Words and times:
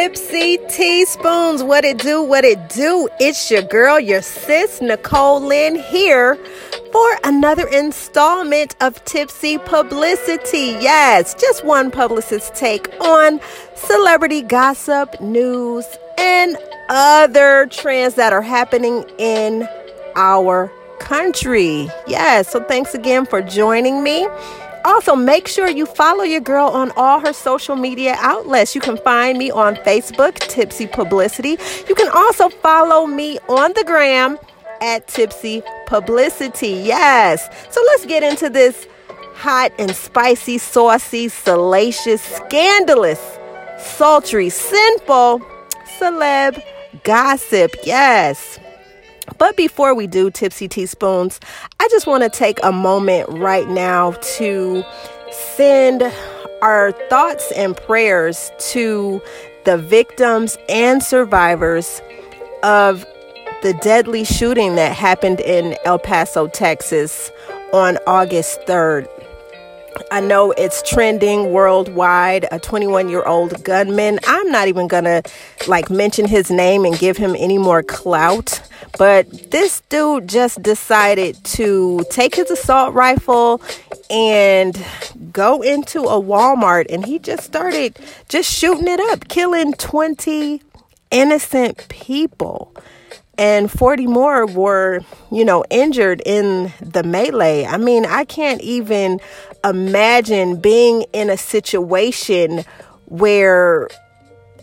Tipsy 0.00 0.58
Teaspoons, 0.68 1.60
what 1.64 1.84
it 1.84 1.98
do, 1.98 2.22
what 2.22 2.44
it 2.44 2.68
do. 2.68 3.08
It's 3.18 3.50
your 3.50 3.62
girl, 3.62 3.98
your 3.98 4.22
sis, 4.22 4.80
Nicole 4.80 5.40
Lynn 5.40 5.74
here 5.74 6.36
for 6.92 7.18
another 7.24 7.66
installment 7.66 8.76
of 8.80 9.04
Tipsy 9.06 9.58
Publicity. 9.58 10.76
Yes, 10.78 11.34
just 11.34 11.64
one 11.64 11.90
publicist 11.90 12.54
take 12.54 12.88
on 13.00 13.40
celebrity 13.74 14.40
gossip, 14.40 15.20
news, 15.20 15.84
and 16.16 16.56
other 16.88 17.66
trends 17.66 18.14
that 18.14 18.32
are 18.32 18.40
happening 18.40 19.04
in 19.18 19.66
our 20.14 20.70
country. 21.00 21.88
Yes, 22.06 22.48
so 22.50 22.62
thanks 22.62 22.94
again 22.94 23.26
for 23.26 23.42
joining 23.42 24.04
me. 24.04 24.28
Also, 24.88 25.14
make 25.14 25.46
sure 25.46 25.68
you 25.68 25.84
follow 25.84 26.24
your 26.24 26.40
girl 26.40 26.68
on 26.68 26.90
all 26.96 27.20
her 27.20 27.34
social 27.34 27.76
media 27.76 28.16
outlets. 28.20 28.74
You 28.74 28.80
can 28.80 28.96
find 28.96 29.36
me 29.36 29.50
on 29.50 29.76
Facebook, 29.76 30.36
Tipsy 30.36 30.86
Publicity. 30.86 31.58
You 31.86 31.94
can 31.94 32.08
also 32.08 32.48
follow 32.48 33.06
me 33.06 33.38
on 33.50 33.74
the 33.74 33.84
gram 33.84 34.38
at 34.80 35.06
Tipsy 35.06 35.62
Publicity. 35.86 36.70
Yes. 36.70 37.50
So 37.70 37.82
let's 37.88 38.06
get 38.06 38.22
into 38.22 38.48
this 38.48 38.86
hot 39.34 39.72
and 39.78 39.94
spicy, 39.94 40.56
saucy, 40.56 41.28
salacious, 41.28 42.22
scandalous, 42.22 43.20
sultry, 43.78 44.48
sinful 44.48 45.40
celeb 45.98 46.62
gossip. 47.04 47.74
Yes. 47.84 48.58
But 49.38 49.56
before 49.56 49.94
we 49.94 50.06
do 50.06 50.30
Tipsy 50.30 50.68
Teaspoons, 50.68 51.38
I 51.80 51.88
just 51.90 52.06
want 52.06 52.24
to 52.24 52.28
take 52.28 52.58
a 52.62 52.72
moment 52.72 53.28
right 53.28 53.68
now 53.68 54.12
to 54.36 54.84
send 55.30 56.02
our 56.60 56.92
thoughts 57.08 57.52
and 57.52 57.76
prayers 57.76 58.50
to 58.58 59.22
the 59.64 59.78
victims 59.78 60.58
and 60.68 61.02
survivors 61.02 62.02
of 62.62 63.06
the 63.62 63.74
deadly 63.74 64.24
shooting 64.24 64.74
that 64.74 64.94
happened 64.96 65.40
in 65.40 65.76
El 65.84 65.98
Paso, 65.98 66.48
Texas 66.48 67.30
on 67.72 67.98
August 68.06 68.60
3rd. 68.62 69.06
I 70.10 70.20
know 70.20 70.52
it's 70.52 70.82
trending 70.88 71.52
worldwide. 71.52 72.46
A 72.50 72.58
21 72.58 73.08
year 73.08 73.24
old 73.24 73.62
gunman. 73.64 74.18
I'm 74.26 74.50
not 74.50 74.68
even 74.68 74.88
gonna 74.88 75.22
like 75.66 75.90
mention 75.90 76.26
his 76.26 76.50
name 76.50 76.84
and 76.84 76.98
give 76.98 77.16
him 77.16 77.34
any 77.36 77.58
more 77.58 77.82
clout. 77.82 78.60
But 78.98 79.50
this 79.50 79.82
dude 79.88 80.28
just 80.28 80.62
decided 80.62 81.42
to 81.44 82.04
take 82.10 82.34
his 82.34 82.50
assault 82.50 82.94
rifle 82.94 83.60
and 84.10 84.82
go 85.32 85.62
into 85.62 86.00
a 86.00 86.20
Walmart 86.20 86.86
and 86.88 87.04
he 87.04 87.18
just 87.18 87.44
started 87.44 87.96
just 88.28 88.50
shooting 88.50 88.88
it 88.88 89.00
up, 89.12 89.28
killing 89.28 89.72
20 89.74 90.62
innocent 91.10 91.88
people 91.88 92.74
and 93.38 93.70
40 93.70 94.06
more 94.08 94.46
were, 94.46 95.00
you 95.30 95.44
know, 95.44 95.64
injured 95.70 96.20
in 96.26 96.72
the 96.80 97.02
melee. 97.04 97.64
I 97.64 97.76
mean, 97.76 98.04
I 98.04 98.24
can't 98.24 98.60
even 98.60 99.20
imagine 99.64 100.60
being 100.60 101.02
in 101.12 101.30
a 101.30 101.36
situation 101.36 102.64
where 103.06 103.88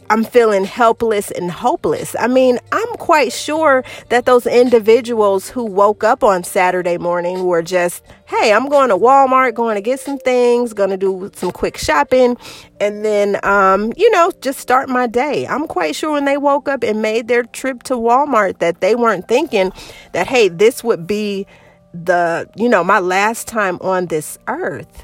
I'm 0.10 0.24
feeling 0.24 0.66
helpless 0.66 1.32
and 1.32 1.50
hopeless. 1.50 2.16
I 2.20 2.28
mean, 2.28 2.60
I'm 2.72 2.94
quite 2.98 3.34
sure 3.34 3.84
that 4.10 4.26
those 4.26 4.46
individuals 4.46 5.50
who 5.50 5.66
woke 5.66 6.04
up 6.04 6.24
on 6.24 6.44
Saturday 6.44 6.98
morning 6.98 7.44
were 7.44 7.64
just, 7.64 8.04
hey, 8.26 8.54
I'm 8.54 8.70
going 8.70 8.90
to 8.90 8.98
Walmart, 8.98 9.56
going 9.56 9.76
to 9.76 9.82
get 9.82 10.00
some 10.00 10.20
things, 10.20 10.74
going 10.74 10.92
to 10.92 10.98
do 10.98 11.32
some 11.34 11.52
quick 11.52 11.78
shopping, 11.78 12.38
and 12.80 13.04
then, 13.04 13.40
um, 13.44 13.94
you 13.98 14.12
know, 14.12 14.32
just 14.42 14.60
start 14.60 14.90
my 14.90 15.08
day. 15.08 15.48
I'm 15.48 15.68
quite 15.68 15.96
sure 15.96 16.12
when 16.12 16.26
they 16.26 16.38
woke 16.38 16.68
up 16.68 16.84
and 16.84 17.02
made 17.02 17.28
their 17.28 17.44
trip 17.44 17.82
to 17.84 17.96
Walmart 17.96 18.60
that 18.60 18.82
they 18.82 18.96
weren't 18.96 19.28
thinking 19.28 19.72
that, 20.14 20.28
hey, 20.28 20.50
this 20.50 20.84
would 20.84 21.08
be 21.08 21.48
the, 21.94 22.48
you 22.56 22.70
know, 22.70 22.84
my 22.84 23.00
last 23.00 23.48
time 23.48 23.80
on 23.82 24.08
this 24.08 24.38
earth. 24.48 25.04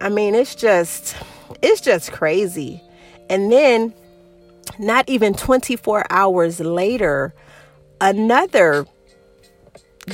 I 0.00 0.08
mean, 0.08 0.34
it's 0.34 0.54
just, 0.54 1.16
it's 1.62 1.80
just 1.80 2.12
crazy. 2.12 2.82
And 3.28 3.50
then, 3.50 3.92
not 4.78 5.08
even 5.08 5.34
24 5.34 6.06
hours 6.10 6.60
later, 6.60 7.34
another 8.00 8.86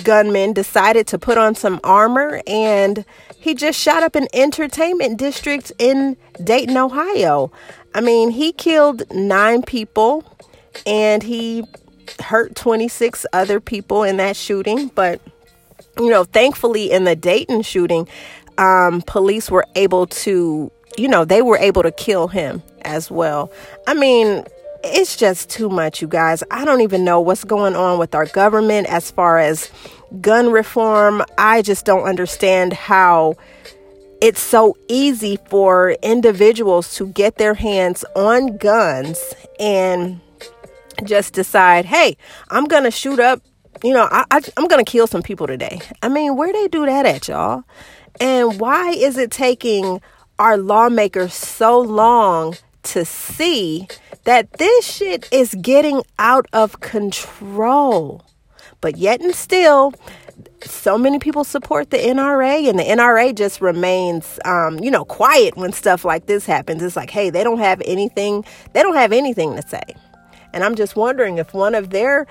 gunman 0.04 0.52
decided 0.52 1.06
to 1.06 1.18
put 1.18 1.36
on 1.36 1.54
some 1.54 1.78
armor 1.84 2.40
and 2.46 3.04
he 3.38 3.54
just 3.54 3.78
shot 3.78 4.02
up 4.02 4.14
an 4.14 4.26
entertainment 4.32 5.18
district 5.18 5.72
in 5.78 6.16
Dayton, 6.42 6.76
Ohio. 6.76 7.52
I 7.94 8.00
mean, 8.00 8.30
he 8.30 8.52
killed 8.52 9.02
nine 9.12 9.62
people 9.62 10.24
and 10.86 11.22
he 11.22 11.64
hurt 12.20 12.54
26 12.54 13.26
other 13.32 13.60
people 13.60 14.02
in 14.02 14.16
that 14.16 14.36
shooting. 14.36 14.88
But, 14.88 15.20
you 15.98 16.08
know, 16.08 16.24
thankfully, 16.24 16.90
in 16.90 17.04
the 17.04 17.16
Dayton 17.16 17.62
shooting, 17.62 18.08
um, 18.58 19.02
police 19.02 19.50
were 19.50 19.66
able 19.74 20.06
to, 20.06 20.70
you 20.96 21.08
know, 21.08 21.24
they 21.24 21.42
were 21.42 21.58
able 21.58 21.82
to 21.82 21.90
kill 21.90 22.28
him 22.28 22.62
as 22.84 23.10
well. 23.10 23.50
I 23.86 23.94
mean, 23.94 24.44
it's 24.84 25.16
just 25.16 25.48
too 25.48 25.68
much, 25.68 26.02
you 26.02 26.08
guys. 26.08 26.42
I 26.50 26.64
don't 26.64 26.80
even 26.80 27.04
know 27.04 27.20
what's 27.20 27.44
going 27.44 27.76
on 27.76 27.98
with 27.98 28.14
our 28.14 28.26
government 28.26 28.88
as 28.88 29.10
far 29.10 29.38
as 29.38 29.70
gun 30.20 30.50
reform. 30.50 31.22
I 31.38 31.62
just 31.62 31.84
don't 31.84 32.04
understand 32.04 32.72
how 32.72 33.36
it's 34.20 34.40
so 34.40 34.76
easy 34.88 35.38
for 35.48 35.96
individuals 36.02 36.94
to 36.96 37.08
get 37.08 37.38
their 37.38 37.54
hands 37.54 38.04
on 38.14 38.56
guns 38.56 39.20
and 39.58 40.20
just 41.04 41.32
decide, 41.32 41.84
hey, 41.84 42.16
I'm 42.48 42.66
going 42.66 42.84
to 42.84 42.90
shoot 42.90 43.18
up, 43.18 43.42
you 43.82 43.92
know, 43.92 44.08
I, 44.10 44.24
am 44.56 44.68
going 44.68 44.84
to 44.84 44.90
kill 44.90 45.06
some 45.06 45.22
people 45.22 45.46
today. 45.46 45.80
I 46.02 46.08
mean, 46.08 46.36
where 46.36 46.52
they 46.52 46.68
do 46.68 46.86
that 46.86 47.06
at, 47.06 47.28
y'all? 47.28 47.64
And 48.20 48.60
why 48.60 48.90
is 48.90 49.16
it 49.16 49.30
taking 49.30 50.00
our 50.38 50.56
lawmakers 50.56 51.34
so 51.34 51.80
long 51.80 52.56
to 52.84 53.04
see 53.04 53.88
that 54.24 54.52
this 54.54 54.86
shit 54.86 55.28
is 55.32 55.54
getting 55.60 56.02
out 56.18 56.46
of 56.52 56.80
control. 56.80 58.24
But 58.80 58.96
yet 58.96 59.20
and 59.20 59.34
still, 59.34 59.94
so 60.62 60.98
many 60.98 61.18
people 61.18 61.44
support 61.44 61.90
the 61.90 61.98
NRA, 61.98 62.68
and 62.68 62.78
the 62.78 62.84
NRA 62.84 63.34
just 63.34 63.60
remains, 63.60 64.38
um, 64.44 64.78
you 64.80 64.90
know, 64.90 65.04
quiet 65.04 65.56
when 65.56 65.72
stuff 65.72 66.04
like 66.04 66.26
this 66.26 66.46
happens. 66.46 66.82
It's 66.82 66.96
like, 66.96 67.10
hey, 67.10 67.30
they 67.30 67.44
don't 67.44 67.58
have 67.58 67.82
anything, 67.84 68.44
they 68.72 68.82
don't 68.82 68.96
have 68.96 69.12
anything 69.12 69.56
to 69.56 69.62
say. 69.62 69.82
And 70.52 70.64
I'm 70.64 70.74
just 70.74 70.96
wondering 70.96 71.38
if 71.38 71.54
one 71.54 71.74
of 71.74 71.90
their 71.90 72.26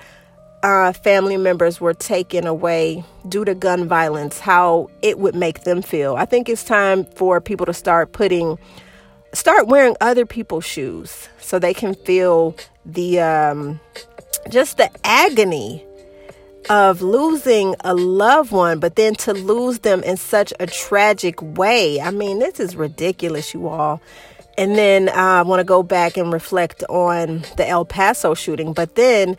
uh, 0.62 0.92
family 0.92 1.36
members 1.36 1.80
were 1.80 1.94
taken 1.94 2.46
away 2.46 3.04
due 3.28 3.44
to 3.44 3.54
gun 3.54 3.88
violence, 3.88 4.38
how 4.38 4.88
it 5.02 5.18
would 5.18 5.34
make 5.34 5.64
them 5.64 5.82
feel. 5.82 6.14
I 6.14 6.24
think 6.24 6.48
it's 6.48 6.64
time 6.64 7.04
for 7.04 7.40
people 7.40 7.66
to 7.66 7.74
start 7.74 8.12
putting 8.12 8.58
start 9.32 9.66
wearing 9.68 9.96
other 10.00 10.26
people's 10.26 10.64
shoes 10.64 11.28
so 11.38 11.58
they 11.58 11.74
can 11.74 11.94
feel 11.94 12.56
the 12.84 13.20
um, 13.20 13.80
just 14.50 14.76
the 14.76 14.90
agony 15.04 15.84
of 16.70 17.02
losing 17.02 17.74
a 17.80 17.94
loved 17.94 18.52
one, 18.52 18.78
but 18.78 18.96
then 18.96 19.14
to 19.14 19.32
lose 19.32 19.80
them 19.80 20.02
in 20.02 20.16
such 20.16 20.52
a 20.60 20.66
tragic 20.66 21.40
way. 21.42 22.00
I 22.00 22.10
mean, 22.10 22.38
this 22.38 22.60
is 22.60 22.76
ridiculous, 22.76 23.52
you 23.52 23.68
all. 23.68 24.00
And 24.56 24.76
then 24.76 25.08
uh, 25.08 25.12
I 25.12 25.42
want 25.42 25.60
to 25.60 25.64
go 25.64 25.82
back 25.82 26.16
and 26.16 26.32
reflect 26.32 26.84
on 26.88 27.44
the 27.56 27.66
El 27.66 27.84
Paso 27.84 28.34
shooting. 28.34 28.72
But 28.72 28.94
then 28.94 29.36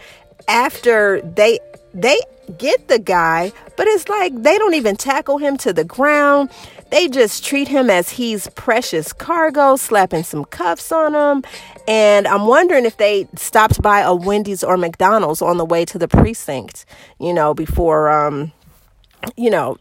after 0.48 1.22
they 1.22 1.60
they 1.94 2.20
get 2.58 2.88
the 2.88 3.00
guy, 3.00 3.52
but 3.78 3.88
it's 3.88 4.10
like 4.10 4.34
they 4.42 4.58
don't 4.58 4.74
even 4.74 4.96
tackle 4.96 5.38
him 5.38 5.58
to 5.58 5.72
the 5.72 5.84
ground. 5.84 6.50
They 6.94 7.08
just 7.08 7.44
treat 7.44 7.68
him 7.68 7.90
as 7.90 8.12
he's 8.12 8.48
precious 8.52 9.14
cargo, 9.14 9.78
slapping 9.78 10.22
some 10.22 10.46
cuffs 10.46 10.92
on 10.92 11.16
him. 11.16 11.44
And 11.88 12.28
I'm 12.28 12.46
wondering 12.46 12.86
if 12.86 12.98
they 12.98 13.28
stopped 13.36 13.82
by 13.82 14.02
a 14.02 14.14
Wendy's 14.14 14.64
or 14.64 14.78
McDonald's 14.78 15.42
on 15.42 15.58
the 15.58 15.66
way 15.66 15.86
to 15.86 15.98
the 15.98 16.08
precinct, 16.08 16.86
you 17.20 17.34
know, 17.34 17.56
before, 17.56 18.12
um, 18.12 18.52
you 19.36 19.50
know, 19.50 19.78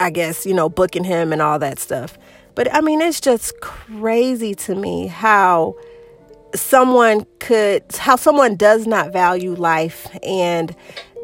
I 0.00 0.10
guess, 0.10 0.44
you 0.44 0.52
know, 0.52 0.68
booking 0.68 1.04
him 1.04 1.32
and 1.32 1.40
all 1.40 1.60
that 1.60 1.78
stuff. 1.78 2.18
But 2.56 2.74
I 2.74 2.80
mean, 2.80 3.02
it's 3.02 3.20
just 3.20 3.60
crazy 3.60 4.52
to 4.56 4.74
me 4.74 5.06
how 5.06 5.76
someone 6.56 7.24
could, 7.38 7.84
how 7.94 8.16
someone 8.16 8.56
does 8.56 8.84
not 8.84 9.12
value 9.12 9.54
life 9.54 10.08
and 10.24 10.74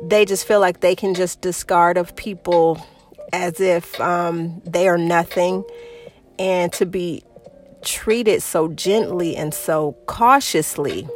they 0.00 0.26
just 0.26 0.46
feel 0.46 0.60
like 0.60 0.78
they 0.78 0.94
can 0.94 1.12
just 1.12 1.40
discard 1.40 1.96
of 1.96 2.14
people 2.14 2.80
as 3.34 3.60
if 3.60 4.00
um, 4.00 4.62
they 4.64 4.88
are 4.88 4.98
nothing. 4.98 5.64
And 6.38 6.72
to 6.74 6.86
be 6.86 7.22
treated 7.82 8.42
so 8.42 8.68
gently 8.68 9.36
and 9.36 9.52
so 9.52 9.96
cautiously 10.06 11.06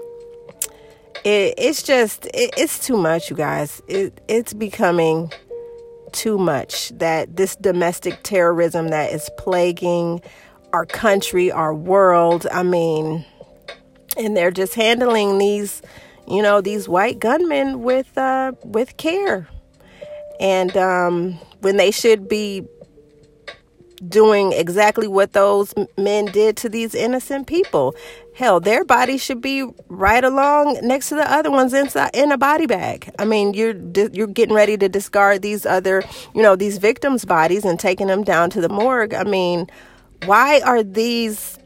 it, 1.24 1.54
it's 1.56 1.82
just 1.82 2.26
it, 2.26 2.50
it's 2.56 2.86
too 2.86 2.96
much 2.96 3.30
you 3.30 3.36
guys. 3.36 3.82
It, 3.88 4.20
it's 4.28 4.52
becoming 4.52 5.32
too 6.12 6.38
much 6.38 6.90
that 6.98 7.36
this 7.36 7.56
domestic 7.56 8.22
terrorism 8.22 8.88
that 8.88 9.12
is 9.12 9.30
plaguing 9.38 10.20
our 10.72 10.86
country 10.86 11.50
our 11.52 11.74
world 11.74 12.46
i 12.50 12.62
mean 12.62 13.24
and 14.18 14.36
they're 14.36 14.50
just 14.50 14.74
handling 14.74 15.38
these, 15.38 15.80
you 16.26 16.42
know, 16.42 16.60
these 16.60 16.88
white 16.88 17.18
gunmen 17.18 17.82
with 17.82 18.16
uh, 18.18 18.52
with 18.64 18.96
care, 18.96 19.48
and 20.40 20.76
um, 20.76 21.32
when 21.60 21.76
they 21.76 21.90
should 21.90 22.28
be 22.28 22.66
doing 24.06 24.52
exactly 24.52 25.08
what 25.08 25.32
those 25.32 25.74
men 25.96 26.26
did 26.26 26.56
to 26.58 26.68
these 26.68 26.94
innocent 26.94 27.46
people. 27.46 27.94
Hell, 28.34 28.60
their 28.60 28.84
body 28.84 29.18
should 29.18 29.40
be 29.40 29.68
right 29.88 30.22
along 30.22 30.78
next 30.82 31.08
to 31.08 31.16
the 31.16 31.30
other 31.30 31.50
ones 31.50 31.74
inside 31.74 32.10
in 32.14 32.30
a 32.30 32.38
body 32.38 32.66
bag. 32.66 33.10
I 33.18 33.24
mean, 33.24 33.54
you're 33.54 33.74
you're 34.12 34.28
getting 34.28 34.54
ready 34.54 34.76
to 34.76 34.88
discard 34.88 35.42
these 35.42 35.66
other, 35.66 36.04
you 36.34 36.42
know, 36.42 36.54
these 36.54 36.78
victims' 36.78 37.24
bodies 37.24 37.64
and 37.64 37.78
taking 37.80 38.06
them 38.06 38.22
down 38.22 38.50
to 38.50 38.60
the 38.60 38.68
morgue. 38.68 39.14
I 39.14 39.24
mean, 39.24 39.66
why 40.24 40.60
are 40.60 40.82
these 40.82 41.58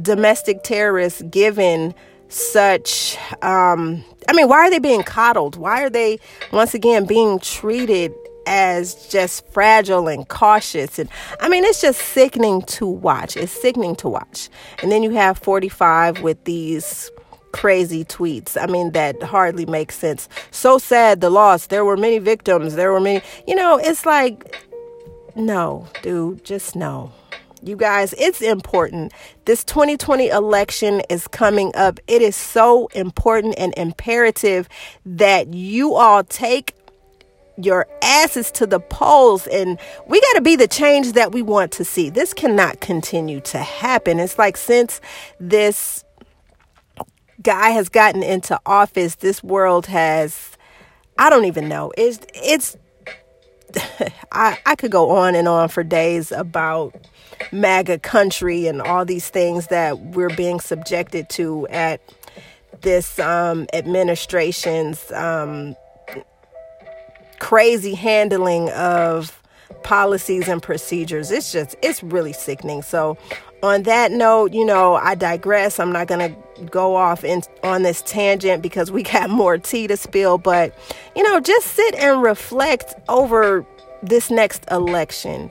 domestic 0.00 0.62
terrorists 0.62 1.22
given 1.22 1.94
such 2.30 3.16
um 3.42 4.04
I 4.28 4.32
mean, 4.32 4.48
why 4.48 4.58
are 4.58 4.70
they 4.70 4.78
being 4.78 5.02
coddled? 5.02 5.56
Why 5.56 5.82
are 5.82 5.90
they 5.90 6.18
once 6.52 6.74
again 6.74 7.04
being 7.04 7.38
treated 7.40 8.12
as 8.46 9.06
just 9.08 9.46
fragile 9.52 10.08
and 10.08 10.28
cautious. 10.28 10.98
And 10.98 11.08
I 11.40 11.48
mean, 11.48 11.64
it's 11.64 11.80
just 11.80 12.00
sickening 12.00 12.62
to 12.62 12.86
watch. 12.86 13.36
It's 13.36 13.52
sickening 13.52 13.96
to 13.96 14.08
watch. 14.08 14.48
And 14.82 14.90
then 14.90 15.02
you 15.02 15.10
have 15.10 15.38
45 15.38 16.22
with 16.22 16.42
these 16.44 17.10
crazy 17.52 18.04
tweets. 18.04 18.60
I 18.60 18.66
mean, 18.66 18.92
that 18.92 19.22
hardly 19.22 19.66
makes 19.66 19.96
sense. 19.96 20.28
So 20.50 20.78
sad, 20.78 21.20
the 21.20 21.30
loss. 21.30 21.66
There 21.66 21.84
were 21.84 21.96
many 21.96 22.18
victims. 22.18 22.74
There 22.74 22.92
were 22.92 23.00
many, 23.00 23.22
you 23.46 23.54
know, 23.54 23.78
it's 23.78 24.06
like, 24.06 24.56
no, 25.34 25.86
dude, 26.02 26.44
just 26.44 26.74
no. 26.76 27.12
You 27.62 27.76
guys, 27.76 28.14
it's 28.14 28.40
important. 28.40 29.12
This 29.44 29.64
2020 29.64 30.28
election 30.28 31.02
is 31.10 31.28
coming 31.28 31.72
up. 31.74 32.00
It 32.06 32.22
is 32.22 32.34
so 32.34 32.86
important 32.88 33.54
and 33.58 33.74
imperative 33.76 34.68
that 35.04 35.52
you 35.52 35.94
all 35.94 36.24
take 36.24 36.74
your 37.56 37.86
asses 38.02 38.50
to 38.50 38.66
the 38.66 38.80
polls 38.80 39.46
and 39.46 39.78
we 40.06 40.20
got 40.20 40.32
to 40.34 40.40
be 40.40 40.56
the 40.56 40.68
change 40.68 41.12
that 41.12 41.32
we 41.32 41.42
want 41.42 41.72
to 41.72 41.84
see. 41.84 42.08
This 42.08 42.32
cannot 42.32 42.80
continue 42.80 43.40
to 43.40 43.58
happen. 43.58 44.18
It's 44.18 44.38
like 44.38 44.56
since 44.56 45.00
this 45.38 46.04
guy 47.42 47.70
has 47.70 47.90
gotten 47.90 48.22
into 48.22 48.58
office, 48.64 49.16
this 49.16 49.42
world 49.42 49.86
has 49.86 50.56
I 51.18 51.28
don't 51.28 51.44
even 51.44 51.68
know. 51.68 51.92
It's 51.98 52.20
it's 52.34 52.76
I 54.32 54.58
I 54.66 54.74
could 54.76 54.90
go 54.90 55.10
on 55.10 55.34
and 55.34 55.48
on 55.48 55.68
for 55.68 55.82
days 55.82 56.32
about 56.32 56.94
MAGA 57.52 57.98
country 58.00 58.66
and 58.66 58.80
all 58.80 59.04
these 59.04 59.28
things 59.28 59.68
that 59.68 59.98
we're 59.98 60.34
being 60.34 60.60
subjected 60.60 61.28
to 61.30 61.66
at 61.68 62.00
this 62.82 63.18
um, 63.18 63.66
administration's 63.72 65.10
um, 65.12 65.76
crazy 67.38 67.94
handling 67.94 68.70
of 68.70 69.42
policies 69.82 70.48
and 70.48 70.62
procedures. 70.62 71.30
It's 71.30 71.52
just, 71.52 71.76
it's 71.82 72.02
really 72.02 72.32
sickening. 72.32 72.82
So, 72.82 73.16
on 73.62 73.82
that 73.82 74.10
note, 74.10 74.52
you 74.52 74.64
know, 74.64 74.94
I 74.94 75.14
digress. 75.14 75.78
I'm 75.78 75.92
not 75.92 76.06
going 76.06 76.32
to 76.32 76.38
go 76.66 76.96
off 76.96 77.24
in, 77.24 77.42
on 77.62 77.82
this 77.82 78.02
tangent 78.02 78.62
because 78.62 78.90
we 78.90 79.02
got 79.14 79.30
more 79.30 79.58
tea 79.58 79.86
to 79.86 79.96
spill. 79.96 80.38
But, 80.38 80.76
you 81.14 81.22
know, 81.22 81.40
just 81.40 81.68
sit 81.68 81.94
and 81.96 82.22
reflect 82.22 82.94
over 83.08 83.64
this 84.02 84.30
next 84.30 84.64
election 84.70 85.50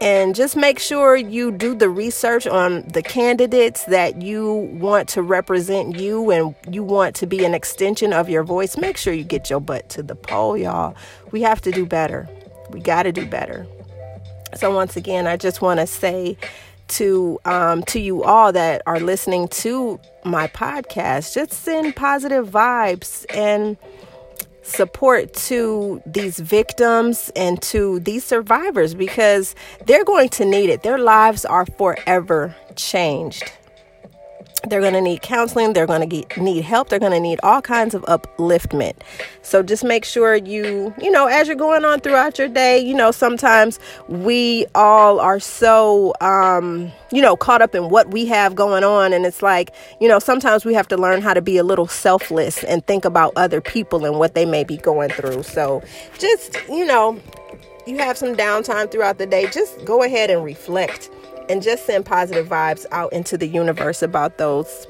and 0.00 0.34
just 0.34 0.56
make 0.56 0.78
sure 0.78 1.16
you 1.16 1.50
do 1.50 1.74
the 1.74 1.88
research 1.88 2.46
on 2.46 2.82
the 2.88 3.02
candidates 3.02 3.84
that 3.84 4.20
you 4.20 4.52
want 4.74 5.08
to 5.08 5.22
represent 5.22 5.98
you 5.98 6.30
and 6.30 6.54
you 6.70 6.82
want 6.82 7.14
to 7.16 7.26
be 7.26 7.44
an 7.44 7.54
extension 7.54 8.12
of 8.12 8.28
your 8.28 8.42
voice. 8.42 8.76
Make 8.76 8.96
sure 8.96 9.14
you 9.14 9.24
get 9.24 9.48
your 9.48 9.60
butt 9.60 9.88
to 9.90 10.02
the 10.02 10.14
poll, 10.14 10.56
y'all. 10.56 10.94
We 11.30 11.42
have 11.42 11.60
to 11.62 11.70
do 11.70 11.86
better. 11.86 12.28
We 12.70 12.80
got 12.80 13.04
to 13.04 13.12
do 13.12 13.24
better. 13.24 13.66
So 14.56 14.74
once 14.74 14.96
again, 14.96 15.26
I 15.26 15.36
just 15.36 15.62
want 15.62 15.80
to 15.80 15.86
say 15.86 16.36
to 16.88 17.38
um, 17.44 17.82
to 17.84 18.00
you 18.00 18.22
all 18.24 18.52
that 18.52 18.82
are 18.86 19.00
listening 19.00 19.48
to 19.48 20.00
my 20.24 20.46
podcast, 20.48 21.34
just 21.34 21.52
send 21.52 21.96
positive 21.96 22.48
vibes 22.48 23.26
and 23.34 23.76
support 24.62 25.34
to 25.34 26.02
these 26.06 26.38
victims 26.38 27.30
and 27.36 27.60
to 27.60 28.00
these 28.00 28.24
survivors 28.24 28.94
because 28.94 29.54
they're 29.86 30.04
going 30.04 30.30
to 30.30 30.44
need 30.44 30.70
it. 30.70 30.82
Their 30.82 30.98
lives 30.98 31.44
are 31.44 31.66
forever 31.66 32.56
changed. 32.74 33.52
They're 34.68 34.80
going 34.80 34.94
to 34.94 35.00
need 35.00 35.22
counseling. 35.22 35.72
They're 35.72 35.86
going 35.86 36.08
to 36.08 36.40
need 36.40 36.60
help. 36.62 36.88
They're 36.88 36.98
going 36.98 37.12
to 37.12 37.20
need 37.20 37.40
all 37.42 37.60
kinds 37.60 37.94
of 37.94 38.02
upliftment. 38.02 38.94
So 39.42 39.62
just 39.62 39.84
make 39.84 40.04
sure 40.04 40.36
you, 40.36 40.94
you 41.00 41.10
know, 41.10 41.26
as 41.26 41.48
you're 41.48 41.56
going 41.56 41.84
on 41.84 42.00
throughout 42.00 42.38
your 42.38 42.48
day, 42.48 42.78
you 42.78 42.94
know, 42.94 43.10
sometimes 43.10 43.78
we 44.08 44.66
all 44.74 45.20
are 45.20 45.40
so, 45.40 46.14
um, 46.20 46.90
you 47.12 47.20
know, 47.20 47.36
caught 47.36 47.62
up 47.62 47.74
in 47.74 47.88
what 47.88 48.10
we 48.10 48.26
have 48.26 48.54
going 48.54 48.84
on. 48.84 49.12
And 49.12 49.26
it's 49.26 49.42
like, 49.42 49.74
you 50.00 50.08
know, 50.08 50.18
sometimes 50.18 50.64
we 50.64 50.74
have 50.74 50.88
to 50.88 50.96
learn 50.96 51.22
how 51.22 51.34
to 51.34 51.42
be 51.42 51.56
a 51.58 51.64
little 51.64 51.86
selfless 51.86 52.64
and 52.64 52.86
think 52.86 53.04
about 53.04 53.32
other 53.36 53.60
people 53.60 54.04
and 54.04 54.18
what 54.18 54.34
they 54.34 54.46
may 54.46 54.64
be 54.64 54.76
going 54.76 55.10
through. 55.10 55.42
So 55.42 55.82
just, 56.18 56.56
you 56.68 56.86
know, 56.86 57.20
you 57.86 57.98
have 57.98 58.16
some 58.16 58.34
downtime 58.34 58.90
throughout 58.90 59.18
the 59.18 59.26
day, 59.26 59.46
just 59.50 59.84
go 59.84 60.02
ahead 60.02 60.30
and 60.30 60.42
reflect 60.42 61.10
and 61.48 61.62
just 61.62 61.86
send 61.86 62.06
positive 62.06 62.48
vibes 62.48 62.86
out 62.90 63.12
into 63.12 63.36
the 63.36 63.46
universe 63.46 64.02
about 64.02 64.38
those 64.38 64.86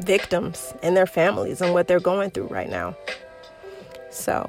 victims 0.00 0.74
and 0.82 0.96
their 0.96 1.06
families 1.06 1.60
and 1.60 1.74
what 1.74 1.88
they're 1.88 2.00
going 2.00 2.30
through 2.30 2.46
right 2.46 2.68
now. 2.68 2.96
So, 4.10 4.48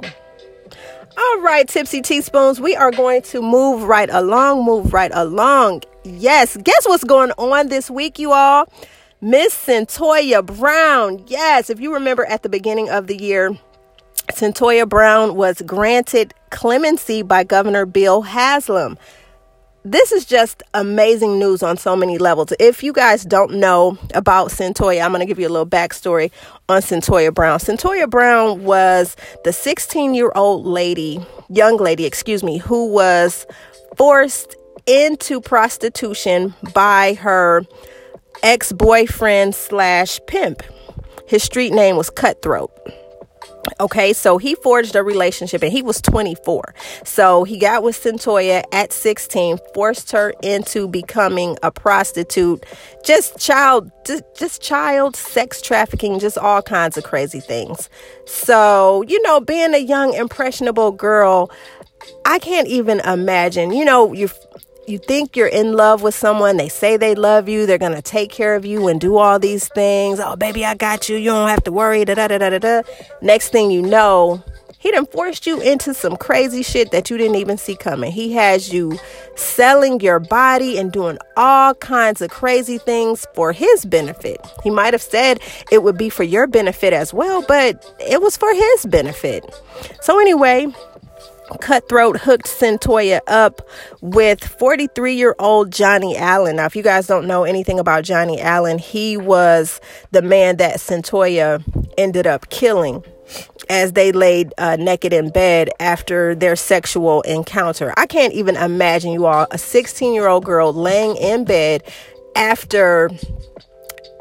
all 1.18 1.40
right, 1.42 1.68
Tipsy 1.68 2.02
Teaspoons, 2.02 2.60
we 2.60 2.76
are 2.76 2.92
going 2.92 3.22
to 3.24 3.42
move 3.42 3.84
right 3.84 4.10
along, 4.12 4.66
move 4.66 4.94
right 4.94 5.12
along. 5.14 5.84
Yes, 6.04 6.58
guess 6.58 6.86
what's 6.86 7.04
going 7.04 7.32
on 7.38 7.70
this 7.70 7.90
week, 7.90 8.20
you 8.20 8.32
all? 8.32 8.72
Miss 9.20 9.54
Cyntoia 9.54 10.46
Brown. 10.46 11.24
Yes, 11.28 11.70
if 11.70 11.80
you 11.80 11.94
remember 11.94 12.26
at 12.26 12.44
the 12.44 12.50
beginning 12.50 12.90
of 12.90 13.08
the 13.08 13.18
year, 13.18 13.58
Cyntoia 14.32 14.88
Brown 14.88 15.36
was 15.36 15.62
granted 15.64 16.34
clemency 16.52 17.24
by 17.24 17.44
Governor 17.44 17.86
Bill 17.86 18.22
Haslam 18.22 18.98
this 19.92 20.12
is 20.12 20.26
just 20.26 20.64
amazing 20.74 21.40
news 21.40 21.64
on 21.64 21.78
so 21.78 21.96
many 21.96 22.18
levels. 22.18 22.52
If 22.60 22.84
you 22.84 22.92
guys 22.92 23.24
don't 23.24 23.54
know 23.54 23.98
about 24.14 24.50
Cyntoia, 24.50 25.04
I'm 25.04 25.12
going 25.12 25.22
to 25.22 25.26
give 25.26 25.40
you 25.40 25.48
a 25.48 25.50
little 25.50 25.66
backstory 25.66 26.32
on 26.68 26.82
Cyntoia 26.82 27.34
Brown. 27.34 27.60
Cyntoia 27.60 28.10
Brown 28.10 28.66
was 28.66 29.16
the 29.46 29.54
16 29.54 30.14
year 30.14 30.32
old 30.36 30.66
lady, 30.66 31.26
young 31.50 31.78
lady, 31.78 32.06
excuse 32.06 32.44
me, 32.44 32.58
who 32.58 32.92
was 32.92 33.46
forced 33.96 34.56
into 34.86 35.40
prostitution 35.40 36.54
by 36.74 37.14
her 37.14 37.64
ex 38.44 38.74
boyfriend 38.74 39.56
slash 39.56 40.20
pimp. 40.28 40.64
His 41.28 41.44
street 41.44 41.72
name 41.72 41.96
was 41.96 42.10
Cutthroat. 42.10 42.72
Okay, 43.80 44.14
so 44.14 44.38
he 44.38 44.56
forged 44.56 44.96
a 44.96 45.04
relationship 45.04 45.62
and 45.62 45.72
he 45.72 45.82
was 45.82 46.02
24. 46.02 46.74
So 47.04 47.44
he 47.44 47.58
got 47.58 47.84
with 47.84 48.02
Cyntoia 48.02 48.64
at 48.72 48.92
16, 48.92 49.58
forced 49.74 50.12
her 50.12 50.34
into 50.42 50.88
becoming 50.88 51.58
a 51.64 51.72
prostitute, 51.72 52.66
just 53.04 53.40
child 53.40 53.92
just, 54.06 54.24
just 54.38 54.62
child 54.62 55.16
sex 55.16 55.62
trafficking, 55.62 56.20
just 56.20 56.38
all 56.38 56.62
kinds 56.62 56.98
of 56.98 57.04
crazy 57.04 57.40
things. 57.40 57.90
So, 58.26 59.04
you 59.08 59.22
know, 59.24 59.40
being 59.40 59.74
a 59.74 59.80
young 59.80 60.14
impressionable 60.14 60.92
girl, 60.92 61.52
I 62.26 62.40
can't 62.40 62.68
even 62.68 63.00
imagine. 63.02 63.72
You 63.72 63.86
know, 63.86 64.14
you 64.14 64.30
you 64.88 64.98
think 64.98 65.36
you're 65.36 65.48
in 65.48 65.74
love 65.74 66.02
with 66.02 66.16
someone, 66.16 66.58
they 66.58 66.70
say 66.70 66.98
they 66.98 67.16
love 67.16 67.50
you, 67.50 67.66
they're 67.66 67.78
gonna 67.78 68.02
take 68.02 68.32
care 68.32 68.56
of 68.56 68.66
you 68.66 68.88
and 68.88 69.02
do 69.02 69.18
all 69.18 69.40
these 69.40 69.68
things. 69.68 70.20
Oh, 70.20 70.36
baby, 70.36 70.66
I 70.66 70.76
got 70.76 71.10
you. 71.10 71.18
You 71.18 71.32
don't 71.32 71.50
have 71.50 71.64
to 71.66 71.72
worry. 71.72 72.06
Da 72.06 72.16
da 72.16 72.28
da 72.28 72.38
da 72.38 72.58
da. 72.58 72.82
Next 73.22 73.50
thing 73.50 73.72
you 73.72 73.82
know, 73.82 74.44
he 74.80 74.92
done 74.92 75.08
forced 75.08 75.48
you 75.48 75.60
into 75.60 75.94
some 75.94 76.16
crazy 76.16 76.64
shit 76.64 76.92
that 76.92 77.10
you 77.10 77.18
didn't 77.18 77.36
even 77.36 77.58
see 77.58 77.76
coming. 77.76 78.12
He 78.12 78.34
has 78.34 78.72
you 78.72 78.98
selling 79.36 80.00
your 80.00 80.20
body 80.20 80.78
and 80.78 80.92
doing 80.92 81.18
all 81.36 81.74
kinds 81.74 82.22
of 82.22 82.30
crazy 82.30 82.78
things 82.78 83.26
for 83.34 83.52
his 83.52 83.86
benefit. 83.86 84.40
He 84.64 84.70
might 84.70 84.94
have 84.94 85.02
said 85.02 85.42
it 85.72 85.84
would 85.84 85.98
be 85.98 86.10
for 86.10 86.24
your 86.24 86.48
benefit 86.48 86.94
as 86.94 87.14
well, 87.14 87.44
but 87.48 87.96
it 88.00 88.22
was 88.22 88.38
for 88.38 88.54
his 88.54 88.86
benefit. 88.86 89.44
So, 90.02 90.20
anyway, 90.20 90.68
Cutthroat 91.62 92.18
hooked 92.18 92.46
Cyntoia 92.46 93.22
up 93.28 93.62
with 94.02 94.44
43 94.44 95.16
year 95.16 95.36
old 95.40 95.72
Johnny 95.72 96.18
Allen. 96.18 96.58
Now, 96.58 96.66
if 96.66 96.76
you 96.76 96.84
guys 96.84 97.08
don't 97.08 97.28
know 97.28 97.44
anything 97.44 97.80
about 97.80 98.04
Johnny 98.04 98.42
Allen, 98.42 98.78
he 98.78 99.18
was 99.18 99.80
the 100.12 100.22
man 100.22 100.58
that 100.58 100.78
Cyntoia 100.78 101.64
ended 101.98 102.28
up 102.28 102.50
killing 102.50 103.04
as 103.70 103.94
they 103.94 104.12
laid 104.12 104.54
uh, 104.58 104.78
naked 104.78 105.14
in 105.14 105.30
bed 105.30 105.70
after 105.80 106.36
their 106.36 106.56
sexual 106.56 107.22
encounter. 107.24 107.94
I 107.98 108.06
can't 108.06 108.34
even 108.34 108.56
imagine 108.56 109.12
you 109.12 109.26
all, 109.26 109.48
a 109.52 109.58
16 109.58 110.14
year 110.14 110.28
old 110.28 110.46
girl 110.46 110.74
laying 110.74 111.16
in 111.18 111.46
bed 111.46 111.84
after 112.36 113.10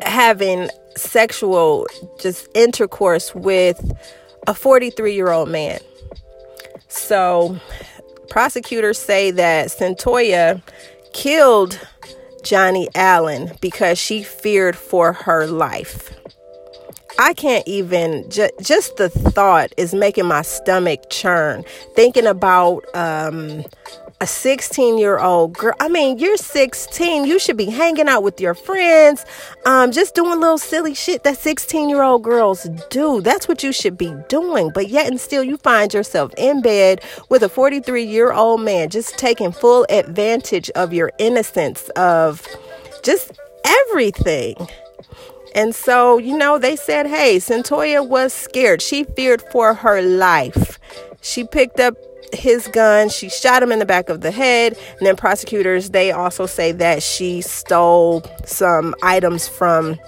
having 0.02 0.68
sexual 0.96 1.86
just 2.18 2.48
intercourse 2.54 3.34
with 3.34 3.92
a 4.46 4.54
43 4.54 5.14
year 5.14 5.30
old 5.30 5.48
man. 5.48 5.78
So, 6.88 7.58
prosecutors 8.28 8.98
say 8.98 9.30
that 9.32 9.68
Cyntoia 9.68 10.62
killed 11.12 11.80
Johnny 12.42 12.88
Allen 12.94 13.52
because 13.60 13.98
she 13.98 14.22
feared 14.22 14.76
for 14.76 15.12
her 15.12 15.46
life. 15.46 16.14
I 17.18 17.32
can't 17.32 17.66
even 17.66 18.28
ju- 18.30 18.50
just 18.60 18.96
the 18.96 19.08
thought 19.08 19.72
is 19.76 19.94
making 19.94 20.26
my 20.26 20.42
stomach 20.42 21.08
churn 21.08 21.64
thinking 21.94 22.26
about 22.26 22.84
um, 22.94 23.64
a 24.20 24.26
16 24.26 24.98
year 24.98 25.18
old 25.18 25.54
girl. 25.54 25.74
I 25.80 25.88
mean, 25.88 26.18
you're 26.18 26.36
16. 26.36 27.24
You 27.24 27.38
should 27.38 27.56
be 27.56 27.66
hanging 27.66 28.08
out 28.08 28.22
with 28.22 28.38
your 28.38 28.52
friends, 28.54 29.24
um, 29.64 29.92
just 29.92 30.14
doing 30.14 30.38
little 30.40 30.58
silly 30.58 30.92
shit 30.94 31.22
that 31.24 31.38
16 31.38 31.88
year 31.88 32.02
old 32.02 32.22
girls 32.22 32.68
do. 32.90 33.22
That's 33.22 33.48
what 33.48 33.62
you 33.62 33.72
should 33.72 33.96
be 33.96 34.14
doing. 34.28 34.70
But 34.74 34.88
yet 34.88 35.06
and 35.06 35.18
still, 35.18 35.42
you 35.42 35.56
find 35.56 35.94
yourself 35.94 36.32
in 36.36 36.60
bed 36.60 37.02
with 37.30 37.42
a 37.42 37.48
43 37.48 38.04
year 38.04 38.32
old 38.32 38.60
man, 38.60 38.90
just 38.90 39.16
taking 39.16 39.52
full 39.52 39.86
advantage 39.88 40.68
of 40.70 40.92
your 40.92 41.12
innocence, 41.18 41.88
of 41.96 42.46
just 43.02 43.32
everything. 43.64 44.68
And 45.56 45.74
so, 45.74 46.18
you 46.18 46.36
know, 46.36 46.58
they 46.58 46.76
said, 46.76 47.06
hey, 47.06 47.38
Cyntoia 47.38 48.06
was 48.06 48.32
scared. 48.32 48.82
She 48.82 49.04
feared 49.04 49.42
for 49.50 49.72
her 49.72 50.02
life. 50.02 50.78
She 51.22 51.44
picked 51.44 51.80
up 51.80 51.96
his 52.32 52.68
gun. 52.68 53.08
She 53.08 53.30
shot 53.30 53.62
him 53.62 53.72
in 53.72 53.78
the 53.78 53.86
back 53.86 54.10
of 54.10 54.20
the 54.20 54.30
head. 54.30 54.76
And 54.98 55.06
then 55.06 55.16
prosecutors, 55.16 55.90
they 55.90 56.12
also 56.12 56.44
say 56.44 56.72
that 56.72 57.02
she 57.02 57.40
stole 57.40 58.22
some 58.44 58.94
items 59.02 59.48
from 59.48 59.98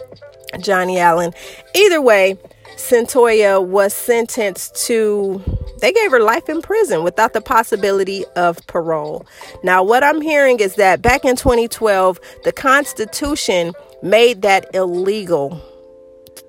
Johnny 0.60 0.98
Allen. 0.98 1.32
Either 1.74 2.02
way, 2.02 2.36
Cyntoia 2.76 3.64
was 3.64 3.92
sentenced 3.94 4.76
to, 4.86 5.42
they 5.80 5.92
gave 5.92 6.10
her 6.10 6.20
life 6.20 6.48
in 6.48 6.62
prison 6.62 7.02
without 7.02 7.32
the 7.32 7.40
possibility 7.40 8.24
of 8.36 8.64
parole. 8.66 9.26
Now, 9.64 9.82
what 9.82 10.04
I'm 10.04 10.20
hearing 10.20 10.60
is 10.60 10.76
that 10.76 11.02
back 11.02 11.24
in 11.24 11.36
2012, 11.36 12.20
the 12.44 12.52
Constitution 12.52 13.72
made 14.02 14.42
that 14.42 14.66
illegal 14.74 15.60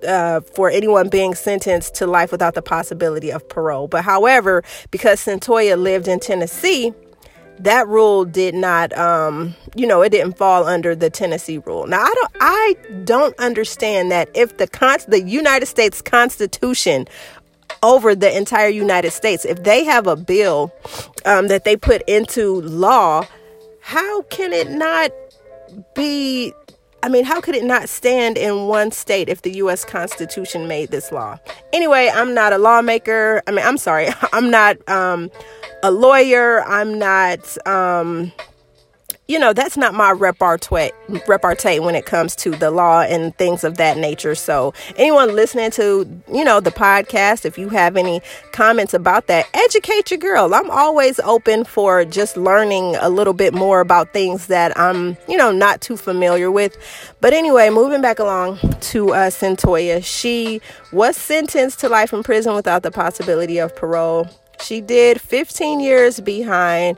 uh, 0.08 0.41
for 0.41 0.70
anyone 0.70 1.10
being 1.10 1.36
sentenced 1.36 1.96
to 1.96 2.08
life 2.08 2.32
without 2.32 2.53
the 2.53 2.62
possibility 2.62 3.32
of 3.32 3.48
parole. 3.50 3.88
But 3.88 4.03
however, 4.03 4.63
because 4.91 5.20
Cyntoia 5.20 5.77
lived 5.77 6.08
in 6.08 6.20
Tennessee, 6.20 6.94
that 7.60 7.88
rule 7.88 8.24
did 8.24 8.56
not 8.56 8.98
um, 8.98 9.53
you 9.75 9.86
know 9.86 10.01
it 10.01 10.10
didn't 10.10 10.38
fall 10.38 10.65
under 10.65 10.96
the 10.96 11.10
Tennessee 11.10 11.58
rule. 11.58 11.88
Now 11.88 12.03
I 12.03 12.13
don't 12.15 12.32
I 12.39 12.75
don't 13.03 13.38
understand 13.38 14.12
that 14.12 14.29
if 14.34 14.58
the 14.58 14.68
con- 14.68 15.00
the 15.08 15.22
United 15.22 15.65
States 15.65 16.01
Constitution 16.01 17.08
over 17.84 18.15
the 18.15 18.36
entire 18.36 18.70
United 18.70 19.12
States 19.12 19.46
if 19.46 19.63
they 19.63 19.84
have 19.84 20.08
a 20.08 20.15
bill 20.15 20.74
um, 21.25 21.48
that 21.48 21.65
they 21.65 21.75
put 21.75 22.01
into 22.08 22.62
law 22.62 23.25
how 23.82 24.22
can 24.24 24.51
it 24.53 24.70
not 24.70 25.12
be 25.96 26.53
I 27.01 27.10
mean, 27.10 27.24
how 27.24 27.39
could 27.39 27.56
it 27.56 27.63
not 27.63 27.88
stand 27.88 28.38
in 28.38 28.68
one 28.68 28.91
state 28.91 29.29
if 29.29 29.41
the 29.41 29.51
US 29.56 29.86
Constitution 29.86 30.68
made 30.68 30.91
this 30.91 31.12
law? 31.12 31.39
Anyway, 31.72 32.12
I'm 32.13 32.34
not 32.34 32.53
a 32.53 32.58
lawmaker. 32.58 33.41
I 33.48 33.51
mean, 33.51 33.65
I'm 33.65 33.77
sorry. 33.77 34.08
I'm 34.34 34.51
not 34.51 34.77
um, 34.89 35.32
a 35.84 35.91
lawyer. 35.91 36.63
I'm 36.63 37.00
not 37.00 37.68
um, 37.68 38.32
you 39.29 39.38
know, 39.38 39.53
that's 39.53 39.77
not 39.77 39.93
my 39.93 40.09
repartee, 40.09 40.89
repartee 41.27 41.79
when 41.79 41.93
it 41.93 42.07
comes 42.07 42.36
to 42.36 42.50
the 42.50 42.71
law 42.71 43.01
and 43.01 43.38
things 43.38 43.63
of 43.63 43.77
that 43.77 43.95
nature. 43.95 44.33
So, 44.33 44.74
anyone 44.98 45.36
listening 45.36 45.69
to, 45.71 46.24
you 46.33 46.43
know, 46.43 46.59
the 46.59 46.71
podcast, 46.71 47.45
if 47.45 47.55
you 47.55 47.69
have 47.69 47.95
any 47.95 48.21
comments 48.53 48.95
about 48.95 49.27
that, 49.27 49.45
educate 49.53 50.09
your 50.09 50.17
girl. 50.17 50.55
I'm 50.55 50.71
always 50.71 51.19
open 51.19 51.63
for 51.63 52.05
just 52.05 52.38
learning 52.38 52.95
a 52.95 53.09
little 53.09 53.36
bit 53.36 53.53
more 53.53 53.81
about 53.81 54.13
things 54.13 54.48
that 54.48 54.75
I'm, 54.75 55.15
you 55.27 55.38
know, 55.38 55.51
not 55.51 55.79
too 55.79 55.95
familiar 55.95 56.50
with. 56.50 56.75
But 57.21 57.31
anyway, 57.31 57.69
moving 57.69 58.01
back 58.01 58.17
along 58.17 58.57
to 58.57 59.13
uh, 59.13 59.29
Cyntoia, 59.29 60.03
she 60.03 60.59
was 60.91 61.15
sentenced 61.15 61.79
to 61.81 61.88
life 61.88 62.13
in 62.13 62.24
prison 62.24 62.55
without 62.55 62.81
the 62.81 62.89
possibility 62.89 63.59
of 63.59 63.75
parole. 63.75 64.27
She 64.59 64.81
did 64.81 65.21
15 65.21 65.79
years 65.79 66.19
behind 66.19 66.98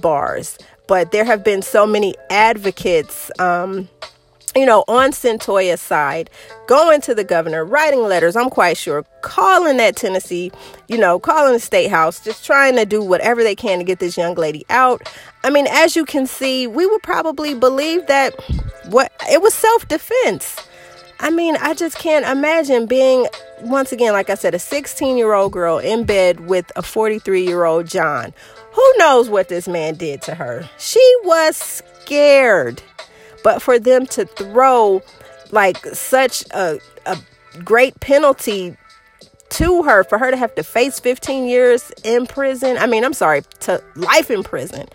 bars 0.00 0.58
but 0.92 1.10
there 1.10 1.24
have 1.24 1.42
been 1.42 1.62
so 1.62 1.86
many 1.86 2.14
advocates. 2.28 3.30
Um, 3.38 3.88
you 4.54 4.66
know, 4.66 4.84
on 4.88 5.12
Cyntoia's 5.12 5.80
side, 5.80 6.28
going 6.66 7.00
to 7.00 7.14
the 7.14 7.24
governor, 7.24 7.64
writing 7.64 8.02
letters, 8.02 8.36
I'm 8.36 8.50
quite 8.50 8.76
sure, 8.76 9.02
calling 9.22 9.78
that 9.78 9.96
Tennessee, 9.96 10.52
you 10.88 10.98
know, 10.98 11.18
calling 11.18 11.54
the 11.54 11.60
state 11.60 11.88
house, 11.88 12.22
just 12.22 12.44
trying 12.44 12.76
to 12.76 12.84
do 12.84 13.02
whatever 13.02 13.42
they 13.42 13.54
can 13.54 13.78
to 13.78 13.84
get 13.86 14.00
this 14.00 14.18
young 14.18 14.34
lady 14.34 14.66
out. 14.68 15.10
I 15.42 15.48
mean, 15.48 15.66
as 15.70 15.96
you 15.96 16.04
can 16.04 16.26
see, 16.26 16.66
we 16.66 16.84
would 16.84 17.02
probably 17.02 17.54
believe 17.54 18.06
that 18.08 18.38
what 18.90 19.10
it 19.30 19.40
was 19.40 19.54
self-defense. 19.54 20.58
I 21.20 21.30
mean, 21.30 21.56
I 21.56 21.72
just 21.72 21.98
can't 21.98 22.26
imagine 22.26 22.84
being 22.84 23.28
once 23.62 23.92
again, 23.92 24.12
like 24.12 24.28
I 24.28 24.34
said, 24.34 24.54
a 24.54 24.58
16 24.58 25.16
year 25.16 25.32
old 25.32 25.52
girl 25.52 25.78
in 25.78 26.04
bed 26.04 26.48
with 26.48 26.70
a 26.76 26.82
43 26.82 27.46
year 27.46 27.64
old 27.64 27.86
John 27.86 28.34
who 28.72 28.92
knows 28.96 29.28
what 29.28 29.48
this 29.48 29.68
man 29.68 29.94
did 29.94 30.22
to 30.22 30.34
her? 30.34 30.68
She 30.78 31.16
was 31.24 31.56
scared. 31.56 32.82
But 33.44 33.60
for 33.60 33.78
them 33.78 34.06
to 34.06 34.24
throw 34.24 35.02
like 35.50 35.84
such 35.86 36.44
a, 36.52 36.78
a 37.06 37.18
great 37.64 37.98
penalty 38.00 38.76
to 39.50 39.82
her, 39.82 40.04
for 40.04 40.18
her 40.18 40.30
to 40.30 40.36
have 40.36 40.54
to 40.54 40.62
face 40.62 40.98
15 40.98 41.46
years 41.46 41.92
in 42.04 42.26
prison, 42.26 42.78
I 42.78 42.86
mean, 42.86 43.04
I'm 43.04 43.12
sorry, 43.12 43.42
to 43.60 43.82
life 43.94 44.30
in 44.30 44.42
prison. 44.42 44.88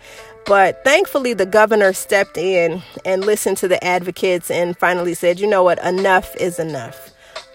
But 0.46 0.82
thankfully, 0.82 1.34
the 1.34 1.46
governor 1.46 1.92
stepped 1.92 2.38
in 2.38 2.82
and 3.04 3.24
listened 3.24 3.58
to 3.58 3.68
the 3.68 3.82
advocates 3.84 4.50
and 4.50 4.76
finally 4.78 5.14
said, 5.14 5.38
you 5.38 5.46
know 5.46 5.62
what, 5.62 5.82
enough 5.84 6.34
is 6.36 6.58
enough. 6.58 7.10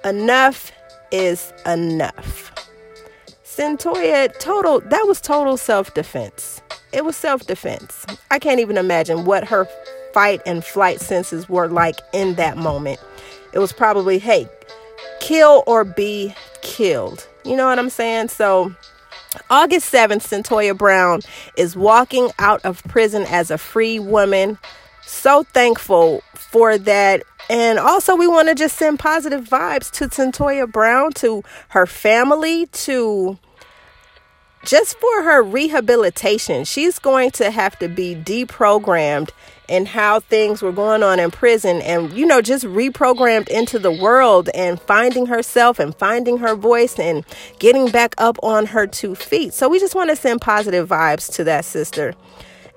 Enough 0.06 0.72
is 1.12 1.52
enough. 1.66 2.53
Cyntoia, 3.56 4.36
total, 4.40 4.80
that 4.80 5.06
was 5.06 5.22
total 5.22 5.58
self 5.58 5.94
defense. 5.94 6.60
It 6.92 7.06
was 7.06 7.16
self 7.16 7.46
defense. 7.46 8.04
I 8.32 8.40
can't 8.40 8.60
even 8.60 8.78
imagine 8.78 9.26
what 9.26 9.44
her 9.48 9.68
fight 10.12 10.42
and 10.48 10.66
flight 10.66 11.00
senses 11.00 11.48
were 11.48 11.68
like 11.68 12.00
in 12.14 12.34
that 12.36 12.58
moment. 12.58 13.00
It 13.54 13.60
was 13.60 13.72
probably, 13.72 14.18
hey, 14.18 14.50
kill 15.20 15.64
or 15.68 15.84
be 15.84 16.34
killed. 16.64 17.28
You 17.46 17.56
know 17.56 17.68
what 17.68 17.78
I'm 17.78 17.92
saying? 17.92 18.30
So, 18.30 18.74
August 19.52 19.94
7th, 19.94 20.24
Cyntoia 20.24 20.76
Brown 20.76 21.22
is 21.56 21.76
walking 21.76 22.32
out 22.40 22.66
of 22.66 22.84
prison 22.86 23.24
as 23.30 23.52
a 23.52 23.60
free 23.60 24.00
woman. 24.00 24.58
So 25.06 25.44
thankful 25.44 26.24
for 26.34 26.80
that 26.80 27.24
and 27.50 27.78
also, 27.78 28.16
we 28.16 28.28
want 28.28 28.48
to 28.48 28.56
just 28.56 28.78
send 28.78 29.00
positive 29.00 29.44
vibes 29.44 29.92
to 29.92 30.08
Cyntoia 30.08 30.72
Brown, 30.72 31.12
to 31.14 31.44
her 31.70 31.86
family, 31.86 32.68
to 32.68 33.38
just 34.64 34.98
for 35.00 35.24
her 35.24 35.44
rehabilitation. 35.44 36.64
She's 36.64 37.00
going 37.00 37.32
to 37.32 37.52
have 37.52 37.78
to 37.80 37.88
be 37.88 38.16
deprogrammed 38.16 39.30
in 39.68 39.86
how 39.86 40.20
things 40.20 40.62
were 40.62 40.72
going 40.72 41.04
on 41.04 41.20
in 41.20 41.32
prison 41.32 41.82
and, 41.82 42.12
you 42.14 42.26
know, 42.26 42.42
just 42.42 42.66
reprogrammed 42.66 43.48
into 43.48 43.80
the 43.80 43.92
world 43.92 44.50
and 44.54 44.80
finding 44.82 45.26
herself 45.26 45.80
and 45.80 45.96
finding 45.96 46.38
her 46.38 46.56
voice 46.56 47.00
and 47.00 47.26
getting 47.60 47.90
back 47.90 48.14
up 48.18 48.38
on 48.44 48.66
her 48.68 48.86
two 48.86 49.16
feet. 49.16 49.54
So, 49.54 49.70
we 49.70 49.80
just 49.80 49.96
want 49.96 50.10
to 50.10 50.16
send 50.16 50.42
positive 50.42 50.90
vibes 50.90 51.34
to 51.36 51.44
that 51.46 51.66
sister. 51.66 52.14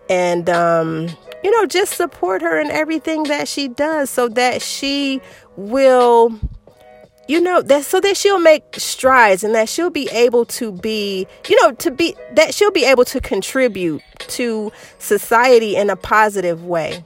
And, 0.09 0.49
um, 0.49 1.09
you 1.43 1.51
know, 1.51 1.67
just 1.67 1.95
support 1.95 2.43
her 2.43 2.61
in 2.61 2.71
everything 2.71 3.25
that 3.25 3.49
she 3.49 3.69
does 3.69 4.09
so 4.11 4.29
that 4.29 4.63
she 4.63 5.21
will 5.57 6.39
you 7.29 7.41
know 7.41 7.63
that 7.63 7.85
so 7.85 8.01
that 8.01 8.17
she'll 8.17 8.39
make 8.39 8.63
strides 8.77 9.43
and 9.43 9.55
that 9.55 9.69
she'll 9.69 9.91
be 9.91 10.09
able 10.13 10.45
to 10.45 10.73
be 10.73 11.27
you 11.49 11.61
know 11.63 11.73
to 11.73 11.91
be 11.91 12.15
that 12.33 12.55
she'll 12.55 12.71
be 12.71 12.85
able 12.85 13.05
to 13.05 13.21
contribute 13.21 14.03
to 14.19 14.73
society 14.99 15.77
in 15.77 15.91
a 15.91 15.97
positive 15.97 16.65
way. 16.65 17.05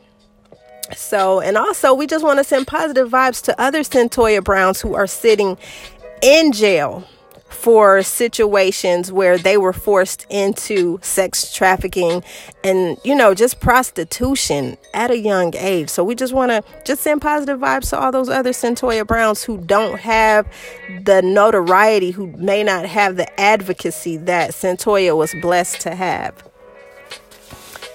So 0.96 1.40
and 1.40 1.56
also 1.56 1.94
we 1.94 2.06
just 2.06 2.24
want 2.24 2.38
to 2.38 2.44
send 2.44 2.66
positive 2.66 3.08
vibes 3.08 3.42
to 3.44 3.60
other 3.60 3.80
Cyntoia 3.80 4.42
Browns 4.42 4.80
who 4.80 4.94
are 4.94 5.06
sitting 5.06 5.56
in 6.22 6.52
jail 6.52 7.06
for 7.50 8.02
situations 8.02 9.12
where 9.12 9.36
they 9.36 9.56
were 9.56 9.72
forced 9.72 10.24
into 10.30 10.98
sex 11.02 11.52
trafficking 11.52 12.22
and 12.64 12.96
you 13.04 13.14
know 13.14 13.34
just 13.34 13.60
prostitution 13.60 14.76
at 14.94 15.10
a 15.10 15.18
young 15.18 15.54
age. 15.56 15.90
So 15.90 16.04
we 16.04 16.14
just 16.14 16.32
want 16.32 16.50
to 16.50 16.62
just 16.84 17.02
send 17.02 17.20
positive 17.20 17.58
vibes 17.58 17.90
to 17.90 17.98
all 17.98 18.12
those 18.12 18.28
other 18.28 18.50
Cyntoia 18.50 19.06
Browns 19.06 19.42
who 19.42 19.58
don't 19.58 19.98
have 20.00 20.50
the 21.04 21.22
notoriety 21.22 22.12
who 22.12 22.28
may 22.28 22.62
not 22.62 22.86
have 22.86 23.16
the 23.16 23.40
advocacy 23.40 24.16
that 24.16 24.52
Cyntoia 24.52 25.16
was 25.16 25.34
blessed 25.42 25.80
to 25.82 25.94
have. 25.94 26.48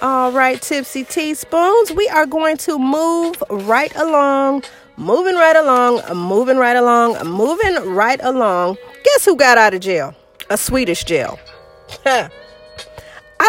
All 0.02 0.32
right 0.32 0.62
tipsy 0.62 1.06
teaspoons 1.06 1.92
we 1.94 2.08
are 2.10 2.26
going 2.26 2.58
to 2.58 2.78
move 2.78 3.42
right 3.50 3.96
along 3.96 4.64
moving 4.98 5.36
right 5.36 5.56
along, 5.56 6.02
moving 6.16 6.58
right 6.58 6.76
along, 6.76 7.28
moving 7.28 7.76
right 7.94 8.20
along. 8.24 8.78
Guess 9.04 9.26
who 9.26 9.36
got 9.36 9.58
out 9.58 9.74
of 9.74 9.82
jail? 9.82 10.16
A 10.50 10.58
Swedish 10.58 11.04
jail. 11.04 11.40
I 12.06 12.30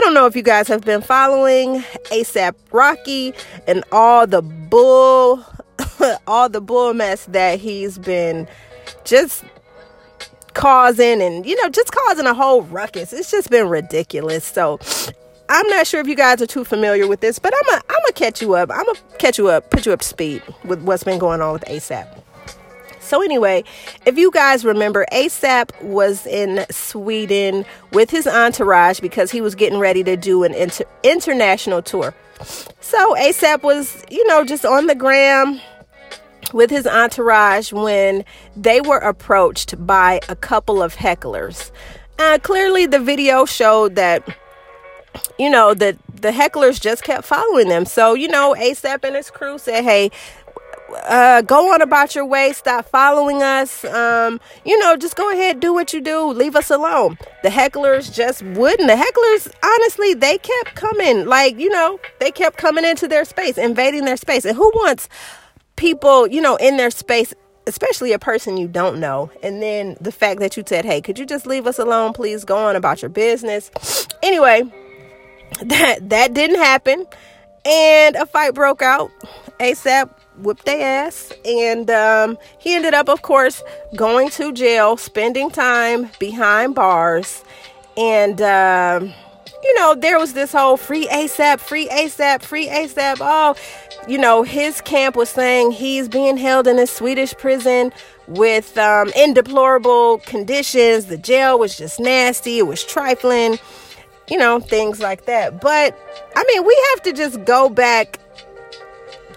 don't 0.01 0.15
know 0.15 0.27
if 0.27 0.35
you 0.35 0.43
guys 0.43 0.69
have 0.69 0.83
been 0.83 1.01
following 1.01 1.81
ASAP 2.11 2.55
Rocky 2.73 3.33
and 3.67 3.85
all 3.93 4.27
the 4.27 4.43
bull, 4.43 5.45
all 6.27 6.49
the 6.49 6.61
bull 6.61 6.93
mess 6.93 7.27
that 7.27 7.61
he's 7.61 7.99
been 7.99 8.49
just 9.05 9.45
causing 10.55 11.21
and 11.21 11.45
you 11.45 11.61
know 11.63 11.69
just 11.69 11.93
causing 11.93 12.27
a 12.27 12.35
whole 12.35 12.63
ruckus. 12.63 13.13
It's 13.13 13.31
just 13.31 13.51
been 13.51 13.69
ridiculous. 13.69 14.45
So 14.45 14.81
I'm 15.49 15.69
not 15.69 15.87
sure 15.87 16.01
if 16.01 16.09
you 16.09 16.17
guys 16.17 16.43
are 16.43 16.47
too 16.47 16.65
familiar 16.65 17.07
with 17.07 17.21
this, 17.21 17.39
but 17.39 17.55
I'm 17.55 17.63
gonna 17.71 17.83
I'm 17.89 18.01
gonna 18.03 18.13
catch 18.15 18.43
you 18.43 18.55
up. 18.55 18.71
I'm 18.71 18.85
gonna 18.85 18.99
catch 19.19 19.39
you 19.39 19.49
up, 19.49 19.71
put 19.71 19.87
you 19.87 19.93
up 19.93 20.01
to 20.01 20.09
speed 20.09 20.43
with 20.65 20.83
what's 20.83 21.05
been 21.05 21.19
going 21.19 21.41
on 21.41 21.53
with 21.53 21.65
ASAP. 21.65 22.23
So 23.01 23.23
anyway, 23.23 23.63
if 24.05 24.19
you 24.19 24.33
guys 24.33 24.65
remember, 24.65 25.07
ASAP 25.13 25.81
was 25.81 26.27
in 26.27 26.67
Sweden 26.71 27.65
with 27.93 28.11
his 28.11 28.27
entourage 28.27 28.99
because 28.99 29.31
he 29.31 29.41
was 29.41 29.55
getting 29.55 29.79
ready 29.79 30.03
to 30.03 30.17
do 30.17 30.43
an 30.43 30.53
inter- 30.53 30.85
international 31.05 31.83
tour. 31.83 32.13
So 32.81 33.15
ASAP 33.15 33.63
was, 33.63 34.05
you 34.11 34.27
know, 34.27 34.45
just 34.45 34.65
on 34.65 34.89
the 34.89 34.97
gram 34.97 35.61
with 36.53 36.69
his 36.69 36.85
entourage 36.85 37.73
when 37.73 38.25
they 38.57 38.81
were 38.81 38.99
approached 38.99 39.75
by 39.87 40.21
a 40.29 40.35
couple 40.35 40.83
of 40.83 40.97
hecklers. 40.97 41.71
Uh, 42.19 42.39
clearly, 42.43 42.87
the 42.87 42.99
video 42.99 43.45
showed 43.45 43.95
that 43.95 44.27
you 45.39 45.51
know, 45.51 45.75
the 45.75 45.97
the 46.21 46.31
hecklers 46.31 46.81
just 46.81 47.05
kept 47.05 47.25
following 47.25 47.69
them. 47.69 47.85
So, 47.85 48.15
you 48.15 48.29
know, 48.29 48.55
ASAP 48.59 49.05
and 49.05 49.17
his 49.17 49.31
crew 49.31 49.59
said, 49.59 49.85
hey, 49.85 50.11
uh, 51.05 51.43
go 51.43 51.73
on 51.73 51.83
about 51.83 52.15
your 52.15 52.25
way. 52.25 52.53
Stop 52.53 52.87
following 52.87 53.43
us. 53.43 53.85
Um, 53.85 54.41
you 54.65 54.79
know, 54.79 54.97
just 54.97 55.17
go 55.17 55.31
ahead, 55.31 55.61
do 55.61 55.75
what 55.75 55.93
you 55.93 56.01
do. 56.01 56.27
Leave 56.33 56.57
us 56.57 56.71
alone. 56.71 57.19
The 57.43 57.49
hecklers 57.49 58.13
just 58.13 58.43
wouldn't. 58.43 58.89
The 58.89 58.95
hecklers, 58.95 59.53
honestly, 59.63 60.15
they 60.15 60.39
kept 60.39 60.75
coming. 60.75 61.27
Like, 61.27 61.59
you 61.59 61.69
know, 61.69 62.01
they 62.19 62.31
kept 62.31 62.57
coming 62.57 62.85
into 62.85 63.09
their 63.09 63.25
space, 63.25 63.59
invading 63.59 64.05
their 64.05 64.17
space. 64.17 64.45
And 64.45 64.57
who 64.57 64.71
wants 64.75 65.09
people, 65.77 66.27
you 66.27 66.41
know, 66.41 66.57
in 66.57 66.77
their 66.77 66.91
space 66.91 67.35
especially 67.69 68.13
a 68.13 68.19
person 68.21 68.57
you 68.57 68.69
don't 68.69 69.01
know. 69.01 69.29
And 69.43 69.61
then 69.61 69.97
the 70.01 70.13
fact 70.13 70.39
that 70.39 70.57
you 70.57 70.63
said, 70.65 70.85
hey, 70.85 71.01
could 71.01 71.19
you 71.19 71.27
just 71.27 71.47
leave 71.47 71.67
us 71.67 71.81
alone, 71.81 72.13
please? 72.13 72.45
Go 72.45 72.57
on 72.57 72.77
about 72.77 73.03
your 73.03 73.09
business. 73.09 73.71
Anyway, 74.23 74.63
that 75.63 76.09
that 76.09 76.35
didn't 76.35 76.57
happen. 76.57 77.07
And 77.65 78.17
a 78.17 78.27
fight 78.27 78.55
broke 78.55 78.83
out 78.83 79.11
asap 79.59 80.11
whipped 80.39 80.67
their 80.67 81.07
ass. 81.07 81.33
And 81.45 81.91
um, 81.91 82.39
he 82.59 82.75
ended 82.75 82.95
up 82.95 83.09
of 83.09 83.23
course 83.23 83.63
going 83.97 84.31
to 84.31 84.53
jail 84.53 84.97
spending 84.97 85.51
time 85.51 86.11
behind 86.19 86.75
bars. 86.75 87.43
And 87.97 88.41
um, 88.43 89.15
you 89.63 89.75
know 89.77 89.95
there 89.95 90.19
was 90.19 90.35
this 90.35 90.53
whole 90.53 90.77
free 90.77 91.07
asap 91.07 91.61
free 91.61 91.89
asap 91.89 92.43
free 92.43 92.69
asap 92.69 93.17
oh 93.21 93.57
you 94.07 94.19
know 94.19 94.43
his 94.43 94.81
camp 94.83 95.17
was 95.17 95.31
saying 95.31 95.73
he's 95.73 96.09
being 96.09 96.37
held 96.37 96.69
in 96.69 96.79
a 96.79 96.87
swedish 96.87 97.35
prison 97.35 97.91
with 98.29 98.77
um, 98.77 99.09
in 99.17 99.35
deplorable 99.35 100.19
conditions. 100.19 101.07
The 101.07 101.17
jail 101.17 101.59
was 101.59 101.77
just 101.77 102.01
nasty. 102.01 102.59
It 102.59 102.67
was 102.67 102.85
trifling 102.85 103.59
you 104.29 104.37
know, 104.37 104.61
things 104.61 105.01
like 105.01 105.27
that. 105.27 105.61
But 105.61 105.99
I 106.35 106.45
mean, 106.45 106.67
we 106.67 106.87
have 106.91 107.03
to 107.05 107.13
just 107.13 107.45
go 107.45 107.69
back 107.69 108.19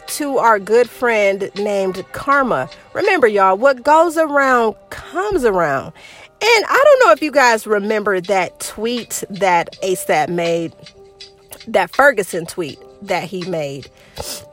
to 0.08 0.38
our 0.38 0.60
good 0.60 0.90
friend 0.90 1.52
named 1.56 2.04
Karma. 2.12 2.70
Remember, 2.94 3.28
y'all, 3.28 3.58
what 3.58 3.84
goes 3.84 4.18
around 4.18 4.76
comes 4.90 5.46
around. 5.46 5.94
And 6.42 6.66
I 6.66 6.84
don't 6.84 7.08
know 7.08 7.12
if 7.12 7.22
you 7.22 7.32
guys 7.32 7.68
remember 7.68 8.22
that 8.22 8.60
tweet 8.60 9.24
that 9.30 9.78
ASAP 9.84 10.30
made, 10.30 10.74
that 11.68 11.92
Ferguson 11.92 12.46
tweet 12.46 12.80
that 13.02 13.24
he 13.24 13.44
made. 13.46 13.90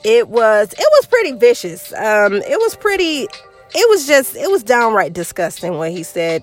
It 0.05 0.29
was 0.29 0.73
it 0.73 0.79
was 0.79 1.07
pretty 1.07 1.33
vicious. 1.33 1.93
Um, 1.93 2.35
it 2.35 2.59
was 2.59 2.77
pretty 2.77 3.29
it 3.75 3.89
was 3.89 4.07
just 4.07 4.37
it 4.37 4.51
was 4.51 4.63
downright 4.63 5.13
disgusting 5.13 5.79
what 5.79 5.93
he 5.93 6.03
said. 6.03 6.43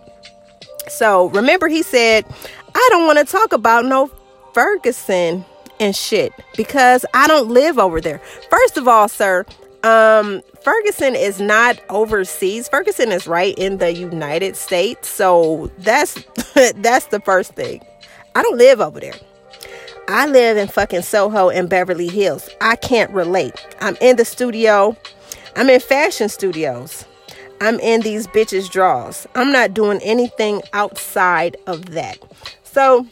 So 0.87 1.29
remember 1.29 1.67
he 1.67 1.83
said, 1.83 2.25
I 2.83 2.87
don't 2.89 3.07
want 3.07 3.19
to 3.19 3.25
talk 3.25 3.53
about 3.53 3.85
no 3.85 4.11
Ferguson 4.53 5.45
and 5.79 5.95
shit 5.95 6.33
because 6.57 7.05
I 7.13 7.27
don't 7.27 7.47
live 7.47 7.79
over 7.79 8.01
there. 8.01 8.19
First 8.49 8.77
of 8.77 8.89
all, 8.89 9.07
sir, 9.07 9.45
um, 9.83 10.41
Ferguson 10.63 11.15
is 11.15 11.39
not 11.39 11.79
overseas. 11.89 12.67
Ferguson 12.67 13.13
is 13.13 13.25
right 13.25 13.57
in 13.57 13.77
the 13.77 13.93
United 13.93 14.57
States. 14.57 15.07
So 15.07 15.71
that's 15.77 16.15
that's 16.75 17.05
the 17.07 17.21
first 17.21 17.53
thing. 17.53 17.81
I 18.35 18.43
don't 18.43 18.57
live 18.57 18.81
over 18.81 18.99
there. 18.99 19.15
I 20.09 20.27
live 20.27 20.57
in 20.57 20.67
fucking 20.67 21.03
Soho 21.03 21.49
and 21.49 21.69
Beverly 21.69 22.09
Hills. 22.09 22.49
I 22.59 22.75
can't 22.75 23.11
relate. 23.11 23.53
I'm 23.79 23.95
in 24.01 24.17
the 24.17 24.25
studio. 24.25 24.97
I'm 25.55 25.69
in 25.69 25.79
fashion 25.79 26.27
studios. 26.27 27.05
I'm 27.61 27.79
in 27.79 28.01
these 28.01 28.27
bitches' 28.27 28.69
draws. 28.69 29.25
I'm 29.35 29.53
not 29.53 29.73
doing 29.73 30.01
anything 30.01 30.61
outside 30.73 31.55
of 31.65 31.91
that. 31.91 32.17
So, 32.73 33.05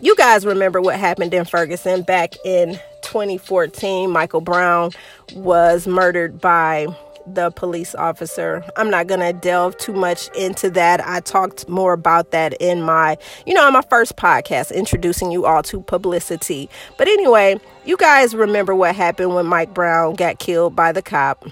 you 0.00 0.16
guys 0.16 0.46
remember 0.46 0.80
what 0.80 0.98
happened 0.98 1.34
in 1.34 1.44
Ferguson 1.44 2.00
back 2.00 2.32
in 2.42 2.80
2014. 3.02 4.10
Michael 4.10 4.40
Brown 4.40 4.92
was 5.34 5.86
murdered 5.86 6.40
by 6.40 6.86
the 7.26 7.50
police 7.50 7.94
officer. 7.94 8.64
I'm 8.76 8.88
not 8.88 9.06
going 9.06 9.20
to 9.20 9.34
delve 9.34 9.76
too 9.76 9.92
much 9.92 10.34
into 10.34 10.70
that. 10.70 11.06
I 11.06 11.20
talked 11.20 11.68
more 11.68 11.92
about 11.92 12.30
that 12.30 12.54
in 12.62 12.80
my, 12.80 13.18
you 13.44 13.52
know, 13.52 13.66
on 13.66 13.74
my 13.74 13.82
first 13.90 14.16
podcast, 14.16 14.74
introducing 14.74 15.30
you 15.30 15.44
all 15.44 15.62
to 15.64 15.82
publicity. 15.82 16.70
But 16.96 17.08
anyway, 17.08 17.60
you 17.84 17.98
guys 17.98 18.34
remember 18.34 18.74
what 18.74 18.96
happened 18.96 19.34
when 19.34 19.44
Mike 19.44 19.74
Brown 19.74 20.14
got 20.14 20.38
killed 20.38 20.74
by 20.74 20.92
the 20.92 21.02
cop. 21.02 21.44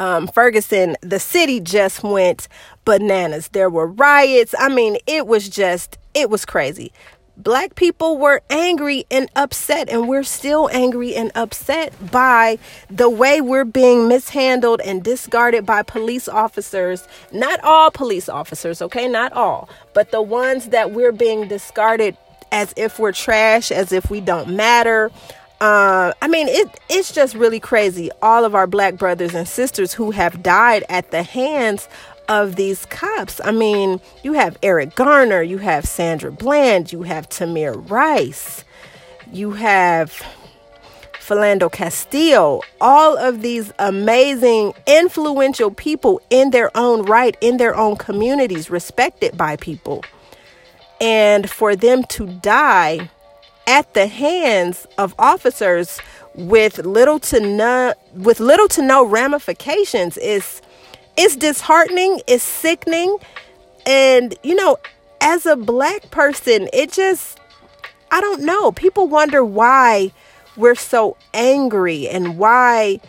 Um, 0.00 0.26
Ferguson, 0.26 0.96
the 1.00 1.20
city 1.20 1.60
just 1.60 2.02
went 2.02 2.48
bananas. 2.84 3.50
There 3.52 3.70
were 3.70 3.86
riots. 3.86 4.52
I 4.58 4.68
mean, 4.68 4.96
it 5.06 5.28
was 5.28 5.48
just 5.48 5.96
it 6.14 6.30
was 6.30 6.44
crazy. 6.44 6.92
Black 7.36 7.74
people 7.74 8.16
were 8.16 8.42
angry 8.48 9.04
and 9.10 9.28
upset, 9.34 9.88
and 9.88 10.08
we're 10.08 10.22
still 10.22 10.70
angry 10.72 11.16
and 11.16 11.32
upset 11.34 11.92
by 12.12 12.58
the 12.88 13.10
way 13.10 13.40
we're 13.40 13.64
being 13.64 14.06
mishandled 14.06 14.80
and 14.82 15.02
discarded 15.02 15.66
by 15.66 15.82
police 15.82 16.28
officers. 16.28 17.08
Not 17.32 17.58
all 17.64 17.90
police 17.90 18.28
officers, 18.28 18.80
okay? 18.80 19.08
Not 19.08 19.32
all, 19.32 19.68
but 19.94 20.12
the 20.12 20.22
ones 20.22 20.68
that 20.68 20.92
we're 20.92 21.10
being 21.10 21.48
discarded 21.48 22.16
as 22.52 22.72
if 22.76 23.00
we're 23.00 23.12
trash, 23.12 23.72
as 23.72 23.90
if 23.90 24.10
we 24.10 24.20
don't 24.20 24.50
matter. 24.50 25.10
Uh, 25.60 26.12
I 26.22 26.28
mean, 26.28 26.46
it 26.48 26.68
it's 26.88 27.12
just 27.12 27.34
really 27.34 27.58
crazy. 27.58 28.10
All 28.22 28.44
of 28.44 28.54
our 28.54 28.68
black 28.68 28.94
brothers 28.96 29.34
and 29.34 29.48
sisters 29.48 29.92
who 29.92 30.12
have 30.12 30.42
died 30.42 30.84
at 30.88 31.10
the 31.10 31.24
hands 31.24 31.88
of 32.28 32.56
these 32.56 32.86
cops. 32.86 33.40
I 33.44 33.50
mean, 33.50 34.00
you 34.22 34.32
have 34.34 34.58
Eric 34.62 34.94
Garner, 34.94 35.42
you 35.42 35.58
have 35.58 35.86
Sandra 35.86 36.32
Bland, 36.32 36.92
you 36.92 37.02
have 37.02 37.28
Tamir 37.28 37.88
Rice, 37.90 38.64
you 39.30 39.52
have 39.52 40.22
Philando 41.14 41.72
Castile, 41.72 42.62
all 42.80 43.16
of 43.16 43.40
these 43.40 43.72
amazing, 43.78 44.74
influential 44.86 45.70
people 45.70 46.20
in 46.30 46.50
their 46.50 46.70
own 46.76 47.02
right, 47.02 47.36
in 47.40 47.56
their 47.56 47.74
own 47.74 47.96
communities, 47.96 48.68
respected 48.70 49.36
by 49.36 49.56
people. 49.56 50.04
And 51.00 51.48
for 51.48 51.76
them 51.76 52.04
to 52.04 52.26
die 52.26 53.10
at 53.66 53.94
the 53.94 54.06
hands 54.06 54.86
of 54.98 55.14
officers 55.18 55.98
with 56.34 56.78
little 56.78 57.18
to 57.20 57.40
no 57.40 57.94
with 58.12 58.40
little 58.40 58.68
to 58.68 58.82
no 58.82 59.06
ramifications 59.06 60.16
is 60.18 60.60
it's 61.16 61.36
disheartening, 61.36 62.20
it's 62.26 62.42
sickening. 62.42 63.18
And, 63.86 64.34
you 64.42 64.54
know, 64.54 64.78
as 65.20 65.46
a 65.46 65.56
black 65.56 66.10
person, 66.10 66.68
it 66.72 66.92
just, 66.92 67.38
I 68.10 68.20
don't 68.20 68.42
know. 68.42 68.72
People 68.72 69.08
wonder 69.08 69.44
why 69.44 70.12
we're 70.56 70.74
so 70.74 71.16
angry 71.32 72.08
and 72.08 72.38
why 72.38 73.00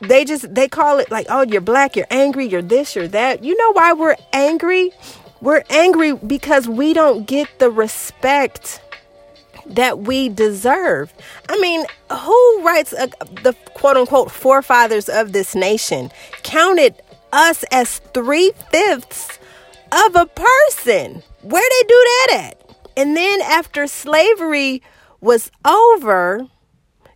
they 0.00 0.24
just, 0.24 0.54
they 0.54 0.68
call 0.68 0.98
it 0.98 1.10
like, 1.10 1.26
oh, 1.28 1.42
you're 1.42 1.60
black, 1.60 1.96
you're 1.96 2.06
angry, 2.10 2.46
you're 2.46 2.62
this, 2.62 2.94
you're 2.94 3.08
that. 3.08 3.42
You 3.42 3.56
know 3.56 3.72
why 3.72 3.92
we're 3.92 4.16
angry? 4.32 4.90
We're 5.40 5.62
angry 5.70 6.14
because 6.14 6.68
we 6.68 6.92
don't 6.92 7.26
get 7.26 7.58
the 7.58 7.70
respect 7.70 8.80
that 9.66 10.00
we 10.00 10.28
deserve. 10.28 11.12
I 11.48 11.58
mean, 11.60 11.84
who 12.10 12.62
writes 12.62 12.92
a, 12.92 13.08
the 13.42 13.54
quote 13.74 13.96
unquote 13.96 14.30
forefathers 14.30 15.08
of 15.08 15.32
this 15.32 15.54
nation 15.54 16.10
counted 16.42 17.00
us 17.34 17.64
as 17.70 17.98
three 18.14 18.52
fifths 18.70 19.38
of 19.92 20.16
a 20.16 20.26
person. 20.26 21.22
Where 21.42 21.68
they 21.68 21.86
do 21.86 22.06
that 22.28 22.28
at? 22.32 22.76
And 22.96 23.16
then 23.16 23.42
after 23.42 23.86
slavery 23.86 24.82
was 25.20 25.50
over, 25.64 26.46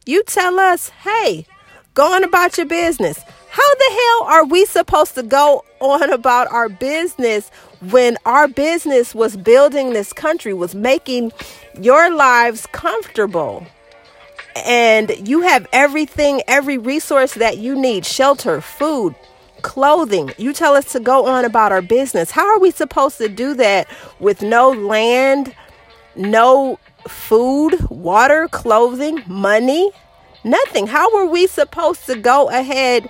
you 0.05 0.23
tell 0.25 0.59
us, 0.59 0.89
hey, 0.89 1.47
go 1.95 2.15
on 2.15 2.25
about 2.25 2.57
your 2.57 2.67
business. 2.67 3.23
How 3.51 3.75
the 3.75 3.91
hell 3.91 4.29
are 4.35 4.45
we 4.45 4.65
supposed 4.67 5.15
to 5.15 5.23
go 5.23 5.65
on 5.81 6.13
about 6.13 6.51
our 6.51 6.69
business 6.69 7.51
when 7.91 8.19
our 8.27 8.49
business 8.49 9.15
was 9.15 9.37
building 9.37 9.93
this 9.93 10.13
country, 10.13 10.53
was 10.53 10.75
making 10.75 11.33
your 11.81 12.15
lives 12.15 12.67
comfortable? 12.73 13.67
And 14.57 15.29
you 15.29 15.43
have 15.43 15.67
everything, 15.73 16.43
every 16.49 16.79
resource 16.79 17.35
that 17.35 17.59
you 17.59 17.77
need 17.77 18.05
shelter, 18.05 18.61
food, 18.61 19.15
clothing. 19.63 20.33
You 20.39 20.53
tell 20.53 20.75
us 20.75 20.93
to 20.93 21.01
go 21.01 21.27
on 21.27 21.45
about 21.45 21.73
our 21.73 21.83
business. 21.83 22.31
How 22.31 22.47
are 22.47 22.59
we 22.59 22.71
supposed 22.71 23.19
to 23.19 23.29
do 23.29 23.55
that 23.55 23.89
with 24.21 24.43
no 24.43 24.71
land, 24.71 25.55
no 26.17 26.79
food, 27.07 27.89
water, 27.91 28.49
clothing, 28.49 29.23
money? 29.27 29.91
Nothing. 30.45 30.87
How 30.87 31.15
were 31.15 31.27
we 31.27 31.47
supposed 31.47 32.07
to 32.07 32.17
go 32.17 32.49
ahead 32.49 33.09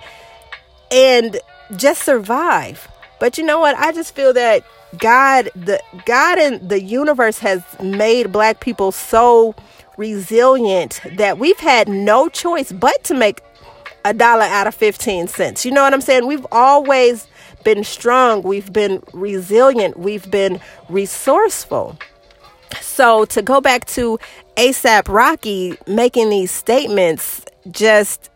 and 0.91 1.39
just 1.75 2.03
survive? 2.03 2.87
But 3.19 3.37
you 3.37 3.43
know 3.43 3.59
what? 3.59 3.75
I 3.77 3.91
just 3.91 4.15
feel 4.15 4.33
that 4.33 4.63
God, 4.97 5.49
the 5.55 5.81
God 6.05 6.39
and 6.39 6.67
the 6.67 6.81
universe 6.81 7.39
has 7.39 7.63
made 7.81 8.31
black 8.31 8.59
people 8.59 8.91
so 8.91 9.53
resilient 9.97 11.01
that 11.17 11.37
we've 11.37 11.59
had 11.59 11.87
no 11.87 12.29
choice 12.29 12.71
but 12.71 13.03
to 13.03 13.13
make 13.13 13.41
a 14.05 14.13
dollar 14.13 14.43
out 14.43 14.67
of 14.67 14.75
15 14.75 15.27
cents. 15.27 15.65
You 15.65 15.71
know 15.71 15.83
what 15.83 15.93
I'm 15.93 16.01
saying? 16.01 16.27
We've 16.27 16.45
always 16.51 17.27
been 17.63 17.83
strong, 17.83 18.41
we've 18.43 18.71
been 18.71 19.03
resilient, 19.13 19.97
we've 19.97 20.29
been 20.29 20.61
resourceful. 20.87 21.97
So 22.81 23.25
to 23.25 23.41
go 23.41 23.59
back 23.61 23.85
to 23.87 24.19
ASAP 24.55 25.07
Rocky 25.07 25.77
making 25.87 26.29
these 26.29 26.51
statements, 26.51 27.43
just 27.71 28.29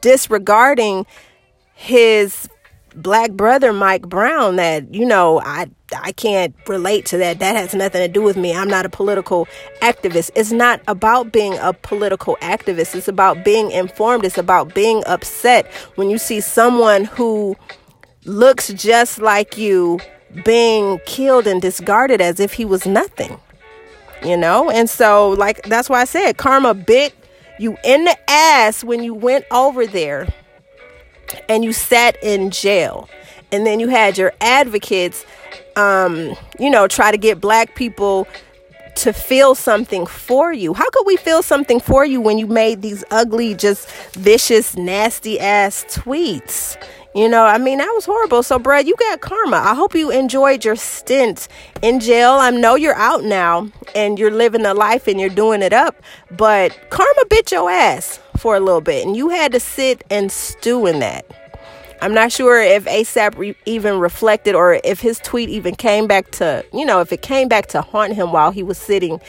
disregarding 0.00 1.06
his 1.74 2.48
black 3.02 3.32
brother 3.32 3.72
Mike 3.72 4.08
Brown 4.08 4.56
that 4.56 4.92
you 4.94 5.06
know 5.06 5.40
I 5.40 5.70
I 5.96 6.12
can't 6.12 6.54
relate 6.66 7.06
to 7.06 7.18
that. 7.18 7.38
That 7.38 7.56
has 7.56 7.74
nothing 7.74 8.00
to 8.00 8.08
do 8.08 8.22
with 8.22 8.36
me. 8.36 8.54
I'm 8.54 8.68
not 8.68 8.86
a 8.86 8.88
political 8.88 9.48
activist. 9.82 10.30
It's 10.34 10.52
not 10.52 10.80
about 10.86 11.32
being 11.32 11.56
a 11.58 11.72
political 11.72 12.36
activist. 12.36 12.94
It's 12.94 13.08
about 13.08 13.44
being 13.44 13.70
informed. 13.70 14.24
It's 14.24 14.38
about 14.38 14.74
being 14.74 15.02
upset. 15.06 15.66
When 15.96 16.10
you 16.10 16.18
see 16.18 16.40
someone 16.40 17.04
who 17.04 17.56
looks 18.24 18.68
just 18.68 19.18
like 19.18 19.56
you 19.56 19.98
being 20.44 21.00
killed 21.06 21.46
and 21.46 21.60
discarded 21.60 22.20
as 22.20 22.38
if 22.38 22.52
he 22.52 22.64
was 22.64 22.86
nothing 22.86 23.40
you 24.22 24.36
know? 24.36 24.70
And 24.70 24.88
so 24.88 25.30
like 25.30 25.62
that's 25.62 25.88
why 25.88 26.00
I 26.00 26.04
said 26.04 26.36
karma 26.36 26.74
bit 26.74 27.14
you 27.58 27.76
in 27.84 28.04
the 28.04 28.16
ass 28.30 28.82
when 28.84 29.02
you 29.02 29.14
went 29.14 29.44
over 29.50 29.86
there 29.86 30.28
and 31.48 31.64
you 31.64 31.72
sat 31.72 32.16
in 32.22 32.50
jail 32.50 33.08
and 33.52 33.66
then 33.66 33.80
you 33.80 33.88
had 33.88 34.16
your 34.16 34.32
advocates 34.40 35.24
um, 35.76 36.34
you 36.58 36.70
know 36.70 36.86
try 36.86 37.10
to 37.10 37.18
get 37.18 37.40
black 37.40 37.74
people 37.74 38.26
to 38.96 39.12
feel 39.12 39.54
something 39.54 40.04
for 40.04 40.52
you 40.52 40.74
how 40.74 40.88
could 40.90 41.06
we 41.06 41.16
feel 41.16 41.42
something 41.42 41.80
for 41.80 42.04
you 42.04 42.20
when 42.20 42.38
you 42.38 42.46
made 42.46 42.82
these 42.82 43.04
ugly 43.10 43.54
just 43.54 43.90
vicious 44.12 44.76
nasty 44.76 45.38
ass 45.38 45.84
tweets 45.88 46.76
you 47.14 47.28
know, 47.28 47.44
I 47.44 47.58
mean, 47.58 47.78
that 47.78 47.90
was 47.92 48.04
horrible. 48.04 48.44
So, 48.44 48.58
Brad, 48.58 48.86
you 48.86 48.94
got 48.94 49.20
karma. 49.20 49.56
I 49.56 49.74
hope 49.74 49.96
you 49.96 50.12
enjoyed 50.12 50.64
your 50.64 50.76
stint 50.76 51.48
in 51.82 51.98
jail. 51.98 52.32
I 52.34 52.50
know 52.50 52.76
you're 52.76 52.94
out 52.94 53.24
now 53.24 53.68
and 53.96 54.16
you're 54.16 54.30
living 54.30 54.64
a 54.64 54.74
life 54.74 55.08
and 55.08 55.18
you're 55.18 55.28
doing 55.28 55.60
it 55.60 55.72
up, 55.72 56.00
but 56.30 56.78
karma 56.90 57.24
bit 57.28 57.50
your 57.50 57.68
ass 57.68 58.20
for 58.40 58.56
a 58.56 58.60
little 58.60 58.80
bit 58.80 59.06
and 59.06 59.16
you 59.16 59.28
had 59.28 59.52
to 59.52 59.60
sit 59.60 60.02
and 60.10 60.32
stew 60.32 60.86
in 60.86 60.98
that. 61.00 61.24
I'm 62.02 62.14
not 62.14 62.32
sure 62.32 62.60
if 62.62 62.86
ASAP 62.86 63.36
re- 63.36 63.54
even 63.66 63.98
reflected 63.98 64.54
or 64.54 64.80
if 64.84 65.00
his 65.00 65.18
tweet 65.18 65.50
even 65.50 65.74
came 65.74 66.06
back 66.06 66.30
to, 66.32 66.64
you 66.72 66.86
know, 66.86 67.00
if 67.00 67.12
it 67.12 67.20
came 67.20 67.46
back 67.46 67.66
to 67.68 67.82
haunt 67.82 68.14
him 68.14 68.32
while 68.32 68.50
he 68.50 68.62
was 68.62 68.78
sitting 68.78 69.20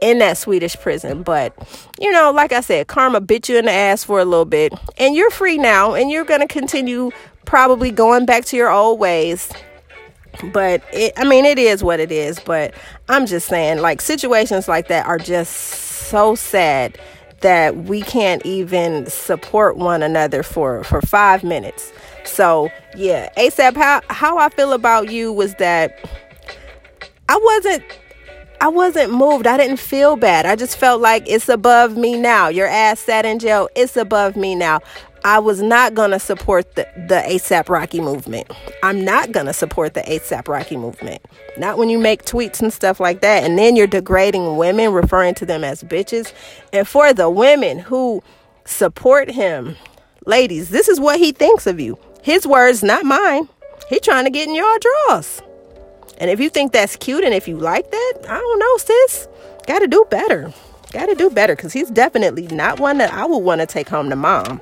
in 0.00 0.18
that 0.18 0.36
Swedish 0.36 0.76
prison. 0.76 1.22
But, 1.22 1.54
you 2.00 2.10
know, 2.10 2.32
like 2.32 2.52
I 2.52 2.60
said, 2.60 2.88
karma 2.88 3.20
bit 3.20 3.48
you 3.48 3.58
in 3.58 3.66
the 3.66 3.72
ass 3.72 4.02
for 4.02 4.20
a 4.20 4.24
little 4.24 4.44
bit. 4.44 4.72
And 4.98 5.14
you're 5.14 5.30
free 5.30 5.56
now, 5.56 5.94
and 5.94 6.10
you're 6.10 6.24
going 6.24 6.40
to 6.40 6.48
continue 6.48 7.12
probably 7.44 7.92
going 7.92 8.26
back 8.26 8.44
to 8.46 8.56
your 8.56 8.70
old 8.70 8.98
ways. 8.98 9.50
But 10.52 10.82
it, 10.92 11.12
I 11.16 11.24
mean, 11.24 11.44
it 11.44 11.58
is 11.58 11.82
what 11.82 12.00
it 12.00 12.12
is. 12.12 12.40
But 12.40 12.74
I'm 13.08 13.26
just 13.26 13.46
saying, 13.46 13.78
like, 13.78 14.00
situations 14.00 14.68
like 14.68 14.88
that 14.88 15.06
are 15.06 15.18
just 15.18 15.52
so 15.54 16.34
sad 16.34 16.98
that 17.40 17.76
we 17.76 18.02
can't 18.02 18.44
even 18.44 19.06
support 19.06 19.76
one 19.76 20.02
another 20.02 20.42
for, 20.42 20.84
for 20.84 21.00
five 21.02 21.44
minutes. 21.44 21.92
So, 22.24 22.70
yeah, 22.96 23.30
ASAP, 23.36 23.76
how, 23.76 24.00
how 24.08 24.38
I 24.38 24.48
feel 24.48 24.72
about 24.72 25.10
you 25.10 25.32
was 25.32 25.54
that 25.56 25.98
I 27.28 27.38
wasn't 27.42 27.84
I 28.58 28.68
wasn't 28.68 29.12
moved. 29.12 29.46
I 29.46 29.58
didn't 29.58 29.76
feel 29.76 30.16
bad. 30.16 30.46
I 30.46 30.56
just 30.56 30.78
felt 30.78 31.02
like 31.02 31.28
it's 31.28 31.48
above 31.48 31.96
me 31.96 32.18
now. 32.18 32.48
Your 32.48 32.66
ass 32.66 33.00
sat 33.00 33.26
in 33.26 33.38
jail. 33.38 33.68
It's 33.74 33.96
above 33.98 34.34
me 34.34 34.54
now. 34.54 34.80
I 35.26 35.40
was 35.40 35.60
not 35.60 35.94
going 35.94 36.12
to 36.12 36.20
support 36.20 36.76
the, 36.76 36.86
the 37.08 37.20
ASAP 37.26 37.68
Rocky 37.68 38.00
movement. 38.00 38.48
I'm 38.84 39.04
not 39.04 39.32
going 39.32 39.46
to 39.46 39.52
support 39.52 39.94
the 39.94 40.02
ASAP 40.02 40.46
Rocky 40.46 40.76
movement. 40.76 41.20
Not 41.58 41.78
when 41.78 41.88
you 41.88 41.98
make 41.98 42.24
tweets 42.24 42.62
and 42.62 42.72
stuff 42.72 43.00
like 43.00 43.22
that. 43.22 43.42
And 43.42 43.58
then 43.58 43.74
you're 43.74 43.88
degrading 43.88 44.56
women, 44.56 44.92
referring 44.92 45.34
to 45.34 45.44
them 45.44 45.64
as 45.64 45.82
bitches. 45.82 46.32
And 46.72 46.86
for 46.86 47.12
the 47.12 47.28
women 47.28 47.80
who 47.80 48.22
support 48.66 49.28
him, 49.28 49.74
ladies, 50.26 50.68
this 50.68 50.86
is 50.86 51.00
what 51.00 51.18
he 51.18 51.32
thinks 51.32 51.66
of 51.66 51.80
you. 51.80 51.98
His 52.22 52.46
words, 52.46 52.84
not 52.84 53.04
mine. 53.04 53.48
He 53.88 53.98
trying 53.98 54.26
to 54.26 54.30
get 54.30 54.46
in 54.46 54.54
your 54.54 54.78
drawers. 54.78 55.42
And 56.18 56.30
if 56.30 56.38
you 56.38 56.50
think 56.50 56.70
that's 56.70 56.94
cute 56.94 57.24
and 57.24 57.34
if 57.34 57.48
you 57.48 57.56
like 57.58 57.90
that, 57.90 58.12
I 58.28 58.38
don't 58.38 58.58
know, 58.60 58.76
sis. 58.76 59.28
Got 59.66 59.80
to 59.80 59.88
do 59.88 60.06
better. 60.08 60.54
Got 60.92 61.06
to 61.06 61.16
do 61.16 61.30
better 61.30 61.56
because 61.56 61.72
he's 61.72 61.90
definitely 61.90 62.46
not 62.46 62.78
one 62.78 62.98
that 62.98 63.12
I 63.12 63.26
would 63.26 63.38
want 63.38 63.60
to 63.60 63.66
take 63.66 63.88
home 63.88 64.08
to 64.10 64.14
mom. 64.14 64.60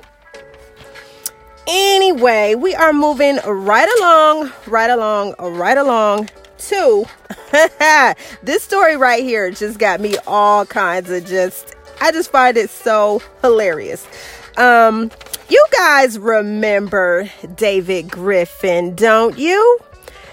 Anyway, 1.67 2.55
we 2.55 2.75
are 2.75 2.93
moving 2.93 3.37
right 3.45 3.89
along, 3.99 4.51
right 4.67 4.89
along, 4.89 5.35
right 5.39 5.77
along 5.77 6.29
to 6.57 7.05
this 8.43 8.63
story 8.63 8.95
right 8.95 9.23
here 9.23 9.51
just 9.51 9.77
got 9.77 9.99
me 9.99 10.15
all 10.25 10.65
kinds 10.65 11.09
of 11.09 11.25
just 11.25 11.75
I 11.99 12.11
just 12.11 12.31
find 12.31 12.55
it 12.57 12.69
so 12.69 13.21
hilarious. 13.41 14.07
Um 14.57 15.11
you 15.49 15.63
guys 15.77 16.17
remember 16.17 17.29
David 17.55 18.09
Griffin, 18.09 18.95
don't 18.95 19.37
you? 19.37 19.79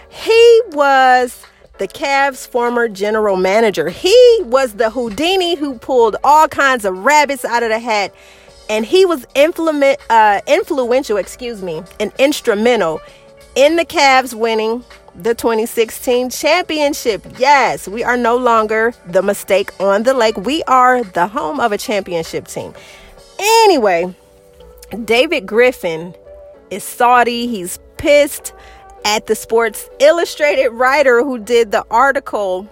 He 0.08 0.62
was 0.68 1.44
the 1.78 1.88
Cavs' 1.88 2.46
former 2.46 2.88
general 2.88 3.36
manager. 3.36 3.88
He 3.88 4.40
was 4.44 4.74
the 4.74 4.90
Houdini 4.90 5.56
who 5.56 5.78
pulled 5.78 6.16
all 6.22 6.48
kinds 6.48 6.84
of 6.84 7.04
rabbits 7.04 7.44
out 7.44 7.62
of 7.62 7.70
the 7.70 7.78
hat, 7.78 8.14
and 8.72 8.86
he 8.86 9.04
was 9.04 9.26
uh, 9.36 10.40
influential, 10.46 11.18
excuse 11.18 11.60
me, 11.60 11.82
and 12.00 12.10
instrumental 12.18 13.02
in 13.54 13.76
the 13.76 13.84
Cavs 13.84 14.32
winning 14.32 14.82
the 15.14 15.34
2016 15.34 16.30
championship. 16.30 17.22
Yes, 17.38 17.86
we 17.86 18.02
are 18.02 18.16
no 18.16 18.34
longer 18.34 18.94
the 19.06 19.20
mistake 19.20 19.78
on 19.78 20.04
the 20.04 20.14
lake. 20.14 20.38
We 20.38 20.62
are 20.62 21.04
the 21.04 21.26
home 21.26 21.60
of 21.60 21.72
a 21.72 21.76
championship 21.76 22.48
team. 22.48 22.72
Anyway, 23.38 24.14
David 25.04 25.44
Griffin 25.44 26.14
is 26.70 26.82
Saudi. 26.82 27.46
He's 27.48 27.78
pissed 27.98 28.54
at 29.04 29.26
the 29.26 29.34
Sports 29.34 29.90
Illustrated 29.98 30.70
writer 30.70 31.22
who 31.22 31.38
did 31.38 31.72
the 31.72 31.84
article 31.90 32.66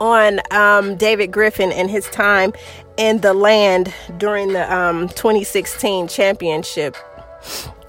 on 0.00 0.40
um, 0.50 0.96
David 0.96 1.32
Griffin 1.32 1.72
and 1.72 1.90
his 1.90 2.06
time 2.08 2.52
in 2.96 3.20
the 3.20 3.34
land 3.34 3.92
during 4.18 4.52
the 4.52 4.74
um, 4.74 5.08
2016 5.08 6.08
championship. 6.08 6.96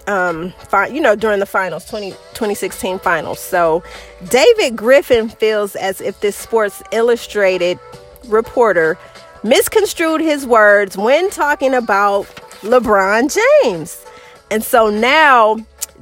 Um, 0.07 0.51
fi- 0.59 0.87
you 0.87 1.01
know, 1.01 1.15
during 1.15 1.39
the 1.39 1.47
finals, 1.47 1.85
20, 1.85 2.11
2016 2.11 2.99
finals. 2.99 3.39
So, 3.39 3.83
David 4.29 4.75
Griffin 4.75 5.29
feels 5.29 5.75
as 5.75 5.99
if 5.99 6.19
this 6.19 6.35
Sports 6.35 6.83
Illustrated 6.91 7.79
reporter 8.27 8.99
misconstrued 9.43 10.21
his 10.21 10.45
words 10.45 10.97
when 10.97 11.29
talking 11.29 11.73
about 11.73 12.25
LeBron 12.61 13.35
James. 13.63 14.05
And 14.51 14.63
so 14.63 14.89
now 14.89 15.57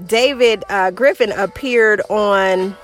David 0.06 0.64
uh, 0.70 0.92
Griffin 0.92 1.32
appeared 1.34 2.02
on 2.10 2.76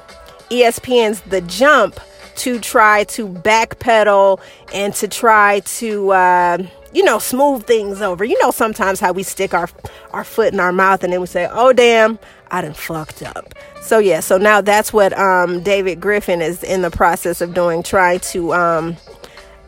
ESPN's 0.50 1.22
The 1.22 1.42
Jump 1.42 2.00
to 2.40 2.60
try 2.60 3.04
to 3.06 3.28
backpedal 3.28 4.40
and 4.74 4.94
to 4.96 5.08
try 5.08 5.60
to, 5.62 6.12
uh, 6.12 6.58
you 6.94 7.04
know, 7.04 7.20
smooth 7.20 7.66
things 7.66 8.02
over. 8.02 8.24
You 8.24 8.40
know, 8.42 8.52
sometimes 8.52 9.00
how 9.00 9.12
we 9.12 9.24
stick 9.24 9.54
our 9.54 9.70
our 10.12 10.24
foot 10.24 10.54
in 10.54 10.60
our 10.60 10.72
mouth 10.72 11.04
and 11.04 11.14
then 11.14 11.22
we 11.22 11.28
say, 11.28 11.48
"Oh, 11.52 11.74
damn, 11.74 12.18
I 12.50 12.62
done 12.62 12.74
fucked 12.74 13.24
up." 13.24 13.54
So 13.82 14.00
yeah, 14.00 14.20
so 14.20 14.38
now 14.38 14.62
that's 14.62 14.94
what 14.94 15.18
um, 15.18 15.62
David 15.62 16.00
Griffin 16.00 16.42
is 16.42 16.64
in 16.64 16.82
the 16.82 16.92
process 16.92 17.42
of 17.42 17.54
doing, 17.54 17.84
trying 17.84 18.20
to. 18.20 18.54
Um, 18.54 18.98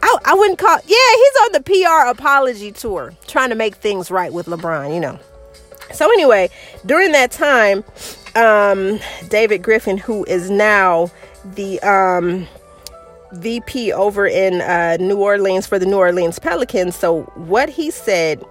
I, 0.03 0.17
I 0.25 0.33
wouldn't 0.33 0.57
call. 0.57 0.77
Yeah, 0.85 1.15
he's 1.15 1.35
on 1.43 1.51
the 1.53 1.61
PR 1.61 2.09
apology 2.09 2.71
tour, 2.71 3.13
trying 3.27 3.49
to 3.49 3.55
make 3.55 3.75
things 3.75 4.09
right 4.09 4.31
with 4.31 4.47
LeBron. 4.47 4.93
You 4.93 4.99
know. 4.99 5.19
So 5.93 6.05
anyway, 6.05 6.49
during 6.85 7.11
that 7.11 7.31
time, 7.31 7.83
um, 8.35 8.99
David 9.29 9.61
Griffin, 9.61 9.97
who 9.97 10.23
is 10.25 10.49
now 10.49 11.11
the 11.43 11.79
um, 11.81 12.47
VP 13.33 13.93
over 13.93 14.25
in 14.27 14.61
uh, 14.61 14.97
New 14.99 15.17
Orleans 15.17 15.67
for 15.67 15.79
the 15.79 15.85
New 15.85 15.97
Orleans 15.97 16.39
Pelicans. 16.39 16.95
So 16.95 17.23
what 17.35 17.69
he 17.69 17.91
said 17.91 18.43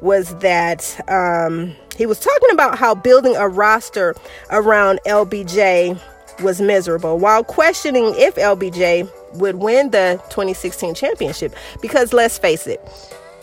was 0.00 0.34
that 0.36 1.00
um, 1.08 1.74
he 1.96 2.06
was 2.06 2.20
talking 2.20 2.50
about 2.52 2.78
how 2.78 2.94
building 2.94 3.36
a 3.36 3.48
roster 3.48 4.14
around 4.50 5.00
LBJ 5.06 6.00
was 6.40 6.60
miserable 6.60 7.18
while 7.18 7.42
questioning 7.42 8.14
if 8.16 8.36
LBJ 8.36 9.10
would 9.34 9.56
win 9.56 9.90
the 9.90 10.20
2016 10.30 10.94
championship. 10.94 11.54
Because 11.80 12.12
let's 12.12 12.38
face 12.38 12.66
it, 12.66 12.80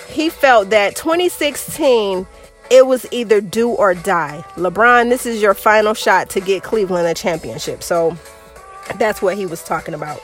he 0.07 0.29
felt 0.29 0.69
that 0.69 0.95
2016 0.95 2.25
it 2.71 2.87
was 2.87 3.05
either 3.11 3.41
do 3.41 3.69
or 3.69 3.93
die. 3.93 4.43
LeBron, 4.55 5.09
this 5.09 5.25
is 5.25 5.41
your 5.41 5.53
final 5.53 5.93
shot 5.93 6.29
to 6.31 6.39
get 6.39 6.63
Cleveland 6.63 7.07
a 7.07 7.13
championship. 7.13 7.83
So 7.83 8.17
that's 8.97 9.21
what 9.21 9.37
he 9.37 9.45
was 9.45 9.63
talking 9.63 9.93
about. 9.93 10.19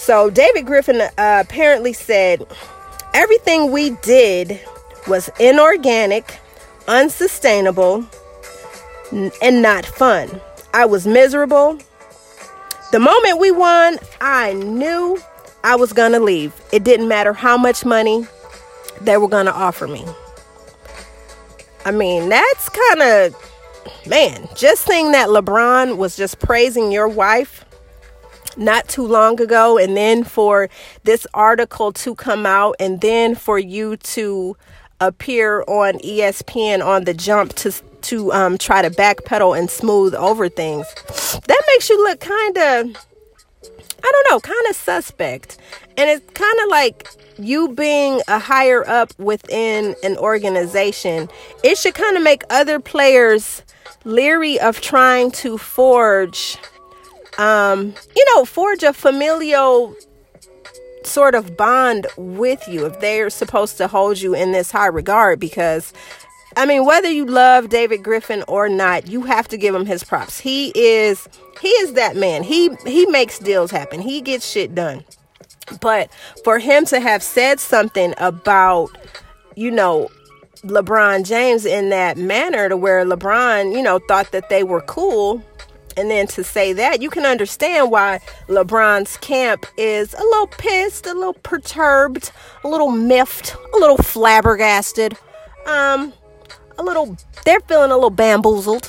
So 0.00 0.30
David 0.30 0.64
Griffin 0.64 1.02
uh, 1.02 1.10
apparently 1.18 1.92
said 1.92 2.46
everything 3.12 3.70
we 3.70 3.90
did 3.96 4.58
was 5.06 5.28
inorganic, 5.38 6.38
unsustainable, 6.88 8.06
and 9.12 9.60
not 9.60 9.84
fun. 9.84 10.40
I 10.72 10.86
was 10.86 11.06
miserable. 11.06 11.78
The 12.92 12.98
moment 12.98 13.40
we 13.40 13.50
won, 13.50 13.98
I 14.22 14.54
knew 14.54 15.20
I 15.64 15.76
was 15.76 15.92
going 15.92 16.12
to 16.12 16.20
leave. 16.20 16.54
It 16.72 16.82
didn't 16.82 17.06
matter 17.06 17.34
how 17.34 17.58
much 17.58 17.84
money 17.84 18.26
they 19.02 19.18
were 19.18 19.28
going 19.28 19.46
to 19.46 19.54
offer 19.54 19.86
me. 19.86 20.02
I 21.84 21.90
mean, 21.90 22.30
that's 22.30 22.70
kind 22.70 23.02
of, 23.02 24.06
man, 24.06 24.48
just 24.56 24.86
saying 24.86 25.12
that 25.12 25.28
LeBron 25.28 25.98
was 25.98 26.16
just 26.16 26.38
praising 26.38 26.90
your 26.90 27.06
wife 27.06 27.66
not 28.60 28.88
too 28.88 29.06
long 29.06 29.40
ago, 29.40 29.78
and 29.78 29.96
then 29.96 30.22
for 30.22 30.68
this 31.04 31.26
article 31.34 31.92
to 31.92 32.14
come 32.14 32.46
out, 32.46 32.76
and 32.78 33.00
then 33.00 33.34
for 33.34 33.58
you 33.58 33.96
to 33.96 34.56
appear 35.00 35.62
on 35.62 35.94
ESPN 36.00 36.84
on 36.84 37.04
the 37.04 37.14
jump 37.14 37.54
to 37.54 37.72
to 38.02 38.32
um, 38.32 38.58
try 38.58 38.82
to 38.82 38.90
backpedal 38.90 39.58
and 39.58 39.70
smooth 39.70 40.14
over 40.14 40.48
things. 40.48 40.86
That 41.46 41.62
makes 41.68 41.90
you 41.90 42.02
look 42.02 42.20
kind 42.20 42.56
of, 42.56 43.06
I 44.02 44.12
don't 44.12 44.30
know, 44.30 44.40
kind 44.40 44.66
of 44.68 44.76
suspect. 44.76 45.58
And 45.96 46.08
it's 46.08 46.24
kind 46.32 46.58
of 46.60 46.68
like 46.68 47.08
you 47.38 47.68
being 47.68 48.20
a 48.28 48.38
higher 48.38 48.88
up 48.88 49.12
within 49.18 49.94
an 50.02 50.16
organization, 50.16 51.28
it 51.62 51.76
should 51.78 51.94
kind 51.94 52.16
of 52.16 52.22
make 52.22 52.42
other 52.50 52.80
players 52.80 53.62
leery 54.04 54.58
of 54.58 54.80
trying 54.80 55.30
to 55.30 55.58
forge, 55.58 56.56
um, 57.38 57.94
you 58.14 58.24
know, 58.34 58.44
forge 58.44 58.82
a 58.82 58.92
familial 58.92 59.94
sort 61.04 61.34
of 61.34 61.56
bond 61.56 62.06
with 62.16 62.66
you 62.68 62.86
if 62.86 63.00
they're 63.00 63.30
supposed 63.30 63.76
to 63.78 63.88
hold 63.88 64.20
you 64.20 64.34
in 64.34 64.52
this 64.52 64.70
high 64.70 64.86
regard 64.86 65.40
because 65.40 65.92
I 66.56 66.66
mean 66.66 66.84
whether 66.84 67.08
you 67.08 67.24
love 67.24 67.68
David 67.68 68.02
Griffin 68.02 68.44
or 68.48 68.68
not 68.68 69.08
you 69.08 69.22
have 69.22 69.48
to 69.48 69.56
give 69.56 69.74
him 69.74 69.86
his 69.86 70.04
props. 70.04 70.38
He 70.38 70.72
is 70.74 71.28
he 71.60 71.68
is 71.68 71.94
that 71.94 72.16
man. 72.16 72.42
He 72.42 72.70
he 72.86 73.06
makes 73.06 73.38
deals 73.38 73.70
happen. 73.70 74.00
He 74.00 74.20
gets 74.20 74.48
shit 74.48 74.74
done. 74.74 75.04
But 75.80 76.10
for 76.44 76.58
him 76.58 76.84
to 76.86 77.00
have 77.00 77.22
said 77.22 77.60
something 77.60 78.14
about 78.18 78.90
you 79.56 79.70
know 79.70 80.10
LeBron 80.62 81.24
James 81.24 81.64
in 81.64 81.88
that 81.88 82.18
manner 82.18 82.68
to 82.68 82.76
where 82.76 83.04
LeBron 83.04 83.72
you 83.72 83.82
know 83.82 83.98
thought 84.00 84.32
that 84.32 84.48
they 84.50 84.64
were 84.64 84.82
cool 84.82 85.42
and 86.00 86.10
then 86.10 86.26
to 86.28 86.42
say 86.42 86.72
that, 86.72 87.02
you 87.02 87.10
can 87.10 87.26
understand 87.26 87.90
why 87.90 88.20
LeBron's 88.48 89.18
camp 89.18 89.66
is 89.76 90.14
a 90.14 90.22
little 90.22 90.46
pissed, 90.46 91.06
a 91.06 91.12
little 91.12 91.34
perturbed, 91.34 92.32
a 92.64 92.68
little 92.68 92.90
miffed, 92.90 93.54
a 93.74 93.78
little 93.78 93.98
flabbergasted. 93.98 95.16
Um, 95.66 96.14
a 96.78 96.82
little, 96.82 97.18
they're 97.44 97.60
feeling 97.60 97.90
a 97.90 97.94
little 97.94 98.08
bamboozled. 98.08 98.88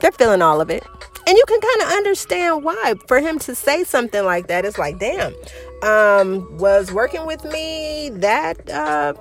They're 0.00 0.12
feeling 0.12 0.40
all 0.40 0.60
of 0.60 0.70
it. 0.70 0.84
And 1.26 1.36
you 1.36 1.44
can 1.48 1.60
kind 1.60 1.82
of 1.82 1.88
understand 1.96 2.62
why. 2.62 2.94
For 3.08 3.18
him 3.18 3.40
to 3.40 3.54
say 3.56 3.82
something 3.82 4.24
like 4.24 4.46
that, 4.46 4.64
it's 4.64 4.78
like, 4.78 5.00
damn, 5.00 5.34
um, 5.82 6.56
was 6.58 6.92
working 6.92 7.26
with 7.26 7.44
me 7.44 8.10
that, 8.14 8.70
uh, 8.70 9.14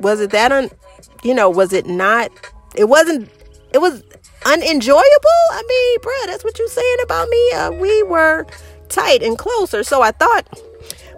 was 0.00 0.20
it 0.20 0.30
that, 0.30 0.52
un, 0.52 0.70
you 1.22 1.34
know, 1.34 1.50
was 1.50 1.74
it 1.74 1.86
not, 1.86 2.30
it 2.74 2.84
wasn't, 2.84 3.30
it 3.74 3.78
was 3.78 4.02
unenjoyable? 4.46 5.42
I 5.50 5.62
mean, 5.68 5.98
bruh, 6.00 6.26
that's 6.26 6.44
what 6.44 6.58
you're 6.58 6.68
saying 6.68 6.96
about 7.02 7.28
me. 7.28 7.52
Uh, 7.52 7.70
we 7.72 8.02
were 8.04 8.46
tight 8.88 9.22
and 9.22 9.36
closer. 9.36 9.82
So 9.82 10.02
I 10.02 10.12
thought, 10.12 10.48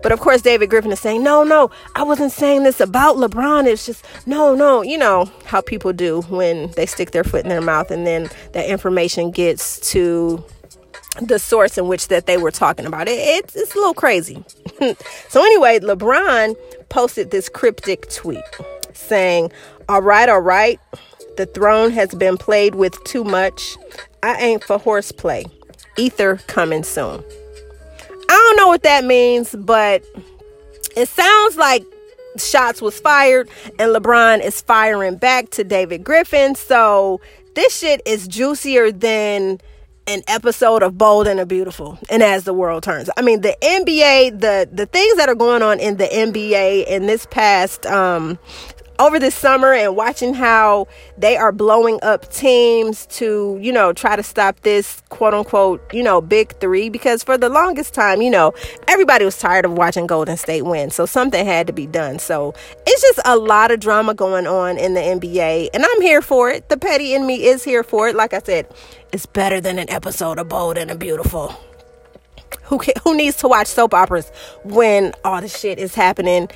but 0.02 0.12
of 0.12 0.20
course, 0.20 0.42
David 0.42 0.70
Griffin 0.70 0.92
is 0.92 1.00
saying, 1.00 1.22
no, 1.22 1.44
no, 1.44 1.70
I 1.94 2.02
wasn't 2.02 2.32
saying 2.32 2.62
this 2.62 2.80
about 2.80 3.16
LeBron. 3.16 3.66
It's 3.66 3.86
just, 3.86 4.04
no, 4.26 4.54
no, 4.54 4.82
you 4.82 4.96
know 4.96 5.30
how 5.44 5.60
people 5.60 5.92
do 5.92 6.22
when 6.22 6.70
they 6.72 6.86
stick 6.86 7.10
their 7.10 7.24
foot 7.24 7.42
in 7.42 7.48
their 7.48 7.60
mouth 7.60 7.90
and 7.90 8.06
then 8.06 8.30
that 8.52 8.68
information 8.68 9.30
gets 9.30 9.78
to 9.92 10.42
the 11.20 11.38
source 11.38 11.76
in 11.76 11.88
which 11.88 12.08
that 12.08 12.26
they 12.26 12.36
were 12.36 12.50
talking 12.50 12.86
about 12.86 13.08
it. 13.08 13.18
It's, 13.18 13.56
it's 13.56 13.74
a 13.74 13.78
little 13.78 13.94
crazy. 13.94 14.44
so 15.28 15.42
anyway, 15.44 15.80
LeBron 15.80 16.54
posted 16.88 17.30
this 17.30 17.48
cryptic 17.48 18.08
tweet 18.10 18.44
saying, 18.92 19.52
all 19.88 20.02
right, 20.02 20.28
all 20.28 20.40
right. 20.40 20.78
The 21.38 21.46
throne 21.46 21.92
has 21.92 22.12
been 22.16 22.36
played 22.36 22.74
with 22.74 23.02
too 23.04 23.22
much. 23.22 23.76
I 24.24 24.34
ain't 24.38 24.64
for 24.64 24.76
horseplay. 24.76 25.44
Ether 25.96 26.40
coming 26.48 26.82
soon. 26.82 27.22
I 28.28 28.32
don't 28.32 28.56
know 28.56 28.66
what 28.66 28.82
that 28.82 29.04
means, 29.04 29.54
but 29.54 30.02
it 30.96 31.06
sounds 31.06 31.56
like 31.56 31.84
shots 32.38 32.82
was 32.82 32.98
fired 32.98 33.48
and 33.78 33.94
LeBron 33.94 34.42
is 34.44 34.60
firing 34.62 35.14
back 35.14 35.50
to 35.50 35.62
David 35.62 36.02
Griffin. 36.02 36.56
So 36.56 37.20
this 37.54 37.72
shit 37.72 38.02
is 38.04 38.26
juicier 38.26 38.90
than 38.90 39.60
an 40.08 40.22
episode 40.26 40.82
of 40.82 40.98
Bold 40.98 41.28
and 41.28 41.38
the 41.38 41.46
Beautiful 41.46 42.00
and 42.10 42.20
As 42.20 42.42
the 42.44 42.52
World 42.52 42.82
Turns. 42.82 43.10
I 43.16 43.22
mean, 43.22 43.42
the 43.42 43.56
NBA, 43.62 44.40
the 44.40 44.68
the 44.72 44.86
things 44.86 45.16
that 45.18 45.28
are 45.28 45.36
going 45.36 45.62
on 45.62 45.78
in 45.78 45.98
the 45.98 46.06
NBA 46.06 46.88
in 46.88 47.06
this 47.06 47.26
past 47.30 47.86
um 47.86 48.40
over 48.98 49.18
this 49.18 49.34
summer 49.34 49.72
and 49.72 49.94
watching 49.94 50.34
how 50.34 50.86
they 51.16 51.36
are 51.36 51.52
blowing 51.52 51.98
up 52.02 52.30
teams 52.32 53.06
to, 53.06 53.58
you 53.60 53.72
know, 53.72 53.92
try 53.92 54.16
to 54.16 54.22
stop 54.22 54.60
this 54.60 55.02
quote 55.08 55.34
unquote, 55.34 55.82
you 55.92 56.02
know, 56.02 56.20
big 56.20 56.58
three. 56.60 56.88
Because 56.88 57.22
for 57.22 57.38
the 57.38 57.48
longest 57.48 57.94
time, 57.94 58.20
you 58.22 58.30
know, 58.30 58.52
everybody 58.88 59.24
was 59.24 59.38
tired 59.38 59.64
of 59.64 59.72
watching 59.72 60.06
Golden 60.06 60.36
State 60.36 60.62
win. 60.62 60.90
So 60.90 61.06
something 61.06 61.44
had 61.44 61.66
to 61.68 61.72
be 61.72 61.86
done. 61.86 62.18
So 62.18 62.54
it's 62.86 63.02
just 63.02 63.20
a 63.24 63.36
lot 63.36 63.70
of 63.70 63.80
drama 63.80 64.14
going 64.14 64.46
on 64.46 64.78
in 64.78 64.94
the 64.94 65.00
NBA. 65.00 65.70
And 65.72 65.84
I'm 65.84 66.00
here 66.02 66.22
for 66.22 66.50
it. 66.50 66.68
The 66.68 66.76
petty 66.76 67.14
in 67.14 67.26
me 67.26 67.46
is 67.46 67.64
here 67.64 67.82
for 67.82 68.08
it. 68.08 68.16
Like 68.16 68.34
I 68.34 68.40
said, 68.40 68.66
it's 69.12 69.26
better 69.26 69.60
than 69.60 69.78
an 69.78 69.88
episode 69.90 70.38
of 70.38 70.48
Bold 70.48 70.76
and 70.76 70.98
Beautiful. 70.98 71.54
Who, 72.64 72.80
who 73.04 73.16
needs 73.16 73.36
to 73.38 73.48
watch 73.48 73.66
soap 73.66 73.94
operas 73.94 74.30
when 74.64 75.12
all 75.24 75.40
the 75.40 75.48
shit 75.48 75.78
is 75.78 75.94
happening 75.94 76.48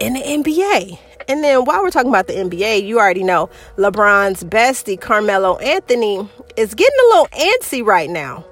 in 0.00 0.14
the 0.14 0.20
NBA? 0.20 0.98
And 1.28 1.42
then 1.42 1.64
while 1.64 1.82
we're 1.82 1.90
talking 1.90 2.10
about 2.10 2.26
the 2.26 2.34
NBA, 2.34 2.86
you 2.86 2.98
already 2.98 3.22
know 3.22 3.50
LeBron's 3.76 4.44
bestie, 4.44 5.00
Carmelo 5.00 5.58
Anthony, 5.58 6.28
is 6.56 6.74
getting 6.74 6.98
a 6.98 7.08
little 7.14 7.26
antsy 7.26 7.84
right 7.84 8.10
now. 8.10 8.44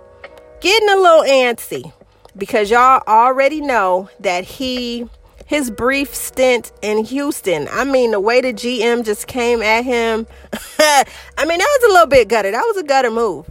Getting 0.61 0.89
a 0.89 0.97
little 0.97 1.23
antsy 1.23 1.93
because 2.37 2.71
y'all 2.71 3.03
already 3.07 3.61
know 3.61 4.09
that 4.21 4.45
he 4.45 5.09
his 5.51 5.69
brief 5.69 6.15
stint 6.15 6.71
in 6.81 7.05
Houston. 7.05 7.67
I 7.73 7.83
mean, 7.83 8.13
the 8.13 8.21
way 8.21 8.41
the 8.41 8.53
GM 8.53 9.05
just 9.05 9.27
came 9.27 9.63
at 9.63 9.85
him. 9.85 10.29
I 10.79 11.05
mean, 11.45 11.59
that 11.59 11.79
was 11.81 11.91
a 11.91 11.93
little 11.93 12.07
bit 12.07 12.29
gutter. 12.29 12.53
That 12.53 12.63
was 12.63 12.77
a 12.77 12.85
gutter 12.85 13.11
move. 13.11 13.51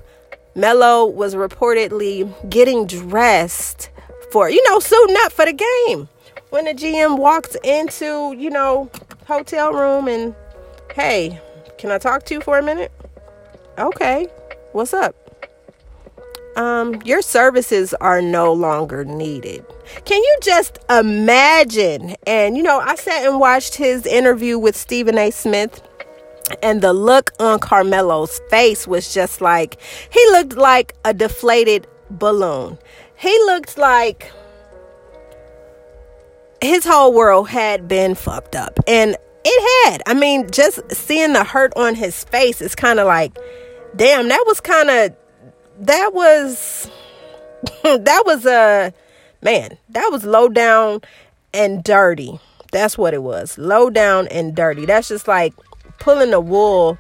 Melo 0.55 1.05
was 1.05 1.35
reportedly 1.35 2.49
getting 2.49 2.87
dressed 2.87 3.89
for, 4.31 4.49
you 4.49 4.63
know, 4.69 4.79
suiting 4.79 5.17
up 5.19 5.33
for 5.33 5.43
the 5.43 5.51
game. 5.51 6.07
When 6.51 6.65
the 6.65 6.73
GM 6.73 7.17
walked 7.17 7.55
into, 7.65 8.33
you 8.37 8.49
know, 8.49 8.89
hotel 9.29 9.71
room 9.71 10.07
and, 10.07 10.35
hey, 10.93 11.39
can 11.77 11.91
I 11.91 11.99
talk 11.99 12.23
to 12.25 12.33
you 12.33 12.41
for 12.41 12.57
a 12.57 12.63
minute? 12.63 12.91
Okay, 13.77 14.27
what's 14.73 14.93
up? 14.93 15.15
Um, 16.57 16.99
your 17.05 17.21
services 17.21 17.93
are 18.01 18.21
no 18.21 18.51
longer 18.51 19.05
needed. 19.05 19.63
Can 20.03 20.21
you 20.21 20.37
just 20.41 20.79
imagine? 20.89 22.15
And 22.25 22.57
you 22.57 22.63
know, 22.63 22.79
I 22.79 22.95
sat 22.95 23.25
and 23.25 23.39
watched 23.39 23.75
his 23.75 24.05
interview 24.05 24.57
with 24.57 24.75
Stephen 24.75 25.17
A. 25.17 25.29
Smith, 25.29 25.81
and 26.63 26.81
the 26.81 26.91
look 26.91 27.31
on 27.39 27.59
Carmelo's 27.59 28.41
face 28.49 28.87
was 28.87 29.13
just 29.13 29.41
like 29.41 29.79
he 30.11 30.25
looked 30.31 30.57
like 30.57 30.95
a 31.05 31.13
deflated 31.13 31.87
balloon. 32.09 32.79
He 33.15 33.31
looked 33.45 33.77
like 33.77 34.31
his 36.61 36.85
whole 36.85 37.13
world 37.13 37.49
had 37.49 37.87
been 37.87 38.15
fucked 38.15 38.55
up. 38.55 38.79
And 38.87 39.15
it 39.43 39.85
had. 39.91 40.01
I 40.05 40.13
mean, 40.13 40.49
just 40.51 40.79
seeing 40.91 41.33
the 41.33 41.43
hurt 41.43 41.73
on 41.75 41.95
his 41.95 42.23
face 42.25 42.61
is 42.61 42.75
kind 42.75 42.99
of 42.99 43.07
like, 43.07 43.37
damn, 43.95 44.27
that 44.27 44.43
was 44.45 44.59
kind 44.59 44.89
of, 44.89 45.15
that 45.79 46.13
was, 46.13 46.89
that 47.83 48.23
was 48.25 48.45
a, 48.45 48.51
uh, 48.51 48.91
man, 49.41 49.77
that 49.89 50.09
was 50.11 50.23
low 50.23 50.49
down 50.49 51.01
and 51.53 51.83
dirty. 51.83 52.39
That's 52.71 52.97
what 52.97 53.13
it 53.13 53.23
was. 53.23 53.57
Low 53.57 53.89
down 53.89 54.27
and 54.27 54.55
dirty. 54.55 54.85
That's 54.85 55.07
just 55.07 55.27
like 55.27 55.53
pulling 55.99 56.31
the 56.31 56.39
wool 56.39 56.97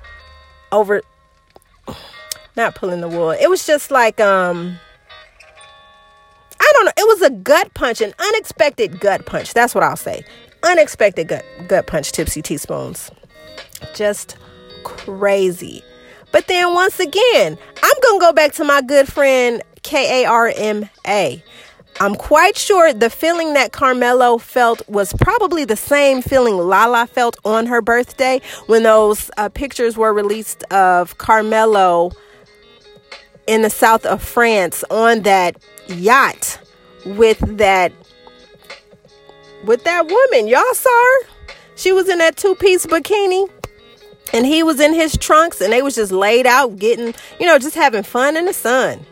over 0.71 1.01
not 2.55 2.75
pulling 2.75 3.01
the 3.01 3.07
wool. 3.07 3.31
It 3.31 3.49
was 3.49 3.65
just 3.65 3.91
like 3.91 4.19
um 4.19 4.79
I 6.69 6.73
don't 6.73 6.85
know. 6.85 6.91
It 6.97 7.07
was 7.07 7.21
a 7.23 7.29
gut 7.31 7.73
punch, 7.73 7.99
an 8.01 8.13
unexpected 8.19 8.99
gut 8.99 9.25
punch. 9.25 9.53
That's 9.53 9.73
what 9.73 9.83
I'll 9.83 9.95
say. 9.95 10.23
Unexpected 10.63 11.27
gut 11.27 11.43
gut 11.67 11.87
punch, 11.87 12.11
tipsy 12.11 12.41
teaspoons. 12.41 13.09
Just 13.95 14.37
crazy. 14.83 15.83
But 16.31 16.47
then 16.47 16.73
once 16.75 16.99
again, 16.99 17.57
I'm 17.81 17.95
gonna 18.03 18.19
go 18.19 18.33
back 18.33 18.53
to 18.53 18.63
my 18.63 18.81
good 18.81 19.11
friend 19.11 19.63
K 19.81 20.23
A 20.23 20.29
R 20.29 20.53
M 20.55 20.89
A. 21.07 21.43
I'm 21.99 22.15
quite 22.15 22.55
sure 22.55 22.93
the 22.93 23.09
feeling 23.09 23.55
that 23.55 23.73
Carmelo 23.73 24.37
felt 24.37 24.87
was 24.87 25.11
probably 25.13 25.65
the 25.65 25.75
same 25.75 26.21
feeling 26.21 26.55
Lala 26.55 27.07
felt 27.07 27.35
on 27.43 27.65
her 27.65 27.81
birthday 27.81 28.39
when 28.67 28.83
those 28.83 29.31
uh, 29.37 29.49
pictures 29.49 29.97
were 29.97 30.13
released 30.13 30.63
of 30.65 31.17
Carmelo 31.17 32.11
in 33.47 33.63
the 33.63 33.69
south 33.69 34.05
of 34.05 34.21
France 34.21 34.83
on 34.91 35.23
that 35.23 35.57
yacht 35.89 36.59
with 37.05 37.39
that 37.57 37.91
with 39.65 39.83
that 39.83 40.07
woman. 40.07 40.47
Y'all 40.47 40.73
saw 40.73 40.89
her? 40.89 41.53
She 41.75 41.91
was 41.91 42.09
in 42.09 42.17
that 42.19 42.37
two-piece 42.37 42.85
bikini 42.85 43.49
and 44.33 44.45
he 44.45 44.63
was 44.63 44.79
in 44.79 44.93
his 44.93 45.17
trunks 45.17 45.61
and 45.61 45.71
they 45.71 45.81
was 45.81 45.95
just 45.95 46.11
laid 46.11 46.45
out 46.45 46.77
getting, 46.77 47.13
you 47.39 47.45
know, 47.45 47.57
just 47.57 47.75
having 47.75 48.03
fun 48.03 48.37
in 48.37 48.45
the 48.45 48.53
sun. 48.53 49.05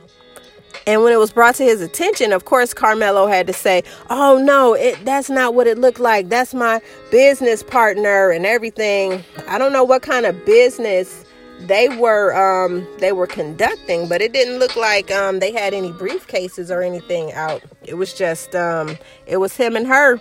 And 0.85 1.03
when 1.03 1.11
it 1.11 1.17
was 1.17 1.33
brought 1.33 1.55
to 1.55 1.63
his 1.63 1.81
attention, 1.81 2.31
of 2.31 2.45
course, 2.45 2.73
Carmelo 2.73 3.27
had 3.27 3.45
to 3.47 3.53
say, 3.53 3.83
"Oh 4.09 4.37
no, 4.37 4.73
it 4.73 5.03
that's 5.03 5.29
not 5.29 5.53
what 5.53 5.67
it 5.67 5.77
looked 5.77 5.99
like. 5.99 6.29
That's 6.29 6.53
my 6.53 6.81
business 7.11 7.61
partner 7.61 8.31
and 8.31 8.45
everything." 8.45 9.23
I 9.49 9.57
don't 9.57 9.73
know 9.73 9.83
what 9.83 10.01
kind 10.01 10.25
of 10.25 10.45
business 10.45 11.25
they 11.61 11.89
were 11.89 12.35
um, 12.35 12.87
they 12.99 13.11
were 13.11 13.27
conducting, 13.27 14.07
but 14.07 14.21
it 14.21 14.33
didn't 14.33 14.59
look 14.59 14.75
like 14.75 15.11
um, 15.11 15.39
they 15.39 15.51
had 15.51 15.73
any 15.73 15.91
briefcases 15.91 16.69
or 16.69 16.81
anything 16.81 17.33
out. 17.33 17.61
It 17.83 17.95
was 17.95 18.13
just 18.13 18.55
um, 18.55 18.97
it 19.25 19.37
was 19.37 19.55
him 19.55 19.75
and 19.75 19.87
her 19.87 20.19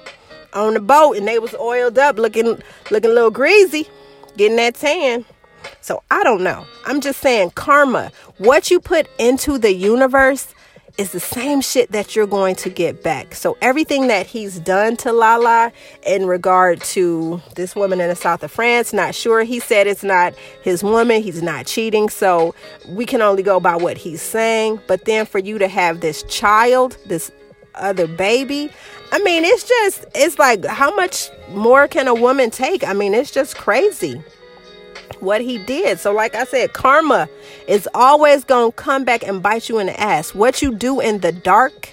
on 0.52 0.74
the 0.74 0.80
boat, 0.80 1.16
and 1.16 1.28
they 1.28 1.38
was 1.38 1.54
oiled 1.54 1.98
up, 1.98 2.16
looking 2.16 2.60
looking 2.90 3.10
a 3.10 3.14
little 3.14 3.30
greasy, 3.30 3.86
getting 4.36 4.56
that 4.56 4.74
tan. 4.74 5.24
So 5.80 6.02
I 6.10 6.22
don't 6.22 6.42
know. 6.42 6.64
I'm 6.86 7.00
just 7.00 7.20
saying 7.20 7.50
karma. 7.50 8.12
What 8.38 8.70
you 8.70 8.80
put 8.80 9.08
into 9.18 9.58
the 9.58 9.72
universe 9.72 10.54
is 10.98 11.12
the 11.12 11.20
same 11.20 11.60
shit 11.60 11.92
that 11.92 12.16
you're 12.16 12.26
going 12.26 12.54
to 12.56 12.70
get 12.70 13.02
back. 13.02 13.34
So 13.34 13.56
everything 13.60 14.08
that 14.08 14.26
he's 14.26 14.58
done 14.58 14.96
to 14.98 15.12
Lala 15.12 15.72
in 16.06 16.26
regard 16.26 16.80
to 16.82 17.40
this 17.54 17.76
woman 17.76 18.00
in 18.00 18.08
the 18.08 18.16
south 18.16 18.42
of 18.42 18.50
France, 18.50 18.92
not 18.92 19.14
sure. 19.14 19.42
He 19.42 19.60
said 19.60 19.86
it's 19.86 20.02
not 20.02 20.34
his 20.62 20.82
woman. 20.82 21.22
He's 21.22 21.42
not 21.42 21.66
cheating. 21.66 22.08
So 22.08 22.54
we 22.88 23.04
can 23.04 23.20
only 23.20 23.42
go 23.42 23.60
by 23.60 23.76
what 23.76 23.98
he's 23.98 24.22
saying. 24.22 24.80
But 24.86 25.04
then 25.04 25.26
for 25.26 25.38
you 25.38 25.58
to 25.58 25.68
have 25.68 26.00
this 26.00 26.22
child, 26.24 26.96
this 27.06 27.30
other 27.74 28.06
baby, 28.06 28.70
I 29.12 29.18
mean, 29.20 29.44
it's 29.44 29.68
just, 29.68 30.06
it's 30.14 30.38
like, 30.38 30.64
how 30.64 30.94
much 30.96 31.28
more 31.50 31.86
can 31.88 32.08
a 32.08 32.14
woman 32.14 32.50
take? 32.50 32.84
I 32.84 32.94
mean, 32.94 33.12
it's 33.12 33.30
just 33.30 33.56
crazy 33.56 34.22
what 35.20 35.40
he 35.40 35.58
did. 35.58 35.98
So, 35.98 36.12
like 36.12 36.34
I 36.34 36.44
said, 36.44 36.72
karma 36.72 37.28
is 37.66 37.88
always 37.94 38.44
going 38.44 38.72
to 38.72 38.76
come 38.76 39.04
back 39.04 39.22
and 39.22 39.42
bite 39.42 39.68
you 39.68 39.78
in 39.78 39.86
the 39.86 40.00
ass. 40.00 40.34
What 40.34 40.62
you 40.62 40.74
do 40.74 41.00
in 41.00 41.20
the 41.20 41.32
dark 41.32 41.90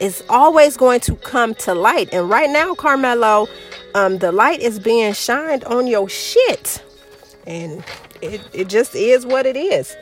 is 0.00 0.22
always 0.28 0.76
going 0.76 1.00
to 1.00 1.16
come 1.16 1.54
to 1.54 1.74
light. 1.74 2.10
And 2.12 2.28
right 2.28 2.50
now, 2.50 2.74
Carmelo, 2.74 3.48
um, 3.94 4.18
the 4.18 4.32
light 4.32 4.60
is 4.60 4.78
being 4.78 5.12
shined 5.14 5.64
on 5.64 5.86
your 5.86 6.08
shit. 6.08 6.82
And 7.46 7.84
it, 8.20 8.40
it 8.52 8.68
just 8.68 8.94
is 8.94 9.24
what 9.24 9.46
it 9.46 9.56
is. 9.56 9.96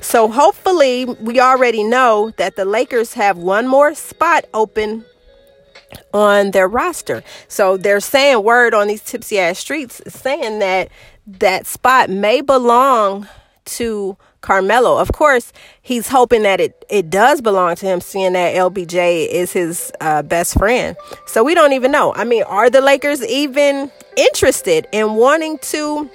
So, 0.00 0.28
hopefully, 0.28 1.04
we 1.04 1.40
already 1.40 1.82
know 1.82 2.32
that 2.36 2.56
the 2.56 2.64
Lakers 2.64 3.14
have 3.14 3.38
one 3.38 3.66
more 3.66 3.94
spot 3.94 4.44
open 4.54 5.04
on 6.12 6.50
their 6.52 6.68
roster. 6.68 7.22
So 7.48 7.76
they're 7.76 8.00
saying 8.00 8.42
word 8.42 8.74
on 8.74 8.88
these 8.88 9.02
tipsy 9.02 9.38
ass 9.38 9.58
streets 9.58 10.00
saying 10.08 10.58
that 10.60 10.88
that 11.26 11.66
spot 11.66 12.10
may 12.10 12.40
belong 12.40 13.28
to 13.64 14.16
Carmelo. 14.40 14.98
Of 14.98 15.12
course, 15.12 15.52
he's 15.80 16.08
hoping 16.08 16.42
that 16.42 16.60
it, 16.60 16.84
it 16.90 17.08
does 17.08 17.40
belong 17.40 17.76
to 17.76 17.86
him, 17.86 18.00
seeing 18.00 18.34
that 18.34 18.54
LBJ 18.54 19.28
is 19.28 19.52
his 19.52 19.90
uh, 20.00 20.22
best 20.22 20.58
friend. 20.58 20.96
So 21.26 21.42
we 21.42 21.54
don't 21.54 21.72
even 21.72 21.90
know. 21.90 22.12
I 22.14 22.24
mean, 22.24 22.42
are 22.44 22.68
the 22.68 22.82
Lakers 22.82 23.24
even 23.24 23.90
interested 24.16 24.86
in 24.92 25.14
wanting 25.14 25.58
to 25.58 26.10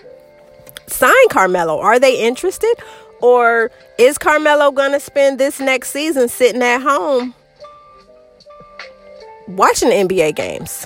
sign 0.88 1.30
Carmelo? 1.32 1.80
Are 1.80 2.00
they 2.00 2.22
interested? 2.22 2.76
Or 3.22 3.72
is 3.98 4.18
Carmelo 4.18 4.72
going 4.72 4.92
to 4.92 5.00
spend 5.00 5.40
this 5.40 5.60
next 5.60 5.90
season 5.90 6.30
sitting 6.30 6.62
at 6.62 6.80
home 6.80 7.34
watching 9.48 9.90
NBA 9.90 10.36
games? 10.36 10.86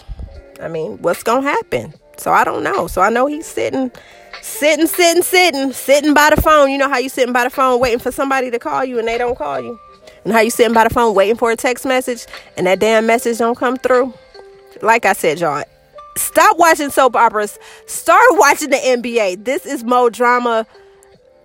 I 0.62 0.70
mean, 0.70 0.98
what's 1.02 1.24
going 1.24 1.44
to 1.44 1.50
happen? 1.50 1.94
So 2.18 2.32
I 2.32 2.44
don't 2.44 2.64
know. 2.64 2.88
So 2.88 3.02
I 3.02 3.10
know 3.10 3.26
he's 3.26 3.46
sitting, 3.46 3.92
sitting, 4.42 4.88
sitting, 4.88 5.24
sitting, 5.24 5.74
sitting 5.74 6.14
by 6.14 6.32
the 6.34 6.42
phone. 6.42 6.72
You 6.72 6.78
know 6.78 6.90
how 6.90 6.98
you 6.98 7.10
sitting 7.10 7.34
by 7.34 7.44
the 7.44 7.50
phone 7.50 7.80
waiting 7.80 8.00
for 8.00 8.12
somebody 8.12 8.52
to 8.52 8.60
call 8.60 8.86
you 8.86 9.00
and 9.00 9.08
they 9.08 9.18
don't 9.18 9.38
call 9.38 9.60
you. 9.60 9.80
And 10.24 10.34
how 10.34 10.40
you 10.40 10.50
sitting 10.50 10.74
by 10.74 10.86
the 10.86 10.94
phone 10.94 11.16
waiting 11.16 11.36
for 11.36 11.52
a 11.52 11.56
text 11.56 11.86
message 11.86 12.26
and 12.58 12.68
that 12.68 12.80
damn 12.80 13.06
message 13.06 13.38
don't 13.38 13.58
come 13.58 13.78
through. 13.78 14.14
Like 14.82 15.06
I 15.06 15.14
said, 15.14 15.40
y'all, 15.40 15.64
stop 16.18 16.58
watching 16.58 16.90
soap 16.90 17.16
operas. 17.16 17.58
Start 17.88 18.24
watching 18.34 18.70
the 18.70 18.78
NBA. 18.78 19.44
This 19.46 19.66
is 19.66 19.84
more 19.84 20.10
drama. 20.10 20.66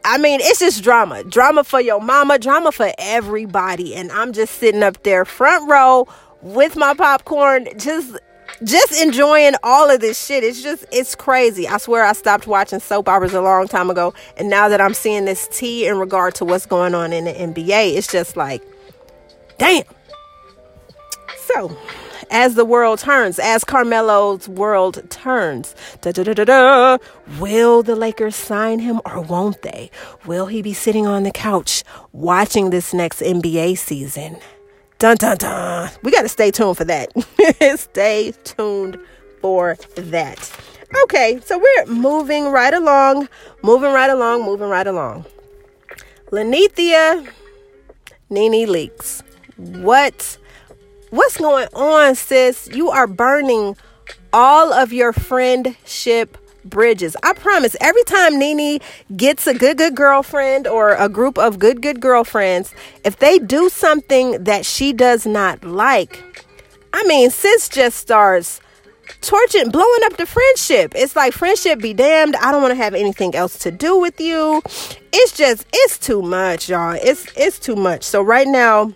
I 0.04 0.18
mean, 0.18 0.40
it's 0.40 0.61
just 0.61 0.83
drama. 0.83 1.24
Drama 1.24 1.64
for 1.64 1.81
your 1.81 2.00
mama, 2.00 2.38
drama 2.38 2.72
for 2.72 2.92
everybody. 2.98 3.94
And 3.94 4.11
I'm 4.12 4.33
just 4.33 4.57
sitting 4.57 4.83
up 4.83 5.02
there 5.02 5.24
front 5.24 5.68
row 5.68 6.09
with 6.40 6.76
my 6.76 6.94
popcorn, 6.94 7.68
just 7.76 8.16
just 8.64 9.00
enjoying 9.00 9.54
all 9.62 9.90
of 9.90 10.00
this 10.00 10.24
shit. 10.24 10.44
It's 10.44 10.62
just, 10.62 10.84
it's 10.92 11.14
crazy. 11.14 11.68
I 11.68 11.78
swear 11.78 12.04
I 12.04 12.12
stopped 12.12 12.46
watching 12.46 12.80
soap 12.80 13.08
operas 13.08 13.34
a 13.34 13.40
long 13.40 13.68
time 13.68 13.90
ago. 13.90 14.14
And 14.37 14.50
now 14.50 14.68
that 14.68 14.80
I'm 14.80 14.94
seeing 14.94 15.24
this 15.24 15.48
tea 15.48 15.87
in 15.87 15.98
regard 15.98 16.34
to 16.37 16.44
what's 16.44 16.66
going 16.66 16.94
on 16.94 17.12
in 17.12 17.24
the 17.24 17.32
NBA, 17.32 17.96
it's 17.96 18.11
just 18.11 18.37
like, 18.37 18.62
damn. 19.58 19.84
So, 21.37 21.76
as 22.30 22.54
the 22.54 22.64
world 22.64 22.98
turns, 22.98 23.38
as 23.38 23.64
Carmelo's 23.64 24.48
world 24.48 25.08
turns, 25.11 25.74
da, 26.02 26.12
da, 26.12 26.34
da, 26.34 26.98
will 27.38 27.82
the 27.82 27.96
Lakers 27.96 28.37
sign 28.37 28.80
him 28.80 29.00
or 29.06 29.20
won't 29.22 29.62
they? 29.62 29.90
Will 30.26 30.46
he 30.46 30.62
be 30.62 30.74
sitting 30.74 31.06
on 31.06 31.22
the 31.22 31.30
couch 31.30 31.84
watching 32.12 32.70
this 32.70 32.92
next 32.92 33.20
NBA 33.20 33.78
season? 33.78 34.37
Dun 34.99 35.16
dun 35.16 35.36
dun. 35.36 35.90
We 36.03 36.11
got 36.11 36.22
to 36.22 36.28
stay 36.28 36.51
tuned 36.51 36.76
for 36.76 36.84
that. 36.84 37.12
stay 37.78 38.32
tuned 38.42 38.99
for 39.40 39.76
that. 39.94 40.53
Okay, 41.05 41.38
so 41.44 41.59
we're 41.59 41.86
moving 41.86 42.46
right 42.51 42.74
along, 42.74 43.28
moving 43.62 43.92
right 43.92 44.11
along, 44.11 44.44
moving 44.44 44.68
right 44.68 44.86
along. 44.86 45.24
Lanithia 46.32 47.28
Nene 48.28 48.66
Leakes. 48.66 49.22
What 49.57 50.36
what's 51.11 51.36
going 51.36 51.68
on, 51.74 52.16
sis? 52.16 52.68
You 52.72 52.90
are 52.90 53.07
burning 53.07 53.76
all 54.32 54.72
of 54.72 54.92
your 54.92 55.12
friendship 55.12 56.38
bridges. 56.69 57.16
I 57.23 57.33
promise 57.33 57.77
every 57.81 58.05
time 58.05 58.39
Nene 58.39 58.81
gets 59.16 59.47
a 59.47 59.55
good, 59.55 59.79
good 59.79 59.95
girlfriend 59.95 60.66
or 60.66 60.95
a 60.95 61.09
group 61.09 61.39
of 61.39 61.59
good, 61.59 61.83
good 61.83 62.01
girlfriends, 62.01 62.75
if 63.05 63.19
they 63.19 63.39
do 63.39 63.69
something 63.69 64.45
that 64.45 64.64
she 64.64 64.93
does 64.93 65.27
not 65.27 65.64
like, 65.64 66.23
I 66.93 67.05
mean, 67.05 67.31
sis 67.31 67.69
just 67.69 67.99
starts 67.99 68.61
torching, 69.21 69.71
blowing 69.71 70.01
up 70.05 70.16
the 70.16 70.27
friendship. 70.27 70.93
It's 70.95 71.16
like 71.16 71.33
friendship 71.33 71.81
be 71.81 71.95
damned. 71.95 72.37
I 72.37 72.51
don't 72.53 72.62
want 72.62 72.73
to 72.73 72.83
have 72.83 72.95
anything 72.95 73.35
else 73.35 73.59
to 73.61 73.71
do 73.71 73.97
with 73.97 74.21
you. 74.21 74.62
It's 75.12 75.37
just, 75.37 75.66
it's 75.73 75.99
too 75.99 76.23
much, 76.23 76.69
y'all. 76.69 76.97
It's 77.01 77.27
it's 77.37 77.59
too 77.59 77.77
much. 77.77 78.05
So 78.05 78.23
right 78.23 78.47
now, 78.47 78.93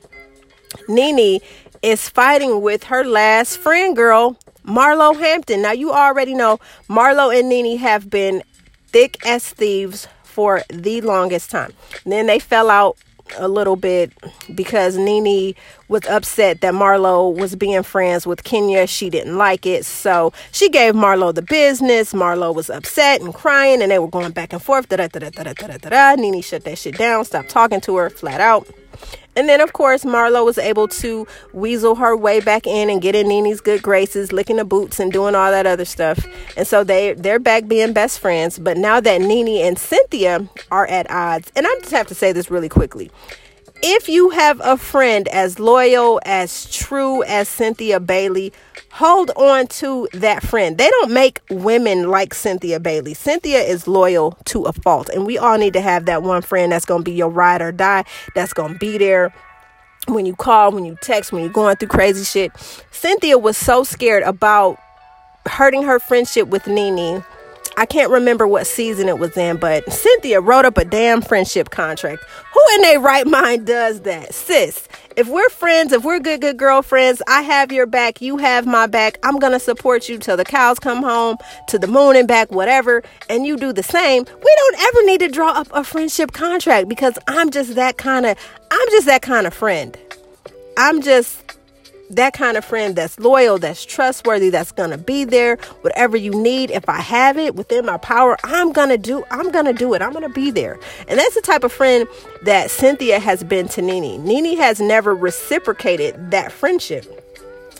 Nene 0.88 1.40
is 1.82 2.08
fighting 2.08 2.62
with 2.62 2.84
her 2.84 3.04
last 3.04 3.58
friend 3.58 3.96
girl 3.96 4.38
Marlo 4.66 5.18
Hampton. 5.18 5.62
Now, 5.62 5.72
you 5.72 5.92
already 5.92 6.34
know 6.34 6.58
Marlo 6.88 7.36
and 7.36 7.48
Nene 7.48 7.78
have 7.78 8.08
been 8.08 8.42
thick 8.88 9.24
as 9.26 9.48
thieves 9.48 10.08
for 10.22 10.62
the 10.68 11.00
longest 11.00 11.50
time. 11.50 11.72
And 12.04 12.12
then 12.12 12.26
they 12.26 12.38
fell 12.38 12.70
out 12.70 12.96
a 13.38 13.48
little 13.48 13.76
bit 13.76 14.12
because 14.54 14.96
Nene 14.96 15.54
was 15.88 16.06
upset 16.06 16.60
that 16.60 16.74
Marlo 16.74 17.34
was 17.34 17.56
being 17.56 17.82
friends 17.82 18.26
with 18.26 18.44
Kenya. 18.44 18.86
She 18.86 19.10
didn't 19.10 19.36
like 19.36 19.66
it. 19.66 19.84
So 19.84 20.32
she 20.50 20.68
gave 20.68 20.94
Marlo 20.94 21.34
the 21.34 21.42
business. 21.42 22.12
Marlo 22.12 22.54
was 22.54 22.70
upset 22.70 23.20
and 23.20 23.34
crying 23.34 23.82
and 23.82 23.90
they 23.90 23.98
were 23.98 24.08
going 24.08 24.32
back 24.32 24.52
and 24.52 24.62
forth. 24.62 24.88
Da 24.88 24.96
da 24.96 25.08
da 25.08 25.30
da 25.30 25.42
da 25.42 25.52
da 25.52 26.16
da 26.16 26.40
shut 26.40 26.64
that 26.64 26.78
shit 26.78 26.96
down, 26.96 27.24
stopped 27.24 27.48
talking 27.48 27.80
to 27.82 27.96
her 27.96 28.10
flat 28.10 28.40
out. 28.40 28.66
And 29.34 29.48
then, 29.48 29.62
of 29.62 29.72
course, 29.72 30.04
Marlo 30.04 30.44
was 30.44 30.58
able 30.58 30.88
to 30.88 31.26
weasel 31.54 31.94
her 31.94 32.14
way 32.14 32.40
back 32.40 32.66
in 32.66 32.90
and 32.90 33.00
get 33.00 33.14
in 33.14 33.28
Nene's 33.28 33.62
good 33.62 33.82
graces, 33.82 34.30
licking 34.30 34.56
the 34.56 34.64
boots 34.64 35.00
and 35.00 35.10
doing 35.10 35.34
all 35.34 35.50
that 35.50 35.66
other 35.66 35.86
stuff. 35.86 36.24
And 36.56 36.66
so 36.66 36.84
they 36.84 37.14
they're 37.14 37.38
back 37.38 37.66
being 37.66 37.94
best 37.94 38.18
friends. 38.20 38.58
But 38.58 38.76
now 38.76 39.00
that 39.00 39.20
Nene 39.22 39.66
and 39.66 39.78
Cynthia 39.78 40.46
are 40.70 40.86
at 40.86 41.10
odds, 41.10 41.50
and 41.56 41.66
I 41.66 41.74
just 41.80 41.92
have 41.92 42.06
to 42.08 42.14
say 42.14 42.32
this 42.32 42.50
really 42.50 42.68
quickly. 42.68 43.10
If 43.84 44.08
you 44.08 44.30
have 44.30 44.60
a 44.62 44.76
friend 44.76 45.26
as 45.28 45.58
loyal, 45.58 46.20
as 46.24 46.70
true 46.72 47.24
as 47.24 47.48
Cynthia 47.48 47.98
Bailey, 47.98 48.52
hold 48.92 49.32
on 49.34 49.66
to 49.66 50.08
that 50.12 50.44
friend. 50.44 50.78
They 50.78 50.88
don't 50.88 51.10
make 51.10 51.40
women 51.50 52.08
like 52.08 52.32
Cynthia 52.32 52.78
Bailey. 52.78 53.12
Cynthia 53.12 53.60
is 53.60 53.88
loyal 53.88 54.38
to 54.44 54.62
a 54.62 54.72
fault. 54.72 55.08
And 55.08 55.26
we 55.26 55.36
all 55.36 55.58
need 55.58 55.72
to 55.72 55.80
have 55.80 56.06
that 56.06 56.22
one 56.22 56.42
friend 56.42 56.70
that's 56.70 56.84
going 56.84 57.00
to 57.00 57.04
be 57.04 57.16
your 57.16 57.28
ride 57.28 57.60
or 57.60 57.72
die, 57.72 58.04
that's 58.36 58.52
going 58.52 58.74
to 58.74 58.78
be 58.78 58.98
there 58.98 59.34
when 60.06 60.26
you 60.26 60.36
call, 60.36 60.70
when 60.70 60.84
you 60.84 60.96
text, 61.02 61.32
when 61.32 61.42
you're 61.42 61.52
going 61.52 61.74
through 61.74 61.88
crazy 61.88 62.22
shit. 62.22 62.52
Cynthia 62.92 63.36
was 63.36 63.56
so 63.56 63.82
scared 63.82 64.22
about 64.22 64.78
hurting 65.46 65.82
her 65.82 65.98
friendship 65.98 66.46
with 66.46 66.68
Nene 66.68 67.24
I 67.76 67.86
can't 67.86 68.10
remember 68.10 68.46
what 68.46 68.66
season 68.66 69.08
it 69.08 69.18
was 69.18 69.36
in, 69.36 69.56
but 69.56 69.90
Cynthia 69.90 70.40
wrote 70.40 70.64
up 70.64 70.76
a 70.76 70.84
damn 70.84 71.22
friendship 71.22 71.70
contract. 71.70 72.22
Who 72.52 72.60
in 72.74 72.82
their 72.82 73.00
right 73.00 73.26
mind 73.26 73.66
does 73.66 74.02
that? 74.02 74.34
Sis, 74.34 74.88
if 75.16 75.26
we're 75.26 75.48
friends, 75.48 75.92
if 75.92 76.04
we're 76.04 76.20
good, 76.20 76.42
good 76.42 76.58
girlfriends, 76.58 77.22
I 77.26 77.42
have 77.42 77.72
your 77.72 77.86
back, 77.86 78.20
you 78.20 78.36
have 78.36 78.66
my 78.66 78.86
back. 78.86 79.18
I'm 79.22 79.38
going 79.38 79.52
to 79.52 79.60
support 79.60 80.08
you 80.08 80.18
till 80.18 80.36
the 80.36 80.44
cows 80.44 80.78
come 80.78 81.02
home, 81.02 81.38
to 81.68 81.78
the 81.78 81.86
moon 81.86 82.16
and 82.16 82.28
back, 82.28 82.52
whatever, 82.52 83.02
and 83.28 83.46
you 83.46 83.56
do 83.56 83.72
the 83.72 83.82
same. 83.82 84.24
We 84.24 84.56
don't 84.56 84.80
ever 84.80 85.06
need 85.06 85.20
to 85.20 85.28
draw 85.28 85.52
up 85.52 85.68
a 85.72 85.82
friendship 85.82 86.32
contract 86.32 86.88
because 86.88 87.18
I'm 87.26 87.50
just 87.50 87.74
that 87.74 87.96
kind 87.96 88.26
of, 88.26 88.38
I'm 88.70 88.88
just 88.90 89.06
that 89.06 89.22
kind 89.22 89.46
of 89.46 89.54
friend. 89.54 89.96
I'm 90.76 91.02
just 91.02 91.56
that 92.16 92.32
kind 92.32 92.56
of 92.56 92.64
friend 92.64 92.96
that's 92.96 93.18
loyal, 93.18 93.58
that's 93.58 93.84
trustworthy, 93.84 94.50
that's 94.50 94.72
going 94.72 94.90
to 94.90 94.98
be 94.98 95.24
there. 95.24 95.56
Whatever 95.82 96.16
you 96.16 96.30
need, 96.30 96.70
if 96.70 96.88
I 96.88 97.00
have 97.00 97.36
it 97.36 97.54
within 97.54 97.86
my 97.86 97.96
power, 97.98 98.36
I'm 98.44 98.72
going 98.72 98.90
to 98.90 98.98
do 98.98 99.24
I'm 99.30 99.50
going 99.50 99.66
to 99.66 99.72
do 99.72 99.94
it. 99.94 100.02
I'm 100.02 100.12
going 100.12 100.26
to 100.26 100.34
be 100.34 100.50
there. 100.50 100.78
And 101.08 101.18
that's 101.18 101.34
the 101.34 101.42
type 101.42 101.64
of 101.64 101.72
friend 101.72 102.06
that 102.42 102.70
Cynthia 102.70 103.18
has 103.18 103.42
been 103.44 103.68
to 103.68 103.82
Nene. 103.82 104.24
Nene 104.24 104.56
has 104.58 104.80
never 104.80 105.14
reciprocated 105.14 106.30
that 106.30 106.52
friendship. 106.52 107.18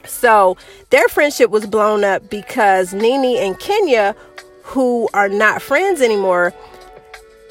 So, 0.04 0.56
their 0.90 1.06
friendship 1.08 1.50
was 1.50 1.64
blown 1.64 2.02
up 2.02 2.28
because 2.28 2.92
Nene 2.92 3.36
and 3.38 3.58
Kenya 3.60 4.16
who 4.62 5.08
are 5.12 5.28
not 5.28 5.60
friends 5.60 6.00
anymore 6.00 6.54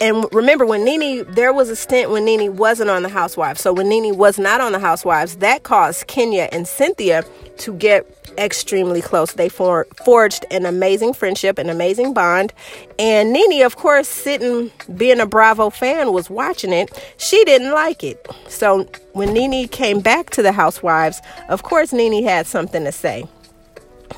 and 0.02 0.26
remember 0.34 0.66
when 0.66 0.84
Nene, 0.84 1.24
there 1.32 1.54
was 1.54 1.70
a 1.70 1.76
stint 1.76 2.10
when 2.10 2.26
Nene 2.26 2.58
wasn't 2.58 2.90
on 2.90 3.04
the 3.04 3.10
Housewives. 3.10 3.62
So 3.62 3.72
when 3.72 3.88
Nene 3.88 4.18
was 4.18 4.40
not 4.40 4.60
on 4.60 4.72
the 4.72 4.80
Housewives, 4.80 5.36
that 5.38 5.62
caused 5.62 6.08
Kenya 6.08 6.50
and 6.52 6.68
Cynthia 6.68 7.24
to 7.60 7.74
get 7.74 8.08
extremely 8.38 9.02
close. 9.02 9.34
They 9.34 9.48
for, 9.48 9.86
forged 10.04 10.44
an 10.50 10.66
amazing 10.66 11.14
friendship, 11.14 11.60
an 11.60 11.70
amazing 11.70 12.16
bond. 12.16 12.52
And 12.98 13.32
Nene, 13.32 13.64
of 13.64 13.76
course, 13.76 14.08
sitting, 14.08 14.72
being 14.98 15.20
a 15.20 15.28
Bravo 15.28 15.70
fan, 15.70 16.12
was 16.14 16.32
watching 16.32 16.74
it. 16.74 16.90
She 17.18 17.46
didn't 17.46 17.72
like 17.72 18.04
it. 18.04 18.28
So 18.48 18.88
when 19.14 19.34
Nene 19.34 19.68
came 19.68 20.00
back 20.00 20.32
to 20.32 20.42
the 20.42 20.52
Housewives, 20.52 21.22
of 21.48 21.62
course, 21.62 21.94
Nene 21.94 22.24
had 22.24 22.48
something 22.48 22.84
to 22.86 22.92
say. 22.92 23.26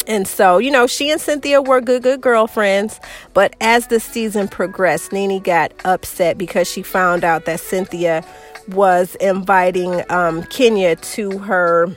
And 0.08 0.28
so, 0.28 0.58
you 0.58 0.72
know, 0.72 0.88
she 0.88 1.10
and 1.10 1.20
Cynthia 1.20 1.62
were 1.62 1.82
good, 1.82 2.04
good 2.04 2.22
girlfriends. 2.22 3.00
But 3.34 3.56
as 3.62 3.88
the 3.88 4.00
season 4.00 4.48
progressed, 4.48 5.12
Nene 5.12 5.42
got 5.42 5.74
upset 5.86 6.38
because 6.38 6.70
she 6.70 6.84
found 6.84 7.24
out 7.24 7.46
that 7.46 7.60
Cynthia 7.60 8.24
was 8.70 9.16
inviting 9.16 10.04
um, 10.10 10.44
Kenya 10.44 10.96
to 10.96 11.38
her 11.40 11.88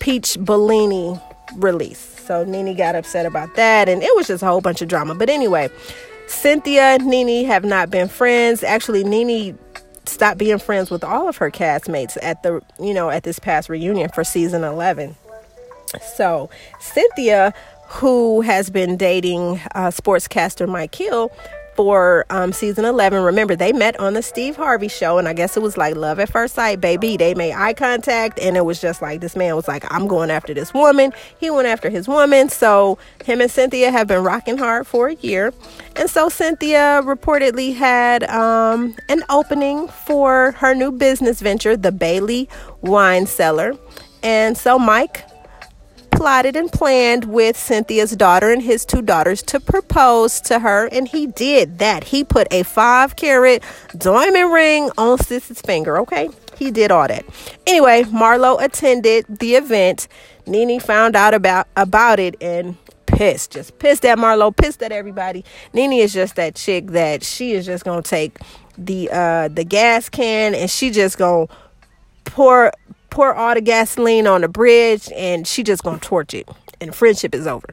Peach 0.00 0.36
Bellini 0.40 1.18
release. 1.56 1.98
So 1.98 2.44
Nene 2.44 2.74
got 2.76 2.94
upset 2.94 3.26
about 3.26 3.54
that, 3.56 3.88
and 3.88 4.02
it 4.02 4.14
was 4.16 4.28
just 4.28 4.42
a 4.42 4.46
whole 4.46 4.60
bunch 4.60 4.80
of 4.80 4.88
drama. 4.88 5.14
But 5.14 5.28
anyway, 5.28 5.68
Cynthia, 6.26 6.98
Nene 6.98 7.46
have 7.46 7.64
not 7.64 7.90
been 7.90 8.08
friends. 8.08 8.62
Actually, 8.62 9.04
Nene 9.04 9.58
stopped 10.06 10.38
being 10.38 10.58
friends 10.58 10.90
with 10.90 11.04
all 11.04 11.28
of 11.28 11.36
her 11.38 11.50
castmates 11.50 12.16
at 12.22 12.42
the, 12.42 12.62
you 12.80 12.94
know, 12.94 13.10
at 13.10 13.22
this 13.22 13.38
past 13.38 13.68
reunion 13.68 14.10
for 14.10 14.24
season 14.24 14.64
11. 14.64 15.16
So, 16.16 16.50
Cynthia, 16.80 17.54
who 17.86 18.40
has 18.40 18.70
been 18.70 18.96
dating 18.96 19.60
uh, 19.74 19.90
sportscaster 19.90 20.68
Mike 20.68 20.94
Hill 20.94 21.30
for 21.74 22.24
um, 22.30 22.52
season 22.52 22.84
11. 22.84 23.22
Remember, 23.22 23.56
they 23.56 23.72
met 23.72 23.98
on 23.98 24.14
the 24.14 24.22
Steve 24.22 24.56
Harvey 24.56 24.88
show, 24.88 25.18
and 25.18 25.28
I 25.28 25.32
guess 25.32 25.56
it 25.56 25.62
was 25.62 25.76
like 25.76 25.96
love 25.96 26.18
at 26.18 26.28
first 26.28 26.54
sight, 26.54 26.80
baby. 26.80 27.16
They 27.16 27.34
made 27.34 27.52
eye 27.52 27.74
contact, 27.74 28.38
and 28.38 28.56
it 28.56 28.64
was 28.64 28.80
just 28.80 29.02
like 29.02 29.20
this 29.20 29.36
man 29.36 29.56
was 29.56 29.68
like, 29.68 29.84
I'm 29.92 30.06
going 30.06 30.30
after 30.30 30.54
this 30.54 30.72
woman. 30.72 31.12
He 31.38 31.50
went 31.50 31.68
after 31.68 31.90
his 31.90 32.08
woman. 32.08 32.48
So, 32.48 32.98
him 33.24 33.40
and 33.40 33.50
Cynthia 33.50 33.90
have 33.90 34.06
been 34.06 34.22
rocking 34.22 34.58
hard 34.58 34.86
for 34.86 35.08
a 35.08 35.14
year. 35.14 35.52
And 35.96 36.08
so, 36.08 36.28
Cynthia 36.28 37.02
reportedly 37.04 37.74
had 37.74 38.24
um, 38.24 38.94
an 39.08 39.22
opening 39.30 39.88
for 39.88 40.52
her 40.52 40.74
new 40.74 40.92
business 40.92 41.40
venture, 41.40 41.76
the 41.76 41.92
Bailey 41.92 42.48
Wine 42.80 43.26
Cellar. 43.26 43.74
And 44.22 44.56
so, 44.56 44.78
Mike 44.78 45.24
plotted 46.16 46.56
and 46.56 46.70
planned 46.70 47.24
with 47.24 47.56
Cynthia's 47.56 48.16
daughter 48.16 48.52
and 48.52 48.62
his 48.62 48.84
two 48.84 49.02
daughters 49.02 49.42
to 49.44 49.60
propose 49.60 50.40
to 50.42 50.60
her, 50.60 50.86
and 50.86 51.08
he 51.08 51.26
did 51.26 51.78
that. 51.78 52.04
He 52.04 52.24
put 52.24 52.46
a 52.52 52.62
five 52.62 53.16
carat 53.16 53.62
diamond 53.96 54.52
ring 54.52 54.90
on 54.96 55.18
Sis's 55.18 55.60
finger, 55.60 55.98
okay? 55.98 56.28
He 56.56 56.70
did 56.70 56.90
all 56.90 57.08
that. 57.08 57.24
Anyway, 57.66 58.04
Marlo 58.04 58.62
attended 58.62 59.26
the 59.28 59.54
event. 59.54 60.08
Nene 60.46 60.78
found 60.80 61.16
out 61.16 61.34
about 61.34 61.66
about 61.76 62.20
it 62.20 62.36
and 62.40 62.76
pissed, 63.06 63.52
just 63.52 63.78
pissed 63.78 64.04
at 64.04 64.18
Marlo, 64.18 64.54
pissed 64.54 64.82
at 64.82 64.92
everybody. 64.92 65.44
Nene 65.72 65.94
is 65.94 66.12
just 66.12 66.36
that 66.36 66.54
chick 66.54 66.88
that 66.88 67.22
she 67.22 67.52
is 67.52 67.66
just 67.66 67.84
gonna 67.84 68.02
take 68.02 68.38
the 68.76 69.08
uh 69.12 69.48
the 69.48 69.64
gas 69.64 70.08
can 70.08 70.54
and 70.54 70.70
she 70.70 70.90
just 70.90 71.18
gonna 71.18 71.46
pour 72.24 72.72
pour 73.14 73.32
all 73.32 73.54
the 73.54 73.60
gasoline 73.60 74.26
on 74.26 74.40
the 74.40 74.48
bridge 74.48 75.10
and 75.14 75.46
she 75.46 75.62
just 75.62 75.84
gonna 75.84 75.98
torch 75.98 76.34
it 76.34 76.48
and 76.80 76.94
friendship 76.94 77.34
is 77.34 77.46
over 77.46 77.68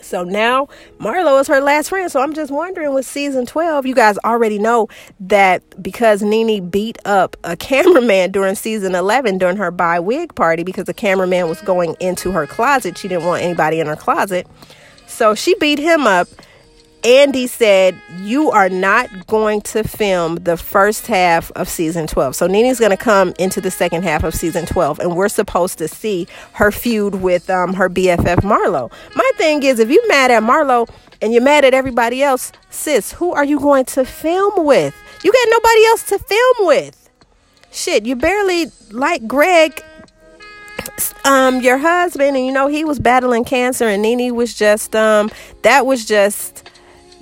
so 0.00 0.24
now 0.24 0.68
Marlo 0.98 1.40
is 1.40 1.46
her 1.48 1.60
last 1.60 1.88
friend. 1.88 2.10
So 2.10 2.20
I'm 2.20 2.34
just 2.34 2.50
wondering 2.50 2.92
with 2.94 3.06
season 3.06 3.46
12, 3.46 3.86
you 3.86 3.94
guys 3.94 4.18
already 4.24 4.58
know 4.58 4.88
that 5.20 5.62
because 5.82 6.20
Nene 6.22 6.68
beat 6.68 6.98
up 7.04 7.36
a 7.44 7.56
cameraman 7.68 8.32
during 8.32 8.54
season 8.54 8.94
11 8.94 9.38
during 9.38 9.56
her 9.56 9.70
Bye 9.70 10.00
Wig 10.00 10.34
party 10.34 10.64
because 10.64 10.86
the 10.86 10.94
cameraman 10.94 11.48
was 11.48 11.60
going 11.60 11.96
into 12.00 12.32
her 12.32 12.46
closet. 12.46 12.98
She 12.98 13.08
didn't 13.08 13.24
want 13.24 13.42
anybody 13.42 13.80
in 13.80 13.86
her 13.86 13.96
closet. 13.96 14.46
So 15.06 15.34
she 15.34 15.54
beat 15.60 15.78
him 15.78 16.06
up 16.06 16.28
Andy 17.04 17.46
said, 17.46 18.00
You 18.16 18.50
are 18.50 18.70
not 18.70 19.26
going 19.26 19.60
to 19.62 19.84
film 19.84 20.36
the 20.36 20.56
first 20.56 21.06
half 21.06 21.50
of 21.52 21.68
season 21.68 22.06
12. 22.06 22.34
So 22.34 22.46
Nene's 22.46 22.80
going 22.80 22.92
to 22.92 22.96
come 22.96 23.34
into 23.38 23.60
the 23.60 23.70
second 23.70 24.04
half 24.04 24.24
of 24.24 24.34
season 24.34 24.64
12, 24.64 25.00
and 25.00 25.14
we're 25.14 25.28
supposed 25.28 25.76
to 25.78 25.88
see 25.88 26.26
her 26.54 26.72
feud 26.72 27.16
with 27.16 27.50
um, 27.50 27.74
her 27.74 27.90
BFF 27.90 28.36
Marlo. 28.38 28.90
My 29.14 29.30
thing 29.36 29.62
is, 29.62 29.78
if 29.78 29.90
you're 29.90 30.08
mad 30.08 30.30
at 30.30 30.42
Marlo 30.42 30.88
and 31.20 31.32
you're 31.34 31.42
mad 31.42 31.66
at 31.66 31.74
everybody 31.74 32.22
else, 32.22 32.52
sis, 32.70 33.12
who 33.12 33.32
are 33.32 33.44
you 33.44 33.60
going 33.60 33.84
to 33.86 34.04
film 34.06 34.64
with? 34.64 34.94
You 35.22 35.30
got 35.30 35.48
nobody 35.50 35.84
else 35.86 36.02
to 36.08 36.18
film 36.18 36.66
with. 36.66 37.10
Shit, 37.70 38.06
you 38.06 38.16
barely 38.16 38.66
like 38.90 39.26
Greg 39.26 39.84
um 41.24 41.60
your 41.60 41.78
husband 41.78 42.36
and 42.36 42.44
you 42.44 42.52
know 42.52 42.66
he 42.66 42.84
was 42.84 42.98
battling 42.98 43.44
cancer 43.44 43.86
and 43.86 44.02
Nene 44.02 44.34
was 44.34 44.54
just 44.54 44.94
um 44.94 45.30
that 45.62 45.86
was 45.86 46.04
just 46.04 46.68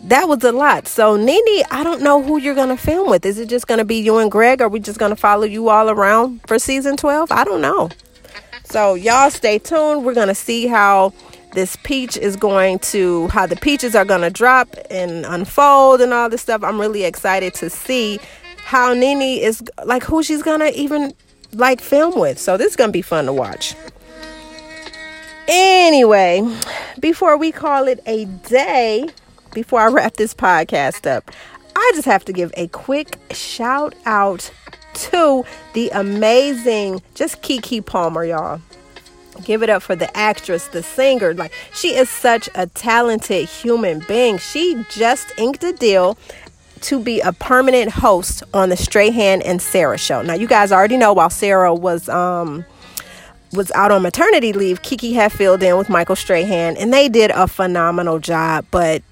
that 0.04 0.28
was 0.28 0.42
a 0.42 0.52
lot. 0.52 0.88
So, 0.88 1.16
Nene, 1.16 1.64
I 1.70 1.84
don't 1.84 2.02
know 2.02 2.22
who 2.22 2.38
you're 2.38 2.54
going 2.54 2.68
to 2.68 2.76
film 2.76 3.08
with. 3.08 3.24
Is 3.24 3.38
it 3.38 3.48
just 3.48 3.66
going 3.66 3.78
to 3.78 3.84
be 3.84 3.96
you 3.96 4.18
and 4.18 4.30
Greg? 4.30 4.60
Or 4.60 4.64
are 4.64 4.68
we 4.68 4.80
just 4.80 4.98
going 4.98 5.10
to 5.10 5.16
follow 5.16 5.44
you 5.44 5.68
all 5.68 5.90
around 5.90 6.40
for 6.46 6.58
season 6.58 6.96
12? 6.96 7.30
I 7.30 7.44
don't 7.44 7.60
know. 7.60 7.88
So, 8.64 8.94
y'all 8.94 9.30
stay 9.30 9.58
tuned. 9.58 10.04
We're 10.04 10.14
going 10.14 10.28
to 10.28 10.34
see 10.34 10.66
how 10.66 11.12
this 11.52 11.76
peach 11.84 12.16
is 12.16 12.36
going 12.36 12.78
to, 12.80 13.28
how 13.28 13.46
the 13.46 13.56
peaches 13.56 13.94
are 13.94 14.04
going 14.04 14.22
to 14.22 14.30
drop 14.30 14.74
and 14.90 15.24
unfold 15.26 16.00
and 16.00 16.12
all 16.12 16.28
this 16.28 16.42
stuff. 16.42 16.64
I'm 16.64 16.80
really 16.80 17.04
excited 17.04 17.54
to 17.54 17.70
see 17.70 18.18
how 18.58 18.94
Nene 18.94 19.40
is, 19.40 19.62
like, 19.84 20.02
who 20.02 20.22
she's 20.22 20.42
going 20.42 20.60
to 20.60 20.72
even, 20.78 21.12
like, 21.52 21.80
film 21.80 22.18
with. 22.18 22.38
So, 22.38 22.56
this 22.56 22.70
is 22.70 22.76
going 22.76 22.88
to 22.88 22.92
be 22.92 23.02
fun 23.02 23.26
to 23.26 23.32
watch. 23.32 23.74
Anyway, 25.48 26.42
before 27.00 27.36
we 27.36 27.52
call 27.52 27.88
it 27.88 28.00
a 28.06 28.24
day, 28.24 29.08
before 29.52 29.80
I 29.80 29.88
wrap 29.88 30.14
this 30.14 30.34
podcast 30.34 31.10
up, 31.10 31.30
I 31.74 31.92
just 31.94 32.06
have 32.06 32.24
to 32.26 32.32
give 32.32 32.52
a 32.56 32.68
quick 32.68 33.18
shout 33.30 33.94
out 34.04 34.50
to 34.94 35.44
the 35.72 35.90
amazing, 35.90 37.02
just 37.14 37.42
Keke 37.42 37.84
Palmer, 37.84 38.24
y'all. 38.24 38.60
Give 39.44 39.62
it 39.62 39.70
up 39.70 39.82
for 39.82 39.96
the 39.96 40.14
actress, 40.16 40.68
the 40.68 40.82
singer. 40.82 41.32
Like, 41.32 41.52
she 41.72 41.94
is 41.94 42.10
such 42.10 42.48
a 42.54 42.66
talented 42.66 43.48
human 43.48 44.00
being. 44.00 44.36
She 44.38 44.84
just 44.90 45.32
inked 45.38 45.64
a 45.64 45.72
deal 45.72 46.18
to 46.82 47.00
be 47.00 47.20
a 47.20 47.32
permanent 47.32 47.90
host 47.90 48.42
on 48.52 48.68
the 48.68 48.76
Strahan 48.76 49.40
and 49.42 49.62
Sara 49.62 49.96
show. 49.96 50.20
Now, 50.20 50.34
you 50.34 50.46
guys 50.46 50.70
already 50.70 50.96
know 50.96 51.12
while 51.12 51.30
Sara 51.30 51.74
was 51.74 52.08
um 52.08 52.64
was 53.52 53.70
out 53.72 53.90
on 53.90 54.02
maternity 54.02 54.52
leave, 54.52 54.82
Keke 54.82 55.14
had 55.14 55.32
filled 55.32 55.62
in 55.62 55.76
with 55.76 55.88
Michael 55.88 56.16
Strahan, 56.16 56.76
and 56.76 56.92
they 56.92 57.08
did 57.08 57.30
a 57.30 57.46
phenomenal 57.46 58.18
job. 58.18 58.66
But 58.70 59.02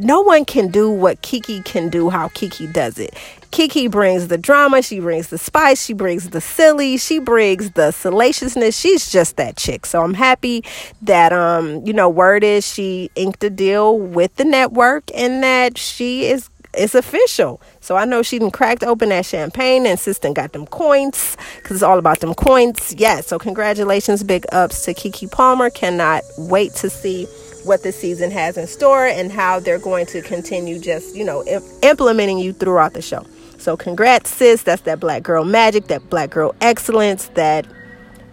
no 0.00 0.20
one 0.20 0.44
can 0.44 0.68
do 0.68 0.90
what 0.90 1.22
Keke 1.22 1.64
can 1.64 1.88
do 1.88 2.10
how 2.10 2.28
Keke 2.28 2.72
does 2.72 2.98
it. 2.98 3.14
Keke 3.50 3.90
brings 3.90 4.28
the 4.28 4.38
drama, 4.38 4.82
she 4.82 5.00
brings 5.00 5.28
the 5.28 5.38
spice, 5.38 5.82
she 5.82 5.94
brings 5.94 6.30
the 6.30 6.40
silly, 6.40 6.98
she 6.98 7.18
brings 7.18 7.72
the 7.72 7.92
salaciousness. 7.92 8.78
She's 8.78 9.10
just 9.10 9.36
that 9.36 9.56
chick. 9.56 9.86
So 9.86 10.02
I'm 10.02 10.14
happy 10.14 10.64
that 11.02 11.32
um, 11.32 11.84
you 11.86 11.92
know, 11.92 12.08
word 12.08 12.44
is 12.44 12.66
she 12.66 13.10
inked 13.16 13.42
a 13.44 13.50
deal 13.50 13.98
with 13.98 14.36
the 14.36 14.44
network 14.44 15.10
and 15.14 15.42
that 15.42 15.78
she 15.78 16.26
is 16.26 16.50
it's 16.74 16.94
official. 16.94 17.60
So 17.80 17.96
I 17.96 18.04
know 18.04 18.22
she 18.22 18.38
done 18.38 18.50
cracked 18.50 18.84
open 18.84 19.08
that 19.08 19.26
champagne 19.26 19.86
and 19.86 19.98
sister 19.98 20.32
got 20.32 20.52
them 20.52 20.66
coins 20.66 21.36
because 21.56 21.76
it's 21.76 21.82
all 21.82 21.98
about 21.98 22.20
them 22.20 22.34
coins. 22.34 22.94
Yeah, 22.96 23.20
so 23.22 23.38
congratulations, 23.38 24.22
big 24.22 24.44
ups 24.52 24.84
to 24.84 24.94
Keke 24.94 25.30
Palmer. 25.32 25.70
Cannot 25.70 26.22
wait 26.36 26.74
to 26.74 26.90
see 26.90 27.26
what 27.68 27.82
the 27.84 27.92
season 27.92 28.30
has 28.30 28.56
in 28.56 28.66
store 28.66 29.06
and 29.06 29.30
how 29.30 29.60
they're 29.60 29.78
going 29.78 30.06
to 30.06 30.22
continue 30.22 30.78
just, 30.80 31.14
you 31.14 31.24
know, 31.24 31.44
imp- 31.44 31.64
implementing 31.82 32.38
you 32.38 32.52
throughout 32.52 32.94
the 32.94 33.02
show. 33.02 33.24
So 33.58 33.76
congrats, 33.76 34.30
sis. 34.30 34.62
That's 34.62 34.82
that 34.82 34.98
black 34.98 35.22
girl 35.22 35.44
magic, 35.44 35.86
that 35.88 36.08
black 36.10 36.30
girl 36.30 36.54
excellence, 36.60 37.28
that 37.34 37.66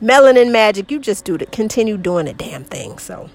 melanin 0.01 0.51
magic. 0.51 0.89
You 0.89 0.99
just 0.99 1.25
do 1.25 1.37
to 1.37 1.45
Continue 1.47 1.97
doing 1.97 2.25
the 2.25 2.33
damn 2.33 2.63
thing. 2.63 2.97
So 2.97 3.29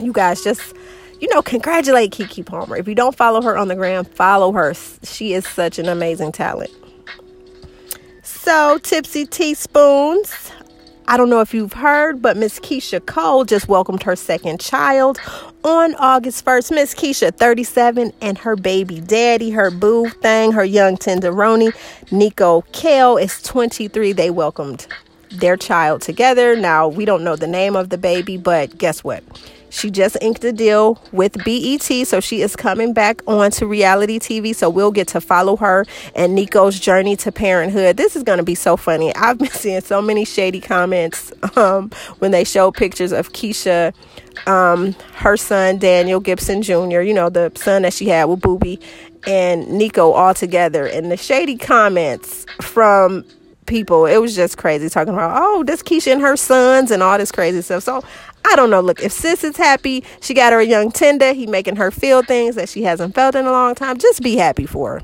you 0.00 0.12
guys 0.12 0.44
just 0.44 0.74
you 1.22 1.28
know, 1.32 1.40
congratulate 1.40 2.10
Keke 2.10 2.44
Palmer. 2.44 2.76
If 2.76 2.88
you 2.88 2.96
don't 2.96 3.14
follow 3.14 3.40
her 3.42 3.56
on 3.56 3.68
the 3.68 3.76
gram, 3.76 4.04
follow 4.04 4.50
her. 4.50 4.74
She 5.04 5.34
is 5.34 5.46
such 5.46 5.78
an 5.78 5.88
amazing 5.88 6.32
talent. 6.32 6.72
So, 8.24 8.78
Tipsy 8.78 9.26
Teaspoons. 9.26 10.50
I 11.08 11.16
don't 11.16 11.28
know 11.28 11.40
if 11.40 11.52
you've 11.52 11.72
heard, 11.72 12.22
but 12.22 12.36
Miss 12.36 12.60
Keyshia 12.60 13.04
Cole 13.04 13.44
just 13.44 13.68
welcomed 13.68 14.02
her 14.04 14.16
second 14.16 14.60
child 14.60 15.18
on 15.64 15.94
August 15.96 16.44
1st. 16.44 16.70
Miss 16.74 16.94
Keisha, 16.94 17.34
37, 17.34 18.12
and 18.20 18.38
her 18.38 18.56
baby 18.56 19.00
daddy, 19.00 19.50
her 19.50 19.70
boo 19.70 20.08
thing, 20.08 20.52
her 20.52 20.64
young 20.64 20.96
tenderoni, 20.96 21.72
Niko 22.06 22.62
Khale, 22.72 23.16
is 23.16 23.42
23. 23.42 24.12
They 24.12 24.30
welcomed 24.30 24.86
their 25.30 25.56
child 25.56 26.02
together. 26.02 26.54
Now, 26.56 26.88
we 26.88 27.04
don't 27.04 27.24
know 27.24 27.36
the 27.36 27.46
name 27.46 27.74
of 27.74 27.88
the 27.88 27.98
baby, 27.98 28.36
but 28.36 28.78
guess 28.78 29.02
what? 29.02 29.24
She 29.72 29.90
just 29.90 30.18
inked 30.20 30.44
a 30.44 30.52
deal 30.52 31.00
with 31.12 31.42
BET, 31.44 31.82
so 32.06 32.20
she 32.20 32.42
is 32.42 32.54
coming 32.54 32.92
back 32.92 33.22
onto 33.26 33.66
reality 33.66 34.18
TV. 34.18 34.54
So 34.54 34.68
we'll 34.68 34.92
get 34.92 35.08
to 35.08 35.20
follow 35.20 35.56
her 35.56 35.86
and 36.14 36.34
Niko's 36.34 36.78
journey 36.78 37.16
to 37.16 37.32
parenthood. 37.32 37.96
This 37.96 38.14
is 38.14 38.22
going 38.22 38.36
to 38.36 38.44
be 38.44 38.54
so 38.54 38.76
funny. 38.76 39.14
I've 39.16 39.38
been 39.38 39.48
seeing 39.50 39.80
so 39.80 40.02
many 40.02 40.26
shady 40.26 40.60
comments 40.60 41.32
um, 41.56 41.90
when 42.18 42.32
they 42.32 42.44
show 42.44 42.70
pictures 42.70 43.12
of 43.12 43.32
Keyshia, 43.32 43.94
um, 44.46 44.94
her 45.14 45.38
son 45.38 45.78
Daniel 45.78 46.20
Gibson 46.20 46.60
Jr., 46.60 47.00
you 47.00 47.14
know, 47.14 47.30
the 47.30 47.50
son 47.54 47.82
that 47.82 47.94
she 47.94 48.08
had 48.08 48.26
with 48.26 48.40
Boobie, 48.40 48.78
and 49.26 49.66
Nico 49.68 50.12
all 50.12 50.34
together. 50.34 50.86
And 50.86 51.10
the 51.10 51.16
shady 51.16 51.56
comments 51.56 52.44
from 52.60 53.24
people. 53.72 54.04
It 54.04 54.18
was 54.18 54.36
just 54.36 54.58
crazy 54.58 54.90
talking 54.90 55.14
about, 55.14 55.32
oh, 55.42 55.64
this 55.64 55.82
Keyshia 55.82 56.12
and 56.12 56.20
her 56.20 56.36
sons 56.36 56.90
and 56.90 57.02
all 57.02 57.16
this 57.16 57.32
crazy 57.32 57.62
stuff. 57.62 57.82
So 57.82 58.04
I 58.44 58.54
don't 58.54 58.68
know. 58.68 58.82
Look, 58.82 59.02
if 59.02 59.12
sis 59.12 59.42
is 59.42 59.56
happy, 59.56 60.04
she 60.20 60.34
got 60.34 60.52
her 60.52 60.60
a 60.60 60.64
young 60.64 60.92
tender. 60.92 61.32
He 61.32 61.46
making 61.46 61.76
her 61.76 61.90
feel 61.90 62.22
things 62.22 62.54
that 62.56 62.68
she 62.68 62.82
hasn't 62.82 63.14
felt 63.14 63.34
in 63.34 63.46
a 63.46 63.50
long 63.50 63.74
time. 63.74 63.96
Just 63.96 64.20
be 64.22 64.36
happy 64.36 64.66
for 64.66 64.98
her 64.98 65.02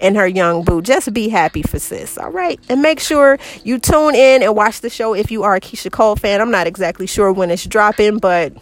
and 0.00 0.16
her 0.16 0.26
young 0.26 0.64
boo. 0.64 0.80
Just 0.80 1.12
be 1.12 1.28
happy 1.28 1.60
for 1.60 1.78
sis. 1.78 2.16
All 2.16 2.30
right. 2.30 2.58
And 2.70 2.80
make 2.80 2.98
sure 2.98 3.38
you 3.62 3.78
tune 3.78 4.14
in 4.14 4.42
and 4.42 4.56
watch 4.56 4.80
the 4.80 4.88
show 4.88 5.14
if 5.14 5.30
you 5.30 5.42
are 5.42 5.56
a 5.56 5.60
Keyshia 5.60 5.92
Cole 5.92 6.16
fan. 6.16 6.40
I'm 6.40 6.50
not 6.50 6.66
exactly 6.66 7.06
sure 7.06 7.30
when 7.30 7.50
it's 7.50 7.66
dropping, 7.66 8.18
but 8.18 8.54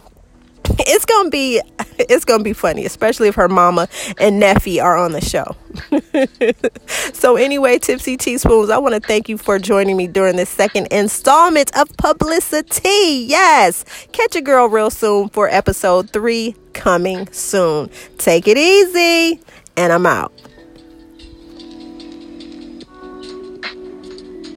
it's 0.79 1.05
gonna 1.05 1.29
be 1.29 1.61
it's 1.99 2.25
gonna 2.25 2.43
be 2.43 2.53
funny, 2.53 2.85
especially 2.85 3.27
if 3.27 3.35
her 3.35 3.47
mama 3.47 3.87
and 4.19 4.39
nephew 4.39 4.81
are 4.81 4.97
on 4.97 5.11
the 5.11 5.21
show. 5.21 5.55
so 7.13 7.35
anyway, 7.35 7.79
Tipsy 7.79 8.17
Teaspoons, 8.17 8.69
I 8.69 8.77
want 8.77 8.95
to 8.95 9.01
thank 9.01 9.29
you 9.29 9.37
for 9.37 9.59
joining 9.59 9.97
me 9.97 10.07
during 10.07 10.35
this 10.35 10.49
second 10.49 10.87
installment 10.87 11.75
of 11.77 11.95
publicity. 11.97 13.25
Yes, 13.27 13.85
catch 14.11 14.35
a 14.35 14.41
girl 14.41 14.67
real 14.67 14.89
soon 14.89 15.29
for 15.29 15.49
episode 15.49 16.09
three 16.11 16.55
coming 16.73 17.27
soon. 17.31 17.89
Take 18.17 18.47
it 18.47 18.57
easy, 18.57 19.41
and 19.75 19.91
I'm 19.93 20.05
out. 20.05 20.36